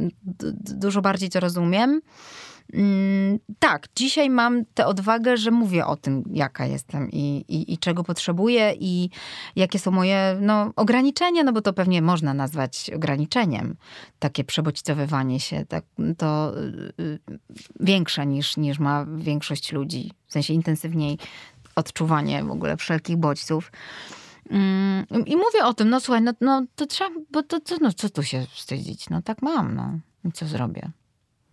y, 0.00 0.10
dużo 0.74 1.02
bardziej 1.02 1.30
to 1.30 1.40
rozumiem. 1.40 2.00
Mm, 2.72 3.38
tak, 3.58 3.86
dzisiaj 3.96 4.30
mam 4.30 4.64
tę 4.74 4.86
odwagę, 4.86 5.36
że 5.36 5.50
mówię 5.50 5.86
o 5.86 5.96
tym, 5.96 6.24
jaka 6.32 6.66
jestem 6.66 7.10
i, 7.10 7.44
i, 7.48 7.72
i, 7.72 7.78
czego 7.78 8.04
potrzebuję 8.04 8.74
i 8.80 9.10
jakie 9.56 9.78
są 9.78 9.90
moje 9.90 10.38
no, 10.40 10.72
ograniczenia, 10.76 11.42
no 11.42 11.52
bo 11.52 11.60
to 11.60 11.72
pewnie 11.72 12.02
można 12.02 12.34
nazwać 12.34 12.90
ograniczeniem. 12.94 13.76
Takie 14.18 14.44
przebodźcowywanie 14.44 15.40
się, 15.40 15.64
tak, 15.66 15.84
to 16.18 16.58
y, 17.00 17.18
większe 17.80 18.26
niż, 18.26 18.56
niż 18.56 18.78
ma 18.78 19.06
większość 19.16 19.72
ludzi. 19.72 20.12
W 20.26 20.32
sensie 20.32 20.54
intensywniej 20.54 21.18
odczuwanie 21.76 22.44
w 22.44 22.50
ogóle 22.50 22.76
wszelkich 22.76 23.16
bodźców. 23.16 23.72
Mm, 24.50 25.06
I 25.26 25.36
mówię 25.36 25.64
o 25.64 25.74
tym, 25.74 25.90
no 25.90 26.00
słuchaj, 26.00 26.22
no, 26.22 26.32
no 26.40 26.62
to 26.76 26.86
trzeba, 26.86 27.10
bo 27.30 27.42
to, 27.42 27.60
to, 27.60 27.76
no, 27.80 27.92
co 27.92 28.10
tu 28.10 28.22
się 28.22 28.46
wstydzić? 28.50 29.10
No 29.10 29.22
tak 29.22 29.42
mam, 29.42 29.74
no. 29.74 29.98
I 30.24 30.32
co 30.32 30.46
zrobię? 30.46 30.90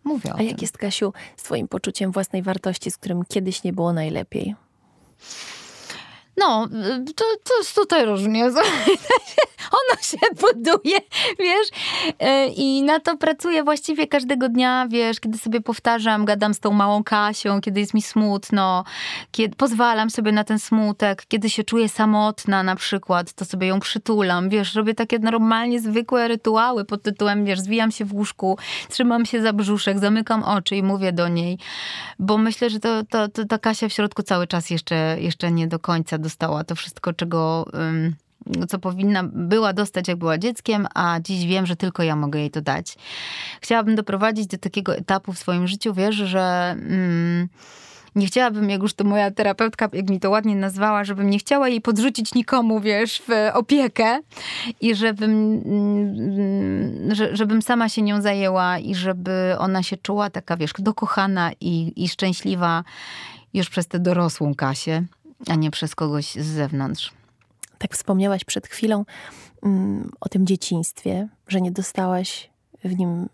Mówię 0.03 0.33
o 0.33 0.35
A 0.37 0.41
jak 0.41 0.61
jest, 0.61 0.77
Kasiu, 0.77 1.13
z 1.37 1.43
twoim 1.43 1.67
poczuciem 1.67 2.11
własnej 2.11 2.41
wartości, 2.41 2.91
z 2.91 2.97
którym 2.97 3.25
kiedyś 3.25 3.63
nie 3.63 3.73
było 3.73 3.93
najlepiej? 3.93 4.55
No, 6.37 6.67
to, 7.15 7.25
to 7.43 7.57
jest 7.57 7.75
tutaj 7.75 8.05
różnie. 8.05 8.45
Ono 9.71 10.01
się 10.01 10.17
buduje, 10.41 10.97
wiesz, 11.39 11.67
e, 12.19 12.47
i 12.47 12.83
na 12.83 12.99
to 12.99 13.17
pracuję 13.17 13.63
właściwie 13.63 14.07
każdego 14.07 14.49
dnia, 14.49 14.87
wiesz, 14.89 15.19
kiedy 15.19 15.37
sobie 15.37 15.61
powtarzam, 15.61 16.25
gadam 16.25 16.53
z 16.53 16.59
tą 16.59 16.71
małą 16.71 17.03
Kasią, 17.03 17.61
kiedy 17.61 17.79
jest 17.79 17.93
mi 17.93 18.01
smutno, 18.01 18.83
kiedy 19.31 19.55
pozwalam 19.55 20.09
sobie 20.09 20.31
na 20.31 20.43
ten 20.43 20.59
smutek, 20.59 21.25
kiedy 21.27 21.49
się 21.49 21.63
czuję 21.63 21.89
samotna 21.89 22.63
na 22.63 22.75
przykład, 22.75 23.33
to 23.33 23.45
sobie 23.45 23.67
ją 23.67 23.79
przytulam, 23.79 24.49
wiesz, 24.49 24.75
robię 24.75 24.93
takie 24.93 25.19
normalnie 25.19 25.81
zwykłe 25.81 26.27
rytuały 26.27 26.85
pod 26.85 27.03
tytułem, 27.03 27.45
wiesz, 27.45 27.59
zwijam 27.59 27.91
się 27.91 28.05
w 28.05 28.13
łóżku, 28.13 28.57
trzymam 28.89 29.25
się 29.25 29.41
za 29.41 29.53
brzuszek, 29.53 29.99
zamykam 29.99 30.43
oczy 30.43 30.75
i 30.75 30.83
mówię 30.83 31.11
do 31.11 31.27
niej, 31.27 31.57
bo 32.19 32.37
myślę, 32.37 32.69
że 32.69 32.79
to, 32.79 33.03
to, 33.03 33.27
to 33.29 33.45
ta 33.45 33.57
Kasia 33.57 33.89
w 33.89 33.93
środku 33.93 34.23
cały 34.23 34.47
czas 34.47 34.69
jeszcze, 34.69 35.17
jeszcze 35.19 35.51
nie 35.51 35.67
do 35.67 35.79
końca 35.79 36.17
dostała 36.21 36.63
to 36.63 36.75
wszystko, 36.75 37.13
czego... 37.13 37.65
Co 38.69 38.79
powinna 38.79 39.23
była 39.23 39.73
dostać, 39.73 40.07
jak 40.07 40.17
była 40.17 40.37
dzieckiem, 40.37 40.87
a 40.95 41.19
dziś 41.19 41.45
wiem, 41.45 41.65
że 41.65 41.75
tylko 41.75 42.03
ja 42.03 42.15
mogę 42.15 42.39
jej 42.39 42.51
to 42.51 42.61
dać. 42.61 42.95
Chciałabym 43.61 43.95
doprowadzić 43.95 44.47
do 44.47 44.57
takiego 44.57 44.95
etapu 44.95 45.33
w 45.33 45.39
swoim 45.39 45.67
życiu, 45.67 45.93
wiesz, 45.93 46.15
że 46.15 46.75
mm, 46.79 47.47
nie 48.15 48.27
chciałabym, 48.27 48.69
jak 48.69 48.81
już 48.81 48.93
to 48.93 49.03
moja 49.03 49.31
terapeutka, 49.31 49.89
jak 49.93 50.09
mi 50.09 50.19
to 50.19 50.29
ładnie 50.29 50.55
nazwała, 50.55 51.03
żebym 51.03 51.29
nie 51.29 51.39
chciała 51.39 51.69
jej 51.69 51.81
podrzucić 51.81 52.33
nikomu, 52.33 52.79
wiesz, 52.79 53.21
w 53.27 53.31
opiekę 53.53 54.19
i 54.81 54.95
żebym, 54.95 55.61
mm, 55.65 57.15
żebym 57.31 57.61
sama 57.61 57.89
się 57.89 58.01
nią 58.01 58.21
zajęła 58.21 58.79
i 58.79 58.95
żeby 58.95 59.55
ona 59.57 59.83
się 59.83 59.97
czuła 59.97 60.29
taka, 60.29 60.57
wiesz, 60.57 60.71
dokochana 60.79 61.51
i, 61.61 62.03
i 62.03 62.09
szczęśliwa 62.09 62.83
już 63.53 63.69
przez 63.69 63.87
tę 63.87 63.99
dorosłą 63.99 64.55
Kasię, 64.55 65.03
a 65.47 65.55
nie 65.55 65.71
przez 65.71 65.95
kogoś 65.95 66.33
z 66.33 66.45
zewnątrz. 66.45 67.13
Tak 67.77 67.93
wspomniałaś 67.93 68.43
przed 68.43 68.67
chwilą 68.67 69.05
mm, 69.63 70.11
o 70.19 70.29
tym 70.29 70.45
dzieciństwie, 70.45 71.27
że 71.47 71.61
nie 71.61 71.71
dostałaś 71.71 72.49
w 72.83 72.97
nim 72.97 73.29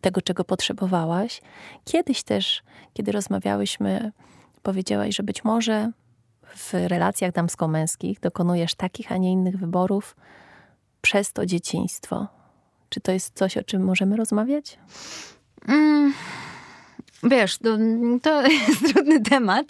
tego, 0.00 0.22
czego 0.22 0.44
potrzebowałaś. 0.44 1.40
Kiedyś 1.84 2.22
też, 2.22 2.62
kiedy 2.94 3.12
rozmawiałyśmy, 3.12 4.12
powiedziałaś, 4.62 5.16
że 5.16 5.22
być 5.22 5.44
może 5.44 5.92
w 6.56 6.74
relacjach 6.74 7.32
damsko-męskich 7.32 8.20
dokonujesz 8.20 8.74
takich, 8.74 9.12
a 9.12 9.16
nie 9.16 9.32
innych 9.32 9.58
wyborów 9.58 10.16
przez 11.00 11.32
to 11.32 11.46
dzieciństwo. 11.46 12.26
Czy 12.88 13.00
to 13.00 13.12
jest 13.12 13.34
coś, 13.34 13.56
o 13.56 13.64
czym 13.64 13.84
możemy 13.84 14.16
rozmawiać? 14.16 14.78
Mm, 15.68 16.14
wiesz, 17.22 17.58
to, 17.58 17.78
to 18.22 18.42
jest 18.68 18.92
trudny 18.92 19.20
temat. 19.20 19.66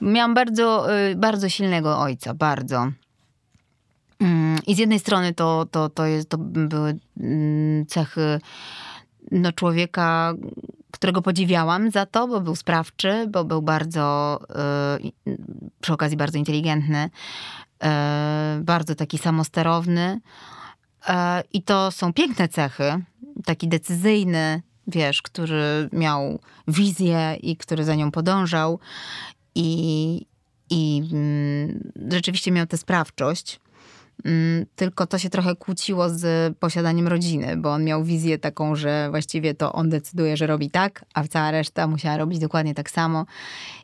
Miałam 0.00 0.34
bardzo, 0.34 0.96
y, 1.10 1.14
bardzo 1.16 1.48
silnego 1.48 1.98
ojca, 1.98 2.34
bardzo. 2.34 2.88
Mm, 4.20 4.58
I 4.66 4.74
z 4.74 4.78
jednej 4.78 4.98
strony 4.98 5.34
to, 5.34 5.66
to, 5.70 5.88
to, 5.88 6.06
jest, 6.06 6.28
to 6.28 6.38
były 6.38 6.98
mm, 7.20 7.86
cechy 7.86 8.40
no, 9.30 9.52
człowieka, 9.52 10.34
którego 10.90 11.22
podziwiałam 11.22 11.90
za 11.90 12.06
to, 12.06 12.28
bo 12.28 12.40
był 12.40 12.56
sprawczy, 12.56 13.26
bo 13.28 13.44
był 13.44 13.62
bardzo, 13.62 14.40
yy, 15.26 15.36
przy 15.80 15.92
okazji 15.92 16.16
bardzo 16.16 16.38
inteligentny, 16.38 17.10
yy, 17.82 17.88
bardzo 18.60 18.94
taki 18.94 19.18
samosterowny. 19.18 20.20
I 21.52 21.62
to 21.62 21.90
są 21.90 22.12
piękne 22.12 22.48
cechy. 22.48 23.04
Taki 23.44 23.68
decyzyjny, 23.68 24.62
wiesz, 24.86 25.22
który 25.22 25.88
miał 25.92 26.38
wizję 26.68 27.36
i 27.42 27.56
który 27.56 27.84
za 27.84 27.94
nią 27.94 28.10
podążał. 28.10 28.78
I, 29.54 30.26
i 30.70 31.02
mm, 31.12 31.92
rzeczywiście 32.10 32.52
miał 32.52 32.66
tę 32.66 32.78
sprawczość. 32.78 33.60
Mm, 34.24 34.66
tylko 34.76 35.06
to 35.06 35.18
się 35.18 35.30
trochę 35.30 35.56
kłóciło 35.56 36.08
z 36.08 36.56
posiadaniem 36.58 37.08
rodziny, 37.08 37.56
bo 37.56 37.72
on 37.72 37.84
miał 37.84 38.04
wizję 38.04 38.38
taką, 38.38 38.76
że 38.76 39.10
właściwie 39.10 39.54
to 39.54 39.72
on 39.72 39.88
decyduje, 39.88 40.36
że 40.36 40.46
robi 40.46 40.70
tak, 40.70 41.04
a 41.14 41.24
cała 41.24 41.50
reszta 41.50 41.86
musiała 41.86 42.16
robić 42.16 42.38
dokładnie 42.38 42.74
tak 42.74 42.90
samo. 42.90 43.26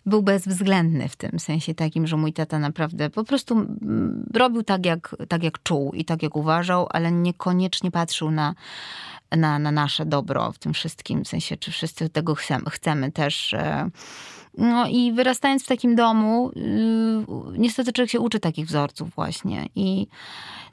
Był 0.07 0.23
bezwzględny 0.23 1.09
w 1.09 1.17
tym 1.17 1.39
sensie 1.39 1.75
takim, 1.75 2.07
że 2.07 2.17
mój 2.17 2.33
tata 2.33 2.59
naprawdę 2.59 3.11
po 3.11 3.25
prostu 3.25 3.55
mm, 3.55 4.27
robił 4.35 4.63
tak, 4.63 4.87
jak, 4.87 5.17
tak 5.29 5.43
jak 5.43 5.63
czuł 5.63 5.93
i 5.93 6.05
tak, 6.05 6.23
jak 6.23 6.37
uważał, 6.37 6.87
ale 6.91 7.13
niekoniecznie 7.13 7.91
patrzył 7.91 8.31
na, 8.31 8.55
na, 9.37 9.59
na 9.59 9.73
nasze 9.73 10.07
dobro 10.07 10.53
w 10.53 10.59
tym 10.59 10.73
wszystkim. 10.73 11.25
W 11.25 11.29
sensie, 11.29 11.57
czy 11.57 11.71
wszyscy 11.71 12.09
tego 12.09 12.35
chcemy, 12.35 12.71
chcemy 12.71 13.13
też. 13.13 13.55
No 14.59 14.87
i 14.89 15.13
wyrastając 15.13 15.65
w 15.65 15.67
takim 15.67 15.95
domu, 15.95 16.51
yy, 16.57 17.59
niestety 17.59 17.93
człowiek 17.93 18.11
się 18.11 18.21
uczy 18.21 18.41
takich 18.41 18.67
wzorców 18.67 19.11
właśnie. 19.15 19.69
I 19.75 20.07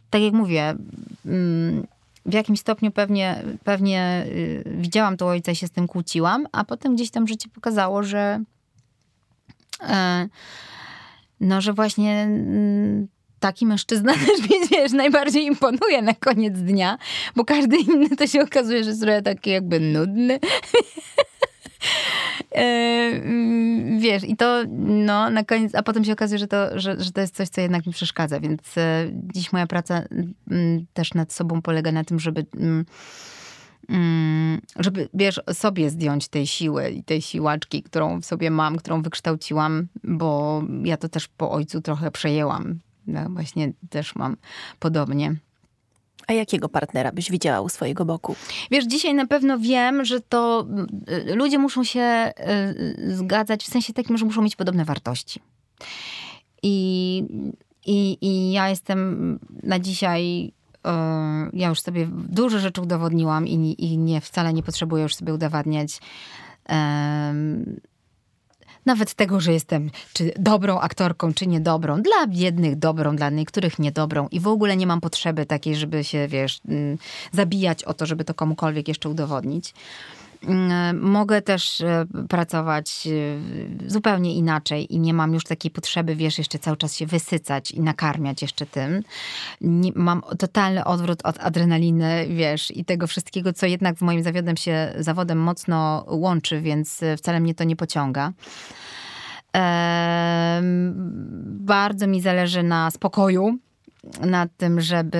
tak 0.10 0.22
jak 0.22 0.34
mówię, 0.34 0.76
yy, 1.26 1.88
w 2.26 2.34
jakimś 2.34 2.60
stopniu 2.60 2.92
pewnie, 2.92 3.44
pewnie 3.64 4.26
yy, 4.66 4.78
widziałam 4.78 5.18
to 5.18 5.28
ojca 5.28 5.52
i 5.52 5.56
się 5.56 5.68
z 5.68 5.72
tym 5.72 5.88
kłóciłam, 5.88 6.48
a 6.52 6.64
potem 6.64 6.96
gdzieś 6.96 7.12
tam 7.12 7.28
życie 7.28 7.50
pokazało, 7.50 8.04
że 8.04 8.44
e, 9.82 10.28
no, 11.40 11.62
że 11.62 11.74
właśnie 11.74 12.22
mm, 12.22 13.08
taki 13.46 13.66
mężczyzna 13.66 14.14
też 14.26 14.50
mi, 14.50 14.68
wiesz, 14.72 14.92
najbardziej 14.92 15.46
imponuje 15.46 16.02
na 16.02 16.14
koniec 16.14 16.60
dnia, 16.60 16.98
bo 17.36 17.46
każdy 17.46 17.78
inny 17.78 18.10
to 18.10 18.28
się 18.28 18.42
okazuje, 18.42 18.84
że 18.84 18.90
jest 18.90 19.02
trochę 19.02 19.22
taki 19.22 19.50
jakby 19.50 19.80
nudny. 19.80 20.40
E, 22.52 22.62
mm, 22.62 24.00
wiesz, 24.00 24.24
i 24.24 24.36
to 24.36 24.64
no, 24.78 25.30
na 25.30 25.44
koniec, 25.44 25.76
a 25.76 25.84
potem 25.84 26.04
się 26.04 26.14
okazuje, 26.14 26.40
że 26.40 26.48
to, 26.48 26.80
że, 26.80 27.04
że 27.04 27.12
to 27.12 27.22
jest 27.22 27.36
coś, 27.36 27.50
co 27.50 27.62
jednak 27.62 27.86
mi 27.86 27.94
przeszkadza, 27.94 28.40
więc 28.40 28.78
e, 28.78 29.10
dziś 29.34 29.54
moja 29.54 29.68
praca 29.68 30.04
mm, 30.52 30.86
też 30.94 31.14
nad 31.14 31.34
sobą 31.34 31.62
polega 31.62 31.92
na 31.92 32.04
tym, 32.04 32.20
żeby 32.20 32.46
mm, 32.60 32.86
żeby, 34.80 35.10
wiesz, 35.14 35.42
sobie 35.54 35.90
zdjąć 35.90 36.28
tej 36.28 36.48
siły 36.48 36.90
i 36.90 37.04
tej 37.04 37.22
siłaczki, 37.22 37.84
którą 37.84 38.22
w 38.22 38.26
sobie 38.26 38.52
mam, 38.52 38.78
którą 38.78 39.02
wykształciłam, 39.02 39.88
bo 40.04 40.64
ja 40.84 40.98
to 40.98 41.10
też 41.10 41.28
po 41.28 41.52
ojcu 41.52 41.82
trochę 41.82 42.12
przejęłam. 42.12 42.80
Ja 43.08 43.30
właśnie 43.30 43.74
też 43.90 44.16
mam 44.16 44.38
podobnie. 44.80 45.36
A 46.28 46.34
jakiego 46.34 46.70
partnera 46.70 47.12
byś 47.12 47.32
widziała 47.32 47.62
u 47.62 47.70
swojego 47.70 48.06
boku? 48.06 48.36
Wiesz, 48.72 48.86
dzisiaj 48.86 49.14
na 49.14 49.28
pewno 49.28 49.60
wiem, 49.60 50.06
że 50.06 50.22
to 50.22 50.68
y, 51.10 51.36
ludzie 51.36 51.60
muszą 51.60 51.84
się 51.84 52.32
y, 53.00 53.16
zgadzać 53.16 53.64
w 53.64 53.68
sensie 53.68 53.94
takim, 53.94 54.18
że 54.18 54.26
muszą 54.26 54.42
mieć 54.42 54.56
podobne 54.56 54.86
wartości. 54.86 55.42
I, 56.64 57.24
i, 57.86 58.18
i 58.22 58.52
ja 58.52 58.70
jestem 58.70 59.40
na 59.64 59.80
dzisiaj 59.80 60.52
y, 60.88 60.90
ja 61.54 61.70
już 61.70 61.82
sobie 61.82 62.08
dużo 62.12 62.60
rzeczy 62.60 62.82
udowodniłam 62.82 63.48
i, 63.48 63.76
i 63.78 63.98
nie, 63.98 64.22
wcale 64.22 64.54
nie 64.54 64.64
potrzebuję 64.64 65.04
już 65.04 65.16
sobie 65.16 65.34
udowadniać 65.34 66.00
nawet 68.86 69.14
tego, 69.14 69.40
że 69.40 69.54
jestem 69.54 69.92
czy 70.14 70.32
dobrą 70.40 70.80
aktorką, 70.80 71.34
czy 71.34 71.48
niedobrą. 71.48 72.02
Dla 72.02 72.26
jednych 72.32 72.76
dobrą, 72.76 73.16
dla 73.16 73.30
niektórych 73.30 73.80
niedobrą 73.80 74.28
i 74.32 74.40
w 74.40 74.48
ogóle 74.48 74.78
nie 74.78 74.88
mam 74.88 75.02
potrzeby 75.02 75.46
takiej, 75.46 75.76
żeby 75.76 76.04
się, 76.04 76.28
wiesz, 76.28 76.62
mm, 76.68 76.98
zabijać 77.32 77.84
o 77.84 77.94
to, 77.94 78.06
żeby 78.06 78.26
to 78.26 78.34
komukolwiek 78.34 78.88
jeszcze 78.88 79.10
udowodnić. 79.10 79.74
Mm, 80.44 81.02
mogę 81.02 81.42
też 81.42 81.82
e, 81.82 82.06
pracować 82.30 83.08
e, 83.08 83.90
zupełnie 83.90 84.36
inaczej 84.36 84.94
i 84.94 85.00
nie 85.00 85.14
mam 85.14 85.34
już 85.34 85.44
takiej 85.44 85.72
potrzeby, 85.72 86.16
wiesz, 86.16 86.38
jeszcze 86.38 86.60
cały 86.60 86.78
czas 86.78 86.96
się 86.96 87.06
wysycać 87.06 87.72
i 87.72 87.82
nakarmiać 87.82 88.42
jeszcze 88.42 88.66
tym. 88.66 89.04
Nie, 89.62 89.92
mam 89.96 90.22
totalny 90.40 90.86
odwrót 90.86 91.20
od 91.24 91.40
adrenaliny, 91.40 92.28
wiesz, 92.30 92.72
i 92.72 92.86
tego 92.86 93.08
wszystkiego, 93.08 93.54
co 93.54 93.66
jednak 93.66 93.98
z 93.98 94.02
moim 94.02 94.24
zawodem 94.24 94.58
się, 94.58 94.94
zawodem 95.00 95.38
mocno 95.38 96.06
łączy, 96.08 96.62
więc 96.62 97.04
e, 97.04 97.18
wcale 97.18 97.40
mnie 97.40 97.56
to 97.56 97.64
nie 97.64 97.76
pociąga. 97.76 98.34
Bardzo 101.44 102.08
mi 102.08 102.22
zależy 102.22 102.64
na 102.64 102.92
spokoju, 102.92 103.58
nad 104.22 104.58
tym, 104.58 104.82
żeby, 104.82 105.20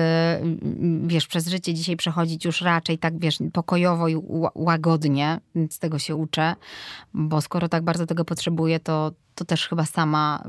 wiesz, 1.06 1.26
przez 1.26 1.48
życie 1.48 1.74
dzisiaj 1.74 1.96
przechodzić 1.96 2.44
już 2.44 2.60
raczej 2.60 2.98
tak, 2.98 3.18
wiesz, 3.18 3.38
pokojowo 3.52 4.08
i 4.08 4.16
łagodnie. 4.54 5.40
Z 5.70 5.78
tego 5.78 5.98
się 5.98 6.16
uczę, 6.16 6.54
bo 7.14 7.40
skoro 7.40 7.68
tak 7.68 7.84
bardzo 7.84 8.06
tego 8.06 8.24
potrzebuję, 8.24 8.80
to, 8.80 9.12
to 9.34 9.44
też 9.44 9.68
chyba 9.68 9.84
sama, 9.84 10.44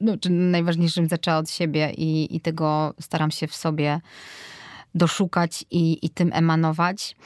no, 0.00 0.16
czy 0.16 0.30
najważniejszym 0.30 1.08
zaczęła 1.08 1.36
od 1.36 1.50
siebie 1.50 1.92
i, 1.96 2.36
i 2.36 2.40
tego 2.40 2.94
staram 3.00 3.30
się 3.30 3.46
w 3.46 3.54
sobie 3.54 4.00
doszukać 4.94 5.64
i, 5.70 6.06
i 6.06 6.10
tym 6.10 6.30
emanować. 6.32 7.16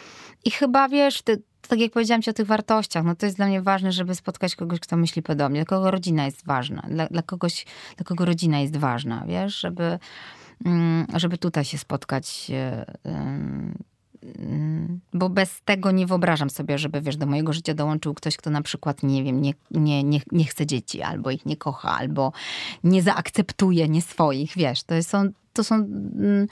I 0.45 0.51
chyba, 0.51 0.89
wiesz, 0.89 1.22
ty, 1.22 1.43
tak 1.69 1.79
jak 1.79 1.93
powiedziałam 1.93 2.23
ci 2.23 2.31
o 2.31 2.33
tych 2.33 2.47
wartościach, 2.47 3.05
no 3.05 3.14
to 3.14 3.27
jest 3.27 3.37
dla 3.37 3.47
mnie 3.47 3.62
ważne, 3.62 3.93
żeby 3.93 4.14
spotkać 4.14 4.57
kogoś, 4.57 4.81
kto 4.81 4.97
myśli 4.97 5.23
podobnie. 5.23 5.61
Dla 5.61 5.66
kogo 5.66 5.91
rodzina 5.91 6.25
jest 6.25 6.47
ważna. 6.47 6.83
Dla, 6.91 7.07
dla 7.07 7.23
kogoś, 7.23 7.66
dla 7.97 8.05
kogo 8.05 8.25
rodzina 8.25 8.61
jest 8.61 8.77
ważna, 8.77 9.25
wiesz? 9.29 9.61
Żeby, 9.61 9.99
mm, 10.64 11.07
żeby 11.14 11.39
tutaj 11.39 11.64
się 11.64 11.79
spotkać 11.79 12.51
Mm, 14.39 15.01
bo 15.14 15.29
bez 15.29 15.61
tego 15.64 15.91
nie 15.91 16.07
wyobrażam 16.07 16.51
sobie, 16.51 16.79
żeby 16.79 17.01
wiesz, 17.01 17.16
do 17.16 17.27
mojego 17.27 17.53
życia 17.53 17.75
dołączył 17.75 18.14
ktoś, 18.14 18.37
kto 18.37 18.51
na 18.51 18.62
przykład, 18.62 19.03
nie 19.03 19.25
wiem, 19.25 19.43
nie, 19.43 19.55
nie, 19.71 20.05
nie, 20.05 20.21
nie 20.33 20.45
chce 20.45 20.66
dzieci, 20.66 21.03
albo 21.03 21.31
ich 21.31 21.47
nie 21.47 21.57
kocha, 21.57 21.99
albo 21.99 22.33
nie 22.85 23.03
zaakceptuje 23.03 23.89
nie 23.89 24.03
swoich, 24.03 24.53
wiesz. 24.57 24.83
To 24.83 25.03
są, 25.03 25.29
to 25.53 25.64
są 25.64 25.75
mm, 25.75 26.47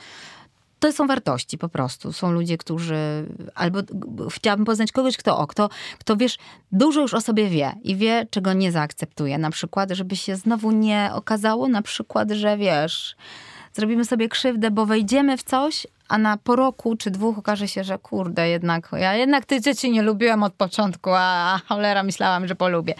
to 0.79 0.93
są 0.93 1.07
wartości 1.07 1.59
po 1.59 1.68
prostu. 1.68 2.12
Są 2.12 2.31
ludzie, 2.33 2.59
którzy. 2.59 3.27
Albo 3.55 3.79
chciałabym 4.31 4.66
poznać 4.66 4.93
kogoś, 4.93 5.16
kto, 5.16 5.39
o, 5.39 5.47
kto, 5.47 5.68
kto 5.99 6.16
wiesz, 6.16 6.39
dużo 6.72 7.01
już 7.01 7.14
o 7.14 7.20
sobie 7.20 7.49
wie 7.49 7.72
i 7.83 7.97
wie, 7.97 8.27
czego 8.31 8.53
nie 8.53 8.72
zaakceptuje. 8.72 9.39
Na 9.39 9.51
przykład, 9.51 9.91
żeby 9.91 10.16
się 10.16 10.37
znowu 10.37 10.70
nie 10.70 11.11
okazało, 11.12 11.68
na 11.68 11.83
przykład, 11.83 12.31
że 12.31 12.57
wiesz, 12.57 13.16
zrobimy 13.72 14.05
sobie 14.05 14.29
krzywdę, 14.29 14.70
bo 14.70 14.87
wejdziemy 14.87 15.37
w 15.37 15.43
coś, 15.43 15.87
a 16.09 16.18
na 16.18 16.37
po 16.37 16.57
roku 16.57 16.97
czy 16.97 17.11
dwóch 17.11 17.39
okaże 17.39 17.68
się, 17.68 17.85
że 17.85 17.99
kurde, 17.99 18.49
jednak 18.49 18.89
ja 18.93 19.14
jednak 19.14 19.47
tych 19.47 19.61
dzieci 19.61 19.91
nie 19.91 20.03
lubiłam 20.03 20.43
od 20.43 20.53
początku, 20.53 21.11
a 21.12 21.61
cholera 21.68 22.03
myślałam, 22.03 22.49
że 22.49 22.55
polubię. 22.55 22.95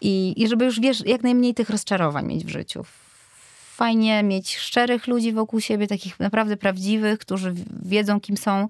I, 0.00 0.42
i 0.42 0.48
żeby 0.48 0.64
już 0.64 0.80
wiesz, 0.80 1.06
jak 1.06 1.22
najmniej 1.22 1.54
tych 1.54 1.70
rozczarowań 1.70 2.26
mieć 2.26 2.44
w 2.44 2.48
życiu 2.48 2.84
fajnie 3.76 4.22
mieć 4.22 4.56
szczerych 4.56 5.06
ludzi 5.06 5.32
wokół 5.32 5.60
siebie, 5.60 5.86
takich 5.86 6.20
naprawdę 6.20 6.56
prawdziwych, 6.56 7.18
którzy 7.18 7.54
wiedzą, 7.82 8.20
kim 8.20 8.36
są. 8.36 8.68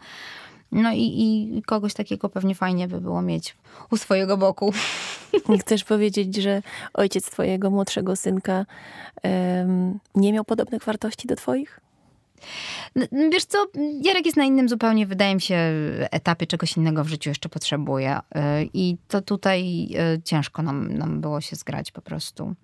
No 0.73 0.93
i, 0.93 1.15
i 1.57 1.63
kogoś 1.63 1.95
takiego 1.95 2.29
pewnie 2.29 2.55
fajnie 2.55 2.89
by 2.89 3.01
było 3.01 3.23
mieć 3.23 3.57
u 3.91 3.97
swojego 3.97 4.37
boku. 4.37 4.73
Chcesz 5.61 5.85
powiedzieć, 5.85 6.37
że 6.37 6.63
ojciec 6.95 7.31
twojego 7.31 7.71
młodszego 7.71 8.17
synka 8.17 8.67
um, 9.23 9.99
nie 10.15 10.33
miał 10.33 10.45
podobnych 10.45 10.85
wartości 10.85 11.29
do 11.29 11.37
twoich? 11.37 11.81
Wiesz 13.33 13.45
co, 13.45 13.67
Jarek 14.03 14.27
jest 14.27 14.37
na 14.37 14.45
innym 14.45 14.69
zupełnie, 14.69 15.07
wydaje 15.07 15.35
mi 15.35 15.41
się, 15.41 15.59
etapie 16.11 16.47
czegoś 16.47 16.77
innego 16.77 17.05
w 17.05 17.09
życiu 17.09 17.31
jeszcze 17.31 17.49
potrzebuje. 17.49 18.17
Y, 18.19 18.21
I 18.75 18.97
to 19.09 19.23
tutaj 19.23 19.89
y, 20.17 20.23
ciężko 20.23 20.63
nam, 20.63 20.99
nam 20.99 21.21
było 21.21 21.41
się 21.41 21.57
zgrać 21.57 21.93
po 21.93 22.03
prostu. 22.03 22.55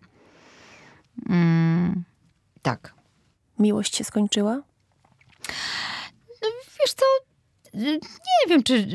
Mm. 1.29 2.05
Tak. 2.63 2.95
Miłość 3.59 3.97
się 3.97 4.05
skończyła? 4.05 4.63
No, 6.43 6.49
wiesz 6.81 6.95
co, 6.95 7.05
nie 7.75 8.49
wiem, 8.49 8.63
czy. 8.63 8.87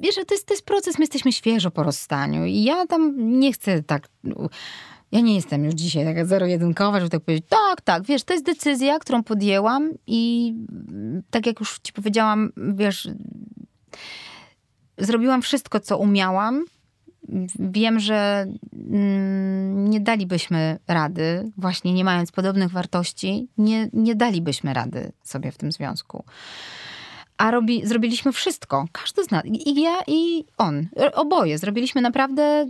Wiesz, 0.00 0.14
to 0.14 0.34
jest, 0.34 0.46
to 0.46 0.54
jest 0.54 0.64
proces, 0.64 0.98
my 0.98 1.02
jesteśmy 1.02 1.32
świeżo 1.32 1.70
po 1.70 1.82
rozstaniu 1.82 2.44
i 2.44 2.62
ja 2.62 2.86
tam 2.86 3.14
nie 3.40 3.52
chcę 3.52 3.82
tak. 3.82 4.08
Ja 5.12 5.20
nie 5.20 5.34
jestem 5.34 5.64
już 5.64 5.74
dzisiaj 5.74 6.04
taka 6.04 6.24
zero-jedynkowa, 6.24 7.00
żeby 7.00 7.10
tak 7.10 7.20
powiedzieć, 7.20 7.46
tak, 7.48 7.80
tak, 7.80 8.02
wiesz, 8.02 8.24
to 8.24 8.32
jest 8.32 8.44
decyzja, 8.44 8.98
którą 8.98 9.22
podjęłam 9.22 9.90
i 10.06 10.54
tak 11.30 11.46
jak 11.46 11.60
już 11.60 11.78
ci 11.82 11.92
powiedziałam, 11.92 12.52
wiesz, 12.56 13.08
zrobiłam 14.98 15.42
wszystko, 15.42 15.80
co 15.80 15.98
umiałam, 15.98 16.64
wiem, 17.58 18.00
że 18.00 18.46
mm, 18.72 19.90
nie 19.90 20.00
dalibyśmy 20.00 20.78
rady, 20.88 21.52
właśnie 21.56 21.92
nie 21.92 22.04
mając 22.04 22.32
podobnych 22.32 22.70
wartości, 22.70 23.48
nie, 23.58 23.88
nie 23.92 24.14
dalibyśmy 24.14 24.74
rady 24.74 25.12
sobie 25.22 25.52
w 25.52 25.58
tym 25.58 25.72
związku. 25.72 26.24
A 27.36 27.50
robi, 27.50 27.86
zrobiliśmy 27.86 28.32
wszystko, 28.32 28.86
każdy 28.92 29.24
z 29.24 29.30
nas, 29.30 29.42
i 29.44 29.82
ja, 29.82 29.96
i 30.06 30.44
on, 30.58 30.88
oboje, 31.14 31.58
zrobiliśmy 31.58 32.00
naprawdę 32.00 32.66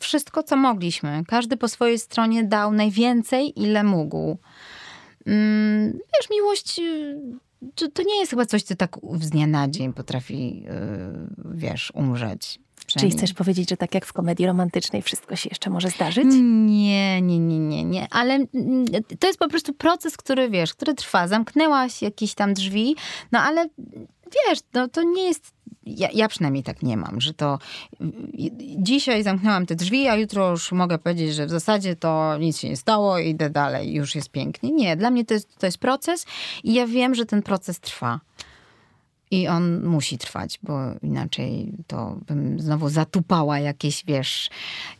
wszystko, 0.00 0.42
co 0.42 0.56
mogliśmy. 0.56 1.22
Każdy 1.28 1.56
po 1.56 1.68
swojej 1.68 1.98
stronie 1.98 2.44
dał 2.44 2.72
najwięcej, 2.72 3.60
ile 3.62 3.84
mógł. 3.84 4.38
Mm, 5.26 5.92
wiesz, 5.92 6.30
miłość 6.30 6.80
to, 7.74 7.88
to 7.90 8.02
nie 8.02 8.18
jest 8.18 8.30
chyba 8.30 8.46
coś, 8.46 8.62
co 8.62 8.76
tak 8.76 8.96
z 9.20 9.30
dnia 9.30 9.46
na 9.46 9.68
dzień 9.68 9.92
potrafi, 9.92 10.64
y, 10.66 11.54
wiesz, 11.54 11.92
umrzeć. 11.94 12.60
Czyli 12.86 13.10
chcesz 13.10 13.32
powiedzieć, 13.32 13.70
że 13.70 13.76
tak 13.76 13.94
jak 13.94 14.06
w 14.06 14.12
komedii 14.12 14.46
romantycznej 14.46 15.02
wszystko 15.02 15.36
się 15.36 15.48
jeszcze 15.48 15.70
może 15.70 15.90
zdarzyć? 15.90 16.26
Nie, 16.30 17.22
nie, 17.22 17.38
nie, 17.38 17.58
nie, 17.58 17.84
nie. 17.84 18.06
Ale 18.10 18.34
mm, 18.34 18.86
to 19.18 19.26
jest 19.26 19.38
po 19.38 19.48
prostu 19.48 19.72
proces, 19.72 20.16
który 20.16 20.50
wiesz, 20.50 20.74
który 20.74 20.94
trwa. 20.94 21.28
Zamknęłaś 21.28 22.02
jakieś 22.02 22.34
tam 22.34 22.54
drzwi, 22.54 22.96
no 23.32 23.38
ale 23.38 23.68
wiesz, 24.48 24.58
no, 24.74 24.88
to 24.88 25.02
nie 25.02 25.22
jest 25.22 25.52
ja, 25.86 26.08
ja, 26.14 26.28
przynajmniej 26.28 26.62
tak 26.62 26.82
nie 26.82 26.96
mam, 26.96 27.20
że 27.20 27.34
to 27.34 27.58
dzisiaj 28.78 29.22
zamknęłam 29.22 29.66
te 29.66 29.74
drzwi, 29.74 30.08
a 30.08 30.16
jutro 30.16 30.50
już 30.50 30.72
mogę 30.72 30.98
powiedzieć, 30.98 31.34
że 31.34 31.46
w 31.46 31.50
zasadzie 31.50 31.96
to 31.96 32.38
nic 32.38 32.58
się 32.58 32.68
nie 32.68 32.76
stało 32.76 33.18
i 33.18 33.28
idę 33.28 33.50
dalej, 33.50 33.94
już 33.94 34.14
jest 34.14 34.30
pięknie. 34.30 34.70
Nie, 34.72 34.96
dla 34.96 35.10
mnie 35.10 35.24
to 35.24 35.34
jest, 35.34 35.58
to 35.58 35.66
jest 35.66 35.78
proces 35.78 36.26
i 36.64 36.74
ja 36.74 36.86
wiem, 36.86 37.14
że 37.14 37.26
ten 37.26 37.42
proces 37.42 37.80
trwa. 37.80 38.20
I 39.32 39.48
on 39.48 39.84
musi 39.84 40.18
trwać, 40.18 40.58
bo 40.62 40.78
inaczej 41.02 41.72
to 41.86 42.16
bym 42.26 42.60
znowu 42.60 42.88
zatupała 42.88 43.58
jakieś, 43.58 44.04
wiesz, 44.04 44.50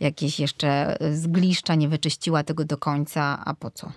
jakieś 0.01 0.41
jeszcze 0.41 0.97
zgliszcza, 1.13 1.75
nie 1.75 1.89
wyczyściła 1.89 2.43
tego 2.45 2.65
do 2.65 2.79
końca, 2.79 3.43
a 3.45 3.55
po 3.55 3.71
co? 3.71 3.93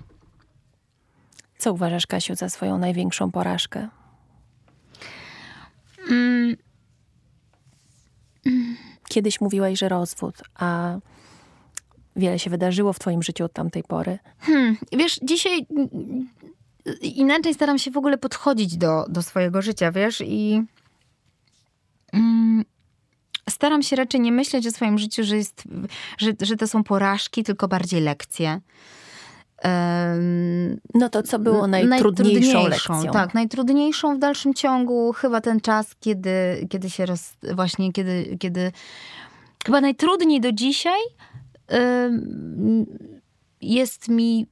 Co 1.58 1.74
uważasz, 1.74 2.08
Kasiu, 2.08 2.36
za 2.36 2.50
swoją 2.50 2.78
największą 2.78 3.32
porażkę? 3.32 3.88
Mm. 6.10 6.56
Kiedyś 9.10 9.42
mówiłaś, 9.42 9.80
że 9.80 9.90
rozwód, 9.90 10.36
a 10.56 10.98
wiele 12.16 12.40
się 12.40 12.50
wydarzyło 12.50 12.94
w 12.94 13.00
twoim 13.00 13.24
życiu 13.24 13.46
od 13.46 13.54
tamtej 13.54 13.84
pory. 13.84 14.20
Hmm, 14.40 14.78
wiesz, 14.92 15.20
dzisiaj 15.24 15.66
inaczej 17.02 17.54
staram 17.54 17.80
się 17.80 17.92
w 17.92 17.98
ogóle 17.98 18.18
podchodzić 18.18 18.78
do, 18.78 19.06
do 19.10 19.22
swojego 19.22 19.62
życia, 19.62 19.92
wiesz, 19.92 20.22
i 20.22 20.64
mm, 22.14 22.66
staram 23.50 23.84
się 23.84 23.96
raczej 23.96 24.22
nie 24.22 24.32
myśleć 24.32 24.68
o 24.68 24.72
swoim 24.72 24.98
życiu, 24.98 25.24
że, 25.24 25.38
jest, 25.38 25.64
że, 26.18 26.32
że 26.42 26.56
to 26.56 26.68
są 26.68 26.84
porażki, 26.84 27.44
tylko 27.44 27.68
bardziej 27.68 28.02
lekcje. 28.02 28.62
no 30.94 31.10
to 31.10 31.24
co 31.24 31.40
było 31.40 31.68
najtrudniejszą, 31.68 31.90
najtrudniejszą 31.90 32.68
lekcją? 32.68 33.12
Tak, 33.12 33.34
najtrudniejszą 33.34 34.16
w 34.16 34.20
dalszym 34.20 34.54
ciągu 34.54 35.14
chyba 35.14 35.42
ten 35.42 35.62
czas, 35.62 35.96
kiedy, 36.00 36.68
kiedy 36.70 36.90
się 36.90 37.06
roz, 37.06 37.34
właśnie, 37.54 37.94
kiedy, 37.94 38.38
kiedy 38.40 38.72
chyba 39.66 39.82
najtrudniej 39.82 40.42
do 40.42 40.52
dzisiaj 40.52 41.00
jest 43.62 44.10
mi 44.10 44.48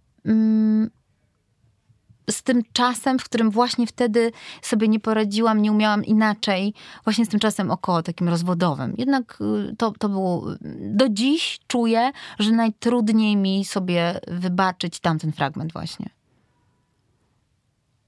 z 2.30 2.44
tym 2.44 2.62
czasem, 2.74 3.20
w 3.20 3.24
którym 3.24 3.52
właśnie 3.52 3.88
wtedy 3.88 4.32
sobie 4.62 4.88
nie 4.88 5.00
poradziłam, 5.00 5.62
nie 5.62 5.72
umiałam 5.72 6.06
inaczej, 6.06 6.74
właśnie 7.04 7.26
z 7.26 7.30
tym 7.30 7.40
czasem 7.40 7.72
około 7.72 8.04
takim 8.04 8.30
rozwodowym. 8.30 8.94
Jednak 8.98 9.38
y, 9.42 9.76
to, 9.78 9.92
to 10.00 10.10
było, 10.10 10.46
do 10.80 11.10
dziś 11.10 11.60
czuję, 11.68 12.12
że 12.40 12.52
najtrudniej 12.52 13.38
mi 13.38 13.66
sobie 13.66 14.20
wybaczyć 14.28 15.00
tamten 15.00 15.32
fragment 15.32 15.74
właśnie. 15.74 16.10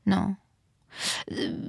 No. 0.06 0.36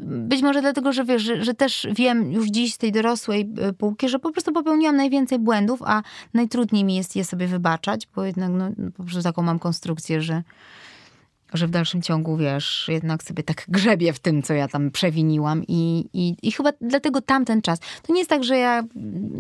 Być 0.03 0.43
może 0.43 0.61
dlatego, 0.61 0.93
że 0.93 1.05
wiesz, 1.05 1.23
że, 1.23 1.45
że, 1.45 1.55
też 1.55 1.87
wiem 1.93 2.33
już 2.33 2.47
dziś 2.47 2.75
z 2.75 2.79
tej 2.79 2.93
dorosłej 2.93 3.53
y, 3.69 3.73
półki, 3.73 4.09
że 4.09 4.19
po 4.19 4.33
prostu 4.33 4.53
popełniłam 4.53 4.97
najwięcej 4.97 5.39
błędów, 5.39 5.83
a 5.83 6.03
najtrudniej 6.35 6.85
mi 6.85 6.97
jest 6.97 7.17
je 7.17 7.25
sobie 7.25 7.47
wybaczać, 7.47 8.09
bo 8.17 8.25
jednak 8.25 8.51
no, 8.51 8.71
po 8.97 9.03
prostu 9.03 9.23
taką 9.23 9.43
mam 9.43 9.59
konstrukcję, 9.59 10.23
że, 10.23 10.43
że 11.53 11.67
w 11.67 11.71
dalszym 11.71 12.03
ciągu, 12.03 12.37
wiesz, 12.37 12.87
jednak 12.89 13.23
sobie 13.23 13.43
tak 13.43 13.65
grzebie 13.69 14.13
w 14.13 14.19
tym, 14.19 14.43
co 14.43 14.55
ja 14.55 14.69
tam 14.69 14.91
przewiniłam 14.91 15.63
i, 15.69 16.09
i, 16.13 16.37
i 16.43 16.53
chyba 16.53 16.71
dlatego 16.81 17.21
tamten 17.21 17.63
czas. 17.63 17.79
To 18.03 18.13
nie 18.13 18.19
jest 18.19 18.31
tak, 18.31 18.45
że 18.45 18.59
ja, 18.59 18.83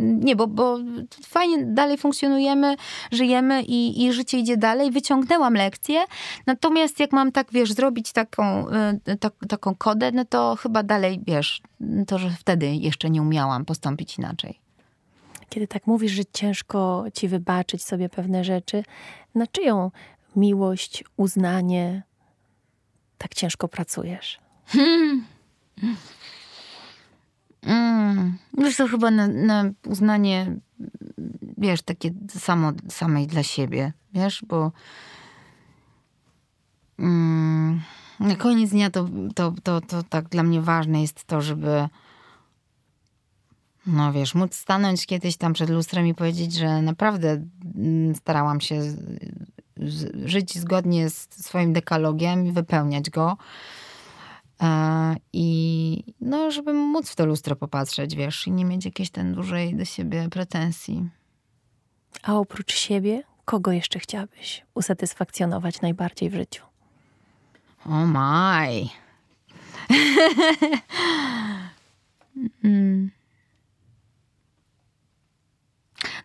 nie, 0.01 0.37
bo, 0.37 0.47
bo 0.47 0.79
fajnie 1.27 1.65
dalej 1.67 1.99
funkcjonujemy, 1.99 2.77
żyjemy 3.13 3.63
i, 3.63 4.05
i 4.05 4.13
życie 4.13 4.39
idzie 4.39 4.57
dalej. 4.57 4.91
Wyciągnęłam 4.91 5.55
lekcję, 5.55 6.05
natomiast 6.47 7.01
jak 7.01 7.13
mam 7.13 7.33
tak, 7.33 7.47
wiesz, 7.53 7.73
zrobić 7.73 8.13
taką, 8.13 8.69
y, 9.09 9.17
tak, 9.17 9.33
taką 9.49 9.75
kodę, 9.75 10.13
no 10.13 10.25
to 10.25 10.57
chyba 10.57 10.83
dalej, 10.83 11.21
wiesz, 11.27 11.63
to, 12.07 12.19
że 12.19 12.31
wtedy 12.31 12.75
jeszcze 12.75 13.11
nie 13.11 13.23
umiałam 13.23 13.65
postąpić 13.65 14.19
inaczej. 14.19 14.61
Kiedy 15.49 15.67
tak 15.67 15.87
mówisz, 15.87 16.13
że 16.13 16.23
ciężko 16.33 17.05
ci 17.15 17.29
wybaczyć 17.29 17.85
sobie 17.85 18.09
pewne 18.09 18.45
rzeczy, 18.45 18.83
na 19.35 19.47
czyją 19.47 19.91
miłość, 20.37 21.05
uznanie, 21.17 22.03
tak 23.19 23.35
ciężko 23.35 23.69
pracujesz? 23.69 24.41
Hmm. 24.67 25.25
Mm. 27.63 28.39
Wiesz, 28.59 28.77
to 28.77 28.89
chyba 28.89 29.11
na, 29.11 29.29
na, 29.29 29.65
uznanie, 29.87 30.57
wiesz, 31.59 31.83
takie 31.83 32.11
samo, 32.29 32.73
samej 32.89 33.27
dla 33.27 33.43
siebie, 33.43 33.93
wiesz, 34.13 34.45
bo 34.49 34.73
mm, 36.99 37.81
na 38.21 38.37
koniec 38.37 38.71
dnia 38.71 38.91
to, 38.91 39.09
to, 39.35 39.55
to, 39.63 39.81
to 39.81 40.03
tak 40.03 40.29
dla 40.29 40.43
mnie 40.43 40.61
ważne 40.61 41.01
jest 41.03 41.25
to, 41.25 41.41
żeby 41.41 41.89
no 43.87 44.13
wiesz, 44.13 44.35
móc 44.35 44.55
stanąć 44.55 45.07
kiedyś 45.07 45.37
tam 45.37 45.53
przed 45.53 45.71
lustrem 45.71 46.07
i 46.07 46.15
powiedzieć, 46.15 46.55
że 46.55 46.83
naprawdę 46.83 47.43
mm, 47.75 48.15
starałam 48.15 48.61
się 48.61 48.81
żyć 50.25 50.59
zgodnie 50.59 51.11
z 51.11 51.45
swoim 51.45 51.73
dekalogiem 51.73 52.47
i 52.47 52.53
wypełniać 52.53 53.11
go. 53.11 53.37
E, 54.63 55.17
I 55.33 56.15
no, 56.21 56.51
żeby 56.51 56.73
móc 56.73 57.11
w 57.11 57.17
to 57.17 57.27
lustro 57.27 57.57
popatrzeć, 57.57 58.17
wiesz, 58.17 58.47
i 58.47 58.53
nie 58.53 58.65
mieć 58.65 58.85
jakiejś 58.85 59.11
ten 59.11 59.35
dużej 59.35 59.77
do 59.77 59.85
siebie 59.85 60.29
pretensji. 60.29 61.09
A 62.23 62.35
oprócz 62.35 62.75
siebie, 62.75 63.23
kogo 63.45 63.73
jeszcze 63.73 63.99
chciałabyś 63.99 64.65
usatysfakcjonować 64.75 65.81
najbardziej 65.81 66.31
w 66.31 66.35
życiu? 66.35 66.63
O 67.87 67.89
oh 67.89 68.07
maj. 68.07 68.91
mm. 72.65 73.16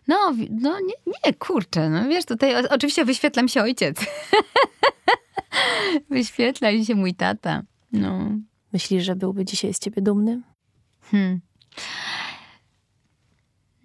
No, 0.08 0.34
no 0.50 0.80
nie, 0.80 0.94
nie, 1.06 1.34
kurczę, 1.34 1.90
no 1.90 2.08
wiesz, 2.08 2.24
tutaj 2.24 2.66
oczywiście 2.66 3.04
wyświetlam 3.04 3.48
się 3.48 3.62
ojciec. 3.62 3.96
wyświetla 6.10 6.72
mi 6.72 6.86
się 6.86 6.94
mój 6.94 7.14
tata. 7.14 7.62
No. 7.92 8.30
Myślisz, 8.72 9.04
że 9.04 9.16
byłby 9.16 9.44
dzisiaj 9.44 9.74
z 9.74 9.78
ciebie 9.78 10.02
dumny? 10.02 10.42
Hmm. 11.02 11.40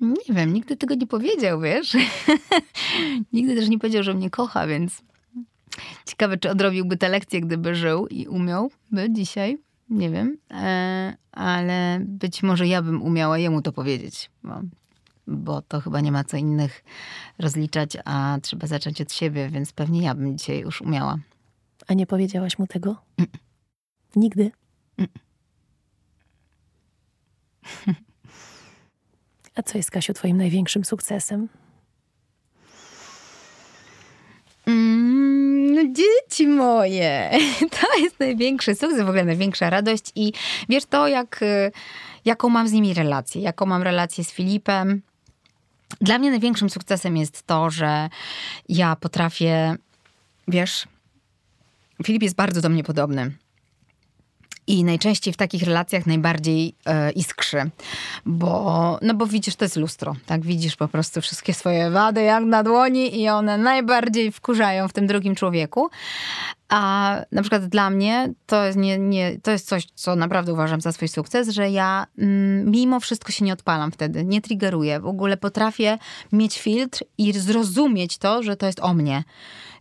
Nie 0.01 0.35
wiem, 0.35 0.53
nigdy 0.53 0.77
tego 0.77 0.95
nie 0.95 1.07
powiedział, 1.07 1.61
wiesz? 1.61 1.97
nigdy 3.33 3.55
też 3.55 3.69
nie 3.69 3.79
powiedział, 3.79 4.03
że 4.03 4.13
mnie 4.13 4.29
kocha, 4.29 4.67
więc 4.67 5.01
ciekawe, 6.05 6.37
czy 6.37 6.49
odrobiłby 6.49 6.97
te 6.97 7.09
lekcje, 7.09 7.41
gdyby 7.41 7.75
żył 7.75 8.07
i 8.07 8.27
umiałby 8.27 9.09
dzisiaj. 9.09 9.57
Nie 9.89 10.09
wiem, 10.09 10.37
e, 10.51 11.17
ale 11.31 11.99
być 12.01 12.43
może 12.43 12.67
ja 12.67 12.81
bym 12.81 13.01
umiała 13.01 13.37
jemu 13.37 13.61
to 13.61 13.71
powiedzieć, 13.71 14.29
bo, 14.43 14.61
bo 15.27 15.61
to 15.61 15.81
chyba 15.81 16.01
nie 16.01 16.11
ma 16.11 16.23
co 16.23 16.37
innych 16.37 16.83
rozliczać, 17.39 17.97
a 18.05 18.37
trzeba 18.41 18.67
zacząć 18.67 19.01
od 19.01 19.13
siebie, 19.13 19.49
więc 19.49 19.73
pewnie 19.73 20.01
ja 20.01 20.15
bym 20.15 20.37
dzisiaj 20.37 20.59
już 20.59 20.81
umiała. 20.81 21.17
A 21.87 21.93
nie 21.93 22.07
powiedziałaś 22.07 22.59
mu 22.59 22.67
tego? 22.67 22.95
Mm. 23.17 23.31
Nigdy? 24.15 24.51
Mm. 24.97 25.09
A 29.55 29.63
co 29.63 29.77
jest, 29.77 29.91
Kasiu, 29.91 30.13
twoim 30.13 30.37
największym 30.37 30.85
sukcesem? 30.85 31.49
Mm, 34.67 35.75
no 35.75 35.81
dzieci 35.93 36.47
moje, 36.47 37.31
to 37.81 37.99
jest 37.99 38.19
największy 38.19 38.75
sukces, 38.75 39.01
w 39.01 39.09
ogóle 39.09 39.25
największa 39.25 39.69
radość 39.69 40.11
i 40.15 40.33
wiesz 40.69 40.85
to, 40.85 41.07
jak, 41.07 41.41
y, 41.41 41.71
jaką 42.25 42.49
mam 42.49 42.67
z 42.67 42.71
nimi 42.71 42.93
relację, 42.93 43.41
jaką 43.41 43.65
mam 43.65 43.83
relację 43.83 44.23
z 44.23 44.31
Filipem. 44.31 45.01
Dla 46.01 46.19
mnie 46.19 46.29
największym 46.29 46.69
sukcesem 46.69 47.17
jest 47.17 47.43
to, 47.43 47.69
że 47.69 48.09
ja 48.69 48.95
potrafię, 48.95 49.75
wiesz, 50.47 50.87
Filip 52.03 52.23
jest 52.23 52.35
bardzo 52.35 52.61
do 52.61 52.69
mnie 52.69 52.83
podobny. 52.83 53.31
I 54.67 54.83
najczęściej 54.83 55.33
w 55.33 55.37
takich 55.37 55.63
relacjach 55.63 56.05
najbardziej 56.05 56.75
e, 56.85 57.11
iskrzy, 57.11 57.69
bo, 58.25 58.99
no 59.01 59.13
bo 59.13 59.25
widzisz, 59.27 59.55
to 59.55 59.65
jest 59.65 59.75
lustro, 59.75 60.15
tak? 60.25 60.41
Widzisz 60.41 60.75
po 60.75 60.87
prostu 60.87 61.21
wszystkie 61.21 61.53
swoje 61.53 61.89
wady 61.89 62.21
jak 62.21 62.43
na 62.43 62.63
dłoni 62.63 63.21
i 63.21 63.29
one 63.29 63.57
najbardziej 63.57 64.31
wkurzają 64.31 64.87
w 64.87 64.93
tym 64.93 65.07
drugim 65.07 65.35
człowieku. 65.35 65.89
A 66.69 67.15
na 67.31 67.41
przykład 67.41 67.65
dla 67.65 67.89
mnie 67.89 68.33
to 68.45 68.65
jest, 68.65 68.77
nie, 68.77 68.97
nie, 68.97 69.39
to 69.39 69.51
jest 69.51 69.67
coś, 69.67 69.87
co 69.95 70.15
naprawdę 70.15 70.53
uważam 70.53 70.81
za 70.81 70.91
swój 70.91 71.07
sukces, 71.07 71.49
że 71.49 71.69
ja 71.69 72.07
mm, 72.17 72.71
mimo 72.71 72.99
wszystko 72.99 73.31
się 73.31 73.45
nie 73.45 73.53
odpalam 73.53 73.91
wtedy, 73.91 74.25
nie 74.25 74.41
triggeruję. 74.41 74.99
W 74.99 75.05
ogóle 75.05 75.37
potrafię 75.37 75.97
mieć 76.31 76.59
filtr 76.59 77.03
i 77.17 77.33
zrozumieć 77.33 78.17
to, 78.17 78.43
że 78.43 78.55
to 78.55 78.65
jest 78.65 78.79
o 78.79 78.93
mnie 78.93 79.23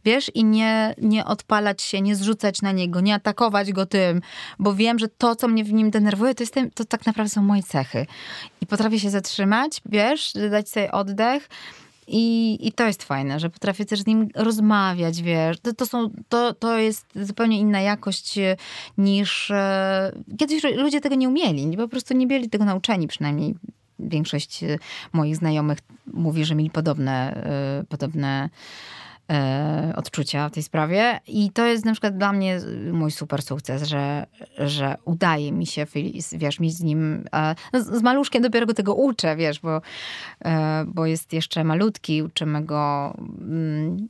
wiesz, 0.07 0.31
i 0.35 0.45
nie, 0.45 0.95
nie 0.99 1.25
odpalać 1.25 1.83
się, 1.83 2.01
nie 2.01 2.17
zrzucać 2.17 2.63
na 2.63 2.73
niego, 2.73 3.01
nie 3.01 3.15
atakować 3.15 3.73
go 3.73 3.87
tym, 3.87 4.21
bo 4.59 4.75
wiem, 4.75 4.99
że 4.99 5.09
to, 5.09 5.37
co 5.37 5.49
mnie 5.49 5.65
w 5.65 5.73
nim 5.73 5.91
denerwuje, 5.91 6.35
to, 6.35 6.43
jest 6.43 6.55
to 6.75 6.85
tak 6.85 7.07
naprawdę 7.07 7.31
są 7.31 7.43
moje 7.43 7.63
cechy. 7.63 8.07
I 8.61 8.67
potrafię 8.67 9.01
się 9.01 9.11
zatrzymać, 9.11 9.81
wiesz, 9.87 10.33
dać 10.51 10.69
sobie 10.69 10.93
oddech. 10.93 11.49
I, 12.09 12.59
I 12.61 12.73
to 12.73 12.87
jest 12.87 13.03
fajne, 13.03 13.41
że 13.41 13.51
potrafię 13.51 13.85
też 13.85 14.01
z 14.01 14.07
nim 14.07 14.29
rozmawiać, 14.35 15.23
wiesz. 15.23 15.61
To, 15.61 15.73
to, 15.73 15.87
są, 15.87 16.11
to, 16.29 16.55
to 16.55 16.79
jest 16.79 17.07
zupełnie 17.15 17.59
inna 17.59 17.81
jakość 17.81 18.39
e, 18.39 18.57
niż. 18.99 19.51
E, 19.51 20.13
kiedyś 20.39 20.63
ludzie 20.77 21.01
tego 21.01 21.15
nie 21.15 21.29
umieli, 21.29 21.77
po 21.77 21.89
prostu 21.89 22.15
nie 22.15 22.27
byli 22.27 22.51
tego 22.51 22.65
nauczeni, 22.65 23.09
przynajmniej 23.09 23.55
większość 23.99 24.63
e, 24.63 24.79
moich 25.13 25.37
znajomych 25.37 25.79
mówi, 26.13 26.45
że 26.45 26.55
mieli 26.55 26.71
podobne, 26.71 27.45
podobne 27.89 28.45
e, 28.45 28.49
odczucia 29.97 30.49
w 30.49 30.53
tej 30.53 30.63
sprawie. 30.63 31.21
I 31.27 31.51
to 31.51 31.67
jest 31.67 31.85
na 31.85 31.93
przykład 31.93 32.19
dla 32.19 32.33
mnie 32.33 32.61
mój 32.93 33.11
super 33.11 33.43
sukces, 33.43 33.83
że, 33.83 34.27
że 34.59 34.97
udaje 35.05 35.53
mi 35.53 35.67
się, 35.67 35.87
wiesz, 36.33 36.61
mieć 36.61 36.75
z 36.75 36.83
nim. 36.83 37.25
E, 37.33 37.55
no 37.73 37.83
z, 37.83 38.03
maluszkiem 38.03 38.43
dopiero 38.43 38.67
go 38.67 38.75
tego 38.75 38.95
uczę, 38.95 39.37
wiesz, 39.37 39.61
bo, 39.61 39.81
e, 40.45 40.85
bo 40.89 41.07
jest 41.07 41.33
jeszcze 41.33 41.65
malutki, 41.65 42.23
uczymy 42.23 42.65
go 42.65 43.15
mm, 43.41 44.09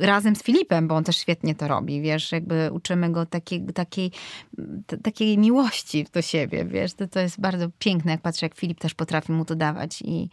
razem 0.00 0.36
z 0.36 0.42
Filipem, 0.42 0.88
bo 0.88 0.94
on 0.94 1.04
też 1.04 1.16
świetnie 1.16 1.54
to 1.54 1.68
robi, 1.68 2.00
wiesz, 2.00 2.32
jakby 2.32 2.70
uczymy 2.72 3.12
go 3.12 3.26
takiej, 3.26 3.66
takiej, 3.74 4.10
takiej 5.02 5.38
miłości 5.38 6.06
do 6.12 6.22
siebie, 6.22 6.64
wiesz, 6.64 6.94
to, 6.94 7.08
to 7.08 7.20
jest 7.20 7.40
bardzo 7.40 7.68
piękne, 7.78 8.12
jak 8.12 8.20
patrzę, 8.20 8.46
jak 8.46 8.54
Filip 8.54 8.80
też 8.80 8.94
potrafi 8.94 9.32
mu 9.32 9.44
to 9.44 9.54
dawać 9.54 10.02
i 10.02 10.28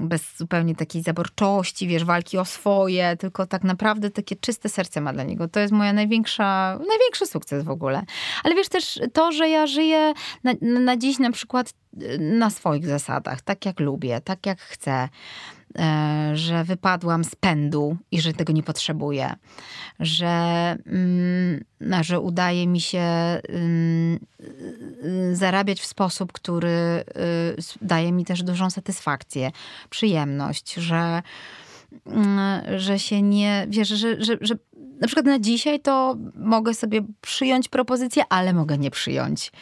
bez 0.00 0.36
zupełnie 0.36 0.74
takiej 0.74 1.02
zaborczości, 1.02 1.88
wiesz, 1.88 2.04
walki 2.04 2.38
o 2.38 2.44
swoje, 2.44 3.16
tylko 3.16 3.46
tak 3.46 3.64
naprawdę 3.64 4.10
takie 4.10 4.36
czyste 4.36 4.68
serce 4.68 5.00
ma 5.00 5.12
dla 5.12 5.22
niego. 5.22 5.48
To 5.48 5.60
jest 5.60 5.72
moja 5.72 5.92
największa, 5.92 6.78
największy 6.88 7.26
sukces 7.26 7.64
w 7.64 7.70
ogóle. 7.70 8.02
Ale 8.44 8.54
wiesz 8.54 8.68
też 8.68 9.00
to, 9.12 9.32
że 9.32 9.48
ja 9.48 9.66
żyję 9.66 10.12
na, 10.44 10.52
na 10.62 10.96
dziś 10.96 11.18
na 11.18 11.32
przykład 11.32 11.74
y, 12.02 12.18
na 12.18 12.50
swoich 12.50 12.86
zasadach, 12.86 13.40
tak 13.40 13.66
jak 13.66 13.80
lubię, 13.80 14.20
tak 14.20 14.46
jak 14.46 14.60
chcę. 14.60 15.08
E, 15.78 16.30
że 16.34 16.64
wypadłam 16.64 17.24
z 17.24 17.34
pędu 17.34 17.96
i 18.10 18.20
że 18.20 18.32
tego 18.32 18.52
nie 18.52 18.62
potrzebuję, 18.62 19.34
że, 20.00 20.76
mm, 20.86 21.64
że 22.02 22.20
udaje 22.20 22.66
mi 22.66 22.80
się 22.80 23.00
mm, 23.00 24.18
y, 25.04 25.36
zarabiać 25.36 25.80
w 25.80 25.86
sposób, 25.86 26.32
który 26.32 26.68
y, 26.68 27.04
daje 27.82 28.12
mi 28.12 28.24
też 28.24 28.42
dużą 28.42 28.70
satysfakcję, 28.70 29.50
przyjemność, 29.90 30.74
że 30.74 31.22
Mm, 32.06 32.78
że 32.78 32.98
się 32.98 33.22
nie, 33.22 33.66
wiesz, 33.68 33.88
że, 33.88 34.24
że, 34.24 34.36
że 34.40 34.54
na 35.02 35.06
przykład 35.06 35.26
na 35.26 35.38
dzisiaj 35.38 35.80
to 35.80 36.16
mogę 36.34 36.74
sobie 36.74 37.02
przyjąć 37.20 37.68
propozycję, 37.68 38.24
ale 38.28 38.52
mogę 38.52 38.78
nie 38.78 38.90
przyjąć. 38.90 39.52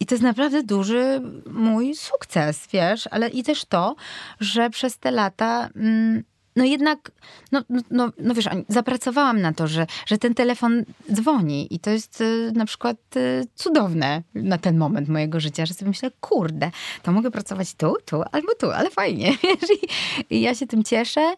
I 0.00 0.06
to 0.06 0.14
jest 0.14 0.22
naprawdę 0.22 0.62
duży 0.62 1.20
mój 1.50 1.94
sukces, 1.94 2.68
wiesz, 2.72 3.08
ale 3.10 3.28
i 3.28 3.42
też 3.42 3.64
to, 3.64 3.96
że 4.40 4.70
przez 4.70 4.98
te 4.98 5.10
lata 5.10 5.68
mm, 5.76 6.24
no 6.56 6.64
jednak, 6.64 7.10
no, 7.52 7.62
no, 7.68 7.82
no, 7.90 8.12
no 8.18 8.34
wiesz, 8.34 8.48
zapracowałam 8.68 9.40
na 9.40 9.52
to, 9.52 9.68
że, 9.68 9.86
że 10.06 10.18
ten 10.18 10.34
telefon 10.34 10.84
dzwoni 11.12 11.74
i 11.74 11.78
to 11.78 11.90
jest 11.90 12.20
y, 12.20 12.52
na 12.54 12.64
przykład 12.64 12.96
y, 13.16 13.44
cudowne 13.54 14.22
na 14.34 14.58
ten 14.58 14.78
moment 14.78 15.08
mojego 15.08 15.40
życia, 15.40 15.66
że 15.66 15.74
sobie 15.74 15.88
myślę, 15.88 16.10
kurde, 16.20 16.70
to 17.02 17.12
mogę 17.12 17.30
pracować 17.30 17.74
tu, 17.74 17.96
tu 18.04 18.22
albo 18.32 18.54
tu, 18.54 18.70
ale 18.70 18.90
fajnie, 18.90 19.36
wiesz, 19.42 19.70
i, 19.70 20.34
i 20.34 20.40
ja 20.40 20.54
się 20.54 20.66
tym 20.66 20.84
cieszę. 20.84 21.34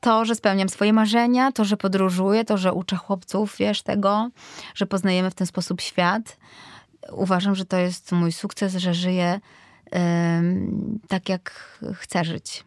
To, 0.00 0.24
że 0.24 0.34
spełniam 0.34 0.68
swoje 0.68 0.92
marzenia, 0.92 1.52
to, 1.52 1.64
że 1.64 1.76
podróżuję, 1.76 2.44
to, 2.44 2.58
że 2.58 2.72
uczę 2.72 2.96
chłopców, 2.96 3.56
wiesz, 3.58 3.82
tego, 3.82 4.28
że 4.74 4.86
poznajemy 4.86 5.30
w 5.30 5.34
ten 5.34 5.46
sposób 5.46 5.80
świat. 5.80 6.36
Uważam, 7.12 7.54
że 7.54 7.64
to 7.64 7.76
jest 7.76 8.12
mój 8.12 8.32
sukces, 8.32 8.76
że 8.76 8.94
żyję 8.94 9.40
tak, 11.08 11.28
jak 11.28 11.78
chcę 11.94 12.24
żyć. 12.24 12.64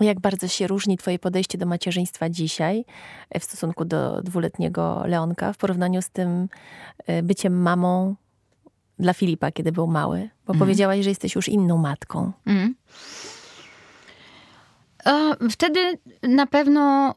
Jak 0.00 0.20
bardzo 0.20 0.48
się 0.48 0.66
różni 0.66 0.98
Twoje 0.98 1.18
podejście 1.18 1.58
do 1.58 1.66
macierzyństwa 1.66 2.28
dzisiaj 2.28 2.84
e, 3.30 3.40
w 3.40 3.44
stosunku 3.44 3.84
do 3.84 4.22
dwuletniego 4.22 5.02
Leonka 5.06 5.52
w 5.52 5.56
porównaniu 5.56 6.02
z 6.02 6.10
tym 6.10 6.48
e, 7.06 7.22
byciem 7.22 7.62
mamą 7.62 8.14
dla 8.98 9.12
Filipa, 9.12 9.50
kiedy 9.50 9.72
był 9.72 9.86
mały? 9.86 10.30
Bo 10.46 10.52
mm. 10.52 10.58
powiedziałaś, 10.58 11.00
że 11.04 11.08
jesteś 11.08 11.34
już 11.34 11.48
inną 11.48 11.78
matką. 11.78 12.32
Mm. 12.46 12.74
Wtedy 15.50 15.98
na 16.22 16.46
pewno 16.46 17.14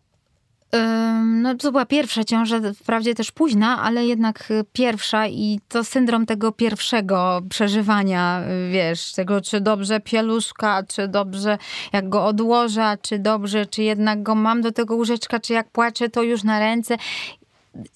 no, 1.25 1.55
to 1.55 1.71
była 1.71 1.85
pierwsza 1.85 2.23
ciąża, 2.23 2.59
wprawdzie 2.73 3.15
też 3.15 3.31
późna, 3.31 3.81
ale 3.81 4.05
jednak 4.05 4.53
pierwsza 4.73 5.27
i 5.27 5.59
to 5.69 5.83
syndrom 5.83 6.25
tego 6.25 6.51
pierwszego 6.51 7.41
przeżywania, 7.49 8.41
wiesz, 8.71 9.13
tego 9.13 9.41
czy 9.41 9.61
dobrze 9.61 9.99
pieluszka, 9.99 10.83
czy 10.83 11.07
dobrze 11.07 11.57
jak 11.93 12.09
go 12.09 12.25
odłożę, 12.25 12.97
czy 13.01 13.19
dobrze, 13.19 13.65
czy 13.65 13.83
jednak 13.83 14.23
go 14.23 14.35
mam 14.35 14.61
do 14.61 14.71
tego 14.71 14.95
łóżeczka, 14.95 15.39
czy 15.39 15.53
jak 15.53 15.69
płaczę, 15.69 16.09
to 16.09 16.23
już 16.23 16.43
na 16.43 16.59
ręce. 16.59 16.97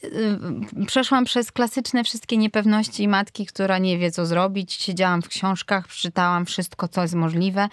Y, 0.03 0.85
przeszłam 0.85 1.25
przez 1.25 1.51
klasyczne 1.51 2.03
wszystkie 2.03 2.37
niepewności 2.37 3.07
matki, 3.07 3.45
która 3.45 3.77
nie 3.77 3.97
wie, 3.97 4.11
co 4.11 4.25
zrobić. 4.25 4.73
Siedziałam 4.73 5.21
w 5.21 5.27
książkach, 5.27 5.87
przeczytałam 5.87 6.45
wszystko, 6.45 6.87
co 6.87 7.01
jest 7.01 7.13
możliwe. 7.13 7.67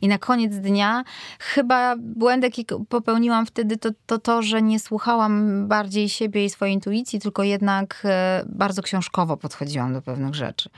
I 0.00 0.08
na 0.08 0.18
koniec 0.18 0.56
dnia 0.56 1.04
chyba 1.38 1.96
błęd, 1.98 2.44
jaki 2.44 2.66
popełniłam 2.88 3.46
wtedy, 3.46 3.76
to, 3.76 3.90
to 4.06 4.18
to, 4.18 4.42
że 4.42 4.62
nie 4.62 4.80
słuchałam 4.80 5.66
bardziej 5.68 6.08
siebie 6.08 6.44
i 6.44 6.50
swojej 6.50 6.74
intuicji, 6.74 7.20
tylko 7.20 7.42
jednak 7.42 8.02
e, 8.04 8.44
bardzo 8.46 8.82
książkowo 8.82 9.36
podchodziłam 9.36 9.92
do 9.92 10.02
pewnych 10.02 10.34
rzeczy. 10.34 10.70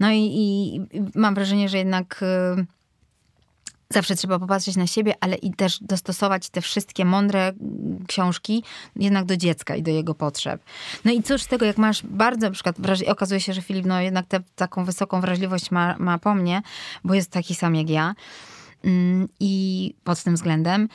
No 0.00 0.10
i, 0.10 0.18
i 0.18 0.80
mam 1.14 1.34
wrażenie, 1.34 1.68
że 1.68 1.78
jednak 1.78 2.20
e, 2.22 2.75
zawsze 3.96 4.16
trzeba 4.16 4.38
popatrzeć 4.38 4.76
na 4.76 4.86
siebie, 4.86 5.14
ale 5.20 5.36
i 5.36 5.54
też 5.54 5.78
dostosować 5.80 6.48
te 6.48 6.60
wszystkie 6.60 7.04
mądre 7.04 7.52
książki 8.06 8.62
jednak 8.96 9.24
do 9.24 9.36
dziecka 9.36 9.76
i 9.76 9.82
do 9.82 9.90
jego 9.90 10.14
potrzeb. 10.14 10.62
No 11.04 11.12
i 11.12 11.22
cóż 11.22 11.42
z 11.42 11.46
tego, 11.46 11.66
jak 11.66 11.78
masz 11.78 12.02
bardzo, 12.02 12.46
na 12.46 12.52
przykład, 12.52 12.76
okazuje 13.08 13.40
się, 13.40 13.52
że 13.52 13.62
Filip 13.62 13.86
no 13.86 14.00
jednak 14.00 14.26
tę 14.26 14.40
taką 14.56 14.84
wysoką 14.84 15.20
wrażliwość 15.20 15.70
ma, 15.70 15.96
ma 15.98 16.18
po 16.18 16.34
mnie, 16.34 16.62
bo 17.04 17.14
jest 17.14 17.30
taki 17.30 17.54
sam 17.54 17.74
jak 17.74 17.90
ja. 17.90 18.14
Mm, 18.84 19.28
I 19.40 19.94
pod 20.04 20.22
tym 20.22 20.34
względem. 20.34 20.88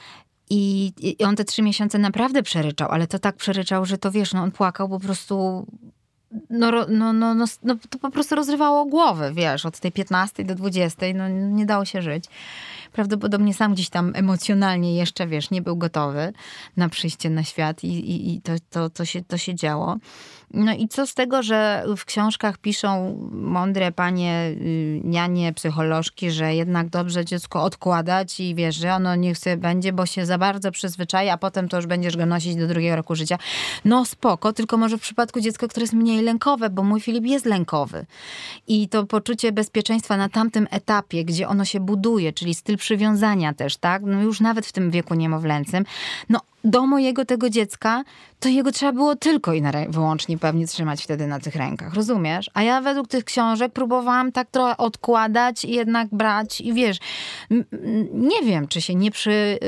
I, 0.49 0.93
I 0.97 1.23
on 1.23 1.35
te 1.35 1.45
trzy 1.45 1.61
miesiące 1.61 1.97
naprawdę 1.97 2.43
przeryczał, 2.43 2.91
ale 2.91 3.07
to 3.07 3.19
tak 3.19 3.35
przeryczał, 3.35 3.85
że 3.85 3.97
to 3.97 4.11
wiesz, 4.11 4.33
no 4.33 4.41
on 4.41 4.51
płakał 4.51 4.89
po 4.89 4.99
prostu 4.99 5.65
no, 6.49 6.71
no, 6.71 7.13
no, 7.13 7.33
no, 7.33 7.45
no, 7.63 7.75
to 7.89 7.99
po 7.99 8.11
prostu 8.11 8.35
rozrywało 8.35 8.85
głowę, 8.85 9.31
wiesz, 9.33 9.65
od 9.65 9.79
tej 9.79 9.91
15 9.91 10.43
do 10.43 10.55
20, 10.55 11.05
no 11.15 11.29
nie 11.29 11.65
dało 11.65 11.85
się 11.85 12.01
żyć 12.01 12.25
prawdopodobnie 12.91 13.53
sam 13.53 13.73
gdzieś 13.73 13.89
tam 13.89 14.11
emocjonalnie 14.15 14.95
jeszcze, 14.95 15.27
wiesz, 15.27 15.51
nie 15.51 15.61
był 15.61 15.75
gotowy 15.77 16.33
na 16.77 16.89
przyjście 16.89 17.29
na 17.29 17.43
świat 17.43 17.83
i, 17.83 17.87
i, 17.87 18.33
i 18.33 18.41
to, 18.41 18.51
to, 18.69 18.89
to, 18.89 19.05
się, 19.05 19.23
to 19.23 19.37
się 19.37 19.55
działo. 19.55 19.97
No 20.53 20.73
i 20.73 20.87
co 20.87 21.07
z 21.07 21.13
tego, 21.13 21.43
że 21.43 21.83
w 21.97 22.05
książkach 22.05 22.57
piszą 22.57 23.17
mądre 23.31 23.91
panie, 23.91 24.55
y, 24.61 25.01
nianie, 25.03 25.53
psycholożki, 25.53 26.31
że 26.31 26.55
jednak 26.55 26.89
dobrze 26.89 27.25
dziecko 27.25 27.63
odkładać 27.63 28.39
i 28.39 28.55
wiesz, 28.55 28.75
że 28.75 28.93
ono 28.93 29.15
niech 29.15 29.37
sobie 29.37 29.57
będzie, 29.57 29.93
bo 29.93 30.05
się 30.05 30.25
za 30.25 30.37
bardzo 30.37 30.71
przyzwyczai, 30.71 31.29
a 31.29 31.37
potem 31.37 31.69
to 31.69 31.77
już 31.77 31.87
będziesz 31.87 32.17
go 32.17 32.25
nosić 32.25 32.55
do 32.55 32.67
drugiego 32.67 32.95
roku 32.95 33.15
życia. 33.15 33.37
No 33.85 34.05
spoko, 34.05 34.53
tylko 34.53 34.77
może 34.77 34.97
w 34.97 35.01
przypadku 35.01 35.39
dziecka, 35.39 35.67
które 35.67 35.83
jest 35.83 35.93
mniej 35.93 36.21
lękowe, 36.21 36.69
bo 36.69 36.83
mój 36.83 37.01
Filip 37.01 37.25
jest 37.25 37.45
lękowy. 37.45 38.05
I 38.67 38.89
to 38.89 39.05
poczucie 39.05 39.51
bezpieczeństwa 39.51 40.17
na 40.17 40.29
tamtym 40.29 40.67
etapie, 40.71 41.25
gdzie 41.25 41.47
ono 41.47 41.65
się 41.65 41.79
buduje, 41.79 42.33
czyli 42.33 42.53
styl 42.53 42.77
przywiązania 42.81 43.53
też, 43.53 43.77
tak? 43.77 44.01
No 44.05 44.21
już 44.21 44.39
nawet 44.39 44.65
w 44.65 44.71
tym 44.71 44.91
wieku 44.91 45.15
niemowlęcym, 45.15 45.85
no 46.29 46.39
do 46.63 46.87
mojego 46.87 47.25
tego 47.25 47.49
dziecka, 47.49 48.03
to 48.39 48.49
jego 48.49 48.71
trzeba 48.71 48.93
było 48.93 49.15
tylko 49.15 49.53
i 49.53 49.63
wyłącznie 49.89 50.37
pewnie 50.37 50.67
trzymać 50.67 51.03
wtedy 51.03 51.27
na 51.27 51.39
tych 51.39 51.55
rękach, 51.55 51.93
rozumiesz? 51.93 52.51
A 52.53 52.63
ja 52.63 52.81
według 52.81 53.07
tych 53.07 53.23
książek 53.23 53.73
próbowałam 53.73 54.31
tak 54.31 54.49
trochę 54.51 54.77
odkładać 54.77 55.65
i 55.65 55.71
jednak 55.71 56.07
brać 56.11 56.61
i 56.61 56.73
wiesz, 56.73 56.97
nie 58.13 58.43
wiem, 58.43 58.67
czy 58.67 58.81
się 58.81 58.95
nie 58.95 59.11
przy, 59.11 59.59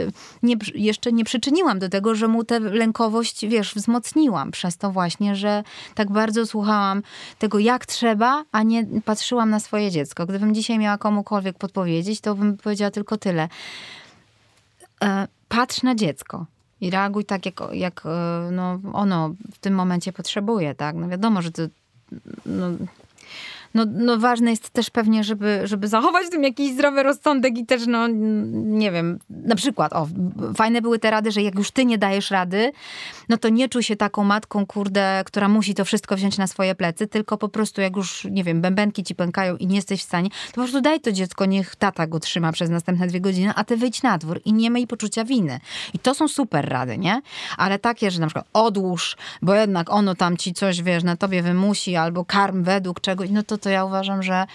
nie, 0.43 0.55
jeszcze 0.75 1.11
nie 1.11 1.23
przyczyniłam 1.23 1.79
do 1.79 1.89
tego, 1.89 2.15
że 2.15 2.27
mu 2.27 2.43
tę 2.43 2.59
lękowość, 2.59 3.45
wiesz, 3.47 3.75
wzmocniłam 3.75 4.51
przez 4.51 4.77
to 4.77 4.91
właśnie, 4.91 5.35
że 5.35 5.63
tak 5.95 6.11
bardzo 6.11 6.45
słuchałam 6.45 7.03
tego, 7.39 7.59
jak 7.59 7.85
trzeba, 7.85 8.43
a 8.51 8.63
nie 8.63 8.85
patrzyłam 9.05 9.49
na 9.49 9.59
swoje 9.59 9.91
dziecko. 9.91 10.25
Gdybym 10.25 10.55
dzisiaj 10.55 10.79
miała 10.79 10.97
komukolwiek 10.97 11.57
podpowiedzieć, 11.57 12.21
to 12.21 12.35
bym 12.35 12.57
powiedziała 12.57 12.91
tylko 12.91 13.17
tyle. 13.17 13.49
E, 15.03 15.27
patrz 15.47 15.83
na 15.83 15.95
dziecko 15.95 16.45
i 16.84 16.89
reaguj 16.89 17.25
tak, 17.25 17.45
jak, 17.45 17.61
jak 17.71 18.05
e, 18.05 18.49
no, 18.51 18.79
ono 18.93 19.36
w 19.53 19.57
tym 19.59 19.73
momencie 19.73 20.13
potrzebuje, 20.13 20.75
tak? 20.75 20.95
No 20.95 21.09
wiadomo, 21.09 21.41
że 21.41 21.51
to 21.51 21.61
no, 22.45 22.67
no, 23.74 23.86
no 23.91 24.17
ważne 24.17 24.51
jest 24.51 24.69
też 24.69 24.89
pewnie, 24.89 25.24
żeby, 25.24 25.61
żeby 25.63 25.88
zachować 25.88 26.28
w 26.28 26.30
tym 26.30 26.43
jakiś 26.43 26.74
zdrowy 26.74 27.03
rozsądek 27.03 27.57
i 27.57 27.65
też, 27.65 27.88
no 27.88 28.07
nie 28.53 28.91
wiem, 28.91 29.19
na 29.30 29.55
przykład, 29.55 29.93
o, 29.93 30.07
fajne 30.55 30.82
były 30.82 30.99
te 30.99 31.11
rady, 31.11 31.32
że 31.32 31.41
jak 31.41 31.55
już 31.55 31.71
ty 31.71 31.86
nie 31.86 31.97
dajesz 31.97 32.32
rady, 32.32 32.71
no 33.30 33.38
to 33.38 33.49
nie 33.49 33.69
czuj 33.69 33.84
się 33.84 33.95
taką 33.95 34.24
matką, 34.24 34.65
kurde, 34.65 35.24
która 35.26 35.47
musi 35.47 35.74
to 35.74 35.86
wszystko 35.86 36.15
wziąć 36.15 36.38
na 36.38 36.47
swoje 36.47 36.76
plecy, 36.76 37.07
tylko 37.07 37.38
po 37.38 37.49
prostu 37.49 37.82
jak 37.82 37.95
już, 37.95 38.28
nie 38.32 38.43
wiem, 38.43 38.61
bębenki 38.61 39.03
ci 39.03 39.15
pękają 39.15 39.57
i 39.57 39.67
nie 39.67 39.76
jesteś 39.76 40.01
w 40.01 40.03
stanie, 40.03 40.30
to 40.30 40.36
po 40.47 40.61
prostu 40.61 40.82
daj 40.82 40.99
to 40.99 41.11
dziecko, 41.11 41.45
niech 41.45 41.76
tata 41.76 42.07
go 42.07 42.19
trzyma 42.19 42.51
przez 42.51 42.69
następne 42.69 43.07
dwie 43.07 43.21
godziny, 43.21 43.51
a 43.55 43.63
ty 43.63 43.78
wyjdź 43.78 44.03
na 44.03 44.17
dwór 44.17 44.41
i 44.45 44.53
nie 44.53 44.69
miej 44.69 44.88
poczucia 44.88 45.26
winy. 45.26 45.59
I 45.93 45.99
to 45.99 46.15
są 46.15 46.28
super 46.28 46.69
rady, 46.69 46.97
nie? 46.97 47.21
Ale 47.57 47.80
takie, 47.80 48.11
że 48.11 48.19
na 48.19 48.28
przykład 48.28 48.45
odłóż, 48.53 49.17
bo 49.41 49.55
jednak 49.55 49.89
ono 49.89 50.15
tam 50.15 50.38
ci 50.38 50.53
coś, 50.53 50.82
wiesz, 50.82 51.03
na 51.03 51.17
tobie 51.17 51.41
wymusi, 51.41 51.95
albo 51.95 52.26
karm 52.26 52.63
według 52.63 53.01
czegoś, 53.01 53.30
no 53.30 53.43
to 53.43 53.57
to 53.64 53.70
ja 53.70 53.86
uważam, 53.86 54.24
że 54.24 54.45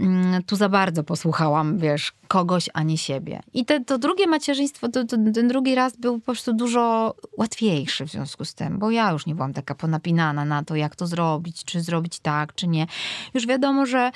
mm, 0.00 0.42
tu 0.42 0.56
za 0.56 0.68
bardzo 0.68 1.04
posłuchałam, 1.04 1.78
wiesz, 1.78 2.12
kogoś, 2.28 2.70
a 2.74 2.82
nie 2.82 2.98
siebie. 2.98 3.40
I 3.54 3.64
te, 3.64 3.80
to 3.80 3.98
drugie 3.98 4.26
macierzyństwo, 4.26 4.88
to, 4.88 5.04
to, 5.04 5.16
ten 5.34 5.48
drugi 5.48 5.74
raz 5.74 5.96
był 5.96 6.18
po 6.18 6.24
prostu 6.24 6.52
dużo 6.52 7.14
łatwiejszy 7.38 8.06
w 8.06 8.10
związku 8.10 8.44
z 8.44 8.54
tym, 8.54 8.78
bo 8.78 8.90
ja 8.90 9.10
już 9.10 9.26
nie 9.26 9.34
byłam 9.34 9.52
taka 9.52 9.74
ponapinana 9.74 10.44
na 10.44 10.64
to, 10.64 10.76
jak 10.76 10.96
to 10.96 11.06
zrobić, 11.06 11.64
czy 11.64 11.80
zrobić 11.80 12.20
tak, 12.20 12.54
czy 12.54 12.68
nie. 12.68 12.86
Już 13.34 13.46
wiadomo, 13.46 13.86
że 13.86 14.10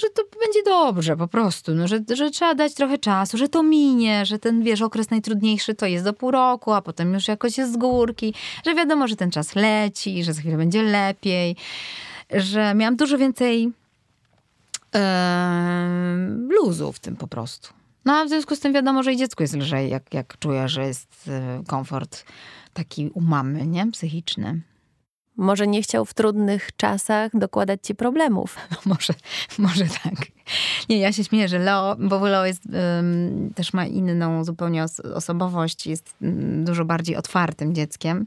że 0.00 0.10
to 0.10 0.22
będzie 0.46 0.62
dobrze 0.64 1.16
po 1.16 1.28
prostu, 1.28 1.74
no, 1.74 1.88
że, 1.88 2.00
że 2.14 2.30
trzeba 2.30 2.54
dać 2.54 2.74
trochę 2.74 2.98
czasu, 2.98 3.36
że 3.38 3.48
to 3.48 3.62
minie, 3.62 4.26
że 4.26 4.38
ten, 4.38 4.62
wiesz, 4.62 4.82
okres 4.82 5.10
najtrudniejszy 5.10 5.74
to 5.74 5.86
jest 5.86 6.04
do 6.04 6.12
pół 6.12 6.30
roku, 6.30 6.72
a 6.72 6.82
potem 6.82 7.14
już 7.14 7.28
jakoś 7.28 7.58
jest 7.58 7.72
z 7.72 7.76
górki, 7.76 8.34
że 8.66 8.74
wiadomo, 8.74 9.08
że 9.08 9.16
ten 9.16 9.30
czas 9.30 9.54
leci, 9.54 10.24
że 10.24 10.32
za 10.32 10.40
chwilę 10.40 10.56
będzie 10.56 10.82
lepiej 10.82 11.56
że 12.30 12.74
miałam 12.74 12.96
dużo 12.96 13.18
więcej 13.18 13.72
e, 14.94 16.26
luzu 16.48 16.92
w 16.92 16.98
tym 16.98 17.16
po 17.16 17.28
prostu. 17.28 17.68
No 18.04 18.12
a 18.12 18.24
w 18.24 18.28
związku 18.28 18.56
z 18.56 18.60
tym 18.60 18.72
wiadomo, 18.72 19.02
że 19.02 19.12
i 19.12 19.16
dziecku 19.16 19.42
jest 19.42 19.56
lżej, 19.56 19.90
jak, 19.90 20.14
jak 20.14 20.38
czuję, 20.38 20.68
że 20.68 20.86
jest 20.86 21.28
e, 21.28 21.62
komfort 21.66 22.24
taki 22.72 23.10
u 23.14 23.20
mamy, 23.20 23.66
nie? 23.66 23.90
Psychiczny. 23.90 24.60
Może 25.36 25.66
nie 25.66 25.82
chciał 25.82 26.04
w 26.04 26.14
trudnych 26.14 26.76
czasach 26.76 27.30
dokładać 27.34 27.80
ci 27.82 27.94
problemów. 27.94 28.56
może, 28.86 29.14
może 29.58 29.84
tak. 29.84 30.26
Nie, 30.88 30.98
ja 30.98 31.12
się 31.12 31.24
śmieję, 31.24 31.48
że 31.48 31.58
Leo, 31.58 31.96
bo 31.98 32.18
Leo 32.18 32.46
jest, 32.46 32.62
um, 32.66 33.52
też 33.54 33.72
ma 33.72 33.86
inną 33.86 34.44
zupełnie 34.44 34.84
osobowość, 35.14 35.86
jest 35.86 36.14
um, 36.22 36.64
dużo 36.64 36.84
bardziej 36.84 37.16
otwartym 37.16 37.74
dzieckiem. 37.74 38.26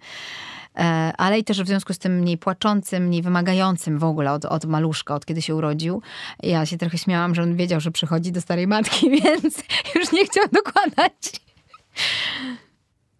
E, 0.78 1.14
ale 1.18 1.40
i 1.40 1.44
też 1.44 1.64
w 1.64 1.68
związku 1.68 1.94
z 1.94 1.98
tym 1.98 2.20
mniej 2.20 2.38
płaczącym, 2.38 3.04
mniej 3.04 3.22
wymagającym 3.22 4.00
w 4.00 4.04
ogóle 4.04 4.32
od, 4.32 4.46
od 4.46 4.66
maluszka, 4.66 5.16
od 5.16 5.26
kiedy 5.26 5.42
się 5.42 5.56
urodził. 5.56 6.02
Ja 6.44 6.66
się 6.66 6.78
trochę 6.78 6.98
śmiałam, 6.98 7.36
że 7.36 7.44
on 7.44 7.56
wiedział, 7.56 7.80
że 7.80 7.92
przychodzi 7.92 8.32
do 8.32 8.42
starej 8.42 8.68
matki, 8.68 9.10
więc 9.22 9.64
już 9.96 10.12
nie 10.12 10.26
chciał 10.26 10.44
dokładać. 10.52 11.42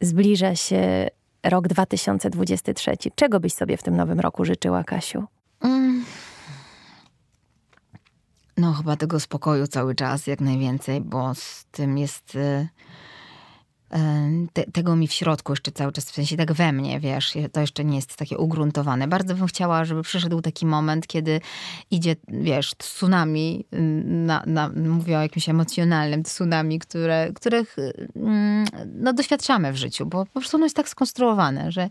Zbliża 0.02 0.56
się 0.56 1.08
rok 1.44 1.68
2023. 1.68 2.92
Czego 3.16 3.40
byś 3.40 3.54
sobie 3.54 3.78
w 3.78 3.84
tym 3.84 3.98
nowym 3.98 4.20
roku 4.20 4.46
życzyła, 4.46 4.84
Kasiu? 4.84 5.24
Mm. 5.62 6.06
No, 8.58 8.74
chyba 8.74 8.96
tego 8.96 9.20
spokoju 9.20 9.68
cały 9.68 9.96
czas, 9.96 10.28
jak 10.28 10.42
najwięcej, 10.42 11.02
bo 11.02 11.36
z 11.36 11.66
tym 11.72 11.98
jest. 11.98 12.36
Y, 12.36 12.68
te, 14.54 14.64
tego 14.64 14.96
mi 14.96 15.08
w 15.08 15.14
środku 15.14 15.52
jeszcze 15.52 15.72
cały 15.72 15.92
czas, 15.92 16.12
w 16.12 16.14
sensie 16.14 16.38
tak 16.38 16.54
we 16.54 16.72
mnie, 16.72 17.00
wiesz, 17.00 17.34
to 17.52 17.62
jeszcze 17.62 17.86
nie 17.86 17.96
jest 17.96 18.16
takie 18.16 18.38
ugruntowane. 18.38 19.08
Bardzo 19.08 19.36
bym 19.36 19.48
chciała, 19.48 19.86
żeby 19.86 20.04
przyszedł 20.04 20.42
taki 20.42 20.66
moment, 20.66 21.08
kiedy 21.08 21.42
idzie, 21.92 22.16
wiesz, 22.28 22.76
tsunami, 22.78 23.66
na, 24.06 24.44
na, 24.46 24.70
mówię 24.70 25.18
o 25.18 25.22
jakimś 25.22 25.50
emocjonalnym 25.50 26.24
tsunami, 26.24 26.80
które, 26.80 27.34
których 27.34 27.76
mm, 28.16 28.66
no, 28.86 29.14
doświadczamy 29.14 29.74
w 29.74 29.78
życiu, 29.78 30.06
bo 30.06 30.26
po 30.26 30.32
prostu 30.40 30.58
ono 30.58 30.66
jest 30.66 30.76
tak 30.76 30.90
skonstruowane, 30.90 31.72
że 31.72 31.90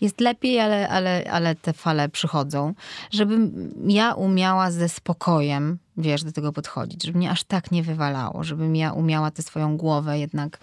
jest 0.00 0.20
lepiej, 0.20 0.60
ale, 0.60 0.88
ale, 0.88 1.24
ale 1.30 1.54
te 1.54 1.72
fale 1.72 2.08
przychodzą. 2.08 2.74
Żebym 3.10 3.70
ja 3.86 4.14
umiała 4.14 4.70
ze 4.70 4.88
spokojem, 4.88 5.78
wiesz, 5.96 6.24
do 6.24 6.32
tego 6.32 6.52
podchodzić, 6.52 7.04
żeby 7.04 7.18
mnie 7.18 7.30
aż 7.30 7.44
tak 7.44 7.70
nie 7.70 7.82
wywalało, 7.82 8.44
żebym 8.44 8.76
ja 8.76 8.92
umiała 8.92 9.30
tę 9.30 9.42
swoją 9.42 9.76
głowę 9.76 10.18
jednak 10.18 10.58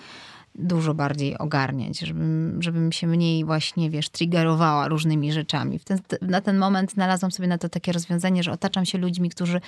dużo 0.57 0.93
bardziej 0.93 1.37
ogarniać, 1.37 1.99
żebym, 1.99 2.57
żebym 2.61 2.91
się 2.91 3.07
mniej 3.07 3.45
właśnie, 3.45 3.89
wiesz, 3.89 4.09
triggerowała 4.09 4.87
różnymi 4.87 5.33
rzeczami. 5.33 5.79
Ten, 5.79 5.99
na 6.21 6.41
ten 6.41 6.57
moment 6.57 6.91
znalazłam 6.91 7.31
sobie 7.31 7.47
na 7.47 7.57
to 7.57 7.69
takie 7.69 7.91
rozwiązanie, 7.91 8.43
że 8.43 8.51
otaczam 8.51 8.85
się 8.85 8.97
ludźmi, 8.97 9.29
którzy 9.29 9.61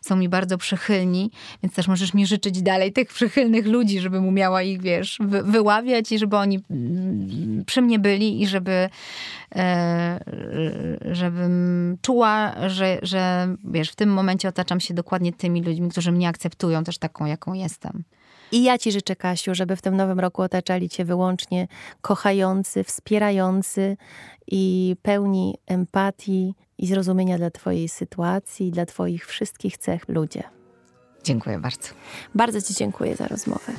są 0.00 0.16
mi 0.16 0.28
bardzo 0.28 0.58
przychylni, 0.58 1.30
więc 1.62 1.74
też 1.74 1.88
możesz 1.88 2.14
mi 2.14 2.26
życzyć 2.26 2.62
dalej 2.62 2.92
tych 2.92 3.08
przychylnych 3.08 3.66
ludzi, 3.66 4.00
żebym 4.00 4.28
umiała 4.28 4.62
ich, 4.62 4.82
wiesz, 4.82 5.18
wy, 5.20 5.42
wyławiać 5.42 6.12
i 6.12 6.18
żeby 6.18 6.36
oni 6.36 6.60
mm, 6.70 7.64
przy 7.64 7.82
mnie 7.82 7.98
byli 7.98 8.42
i 8.42 8.46
żeby 8.46 8.88
e, 9.56 10.20
żebym 11.12 11.98
czuła, 12.02 12.54
że, 12.68 12.98
że 13.02 13.48
wiesz, 13.64 13.90
w 13.90 13.96
tym 13.96 14.12
momencie 14.12 14.48
otaczam 14.48 14.80
się 14.80 14.94
dokładnie 14.94 15.32
tymi 15.32 15.62
ludźmi, 15.62 15.90
którzy 15.90 16.12
mnie 16.12 16.28
akceptują 16.28 16.84
też 16.84 16.98
taką, 16.98 17.26
jaką 17.26 17.54
jestem. 17.54 18.04
I 18.54 18.62
ja 18.62 18.78
Ci 18.78 18.92
życzę, 18.92 19.16
Kasiu, 19.16 19.54
żeby 19.54 19.76
w 19.76 19.82
tym 19.82 19.96
nowym 19.96 20.20
roku 20.20 20.42
otaczali 20.42 20.88
Cię 20.88 21.04
wyłącznie 21.04 21.68
kochający, 22.00 22.84
wspierający 22.84 23.96
i 24.46 24.96
pełni 25.02 25.58
empatii 25.66 26.54
i 26.78 26.86
zrozumienia 26.86 27.38
dla 27.38 27.50
Twojej 27.50 27.88
sytuacji, 27.88 28.70
dla 28.70 28.86
Twoich 28.86 29.26
wszystkich 29.26 29.78
cech 29.78 30.08
ludzie. 30.08 30.42
Dziękuję 31.24 31.58
bardzo. 31.58 31.88
Bardzo 32.34 32.62
Ci 32.62 32.74
dziękuję 32.74 33.16
za 33.16 33.28
rozmowę. 33.28 33.72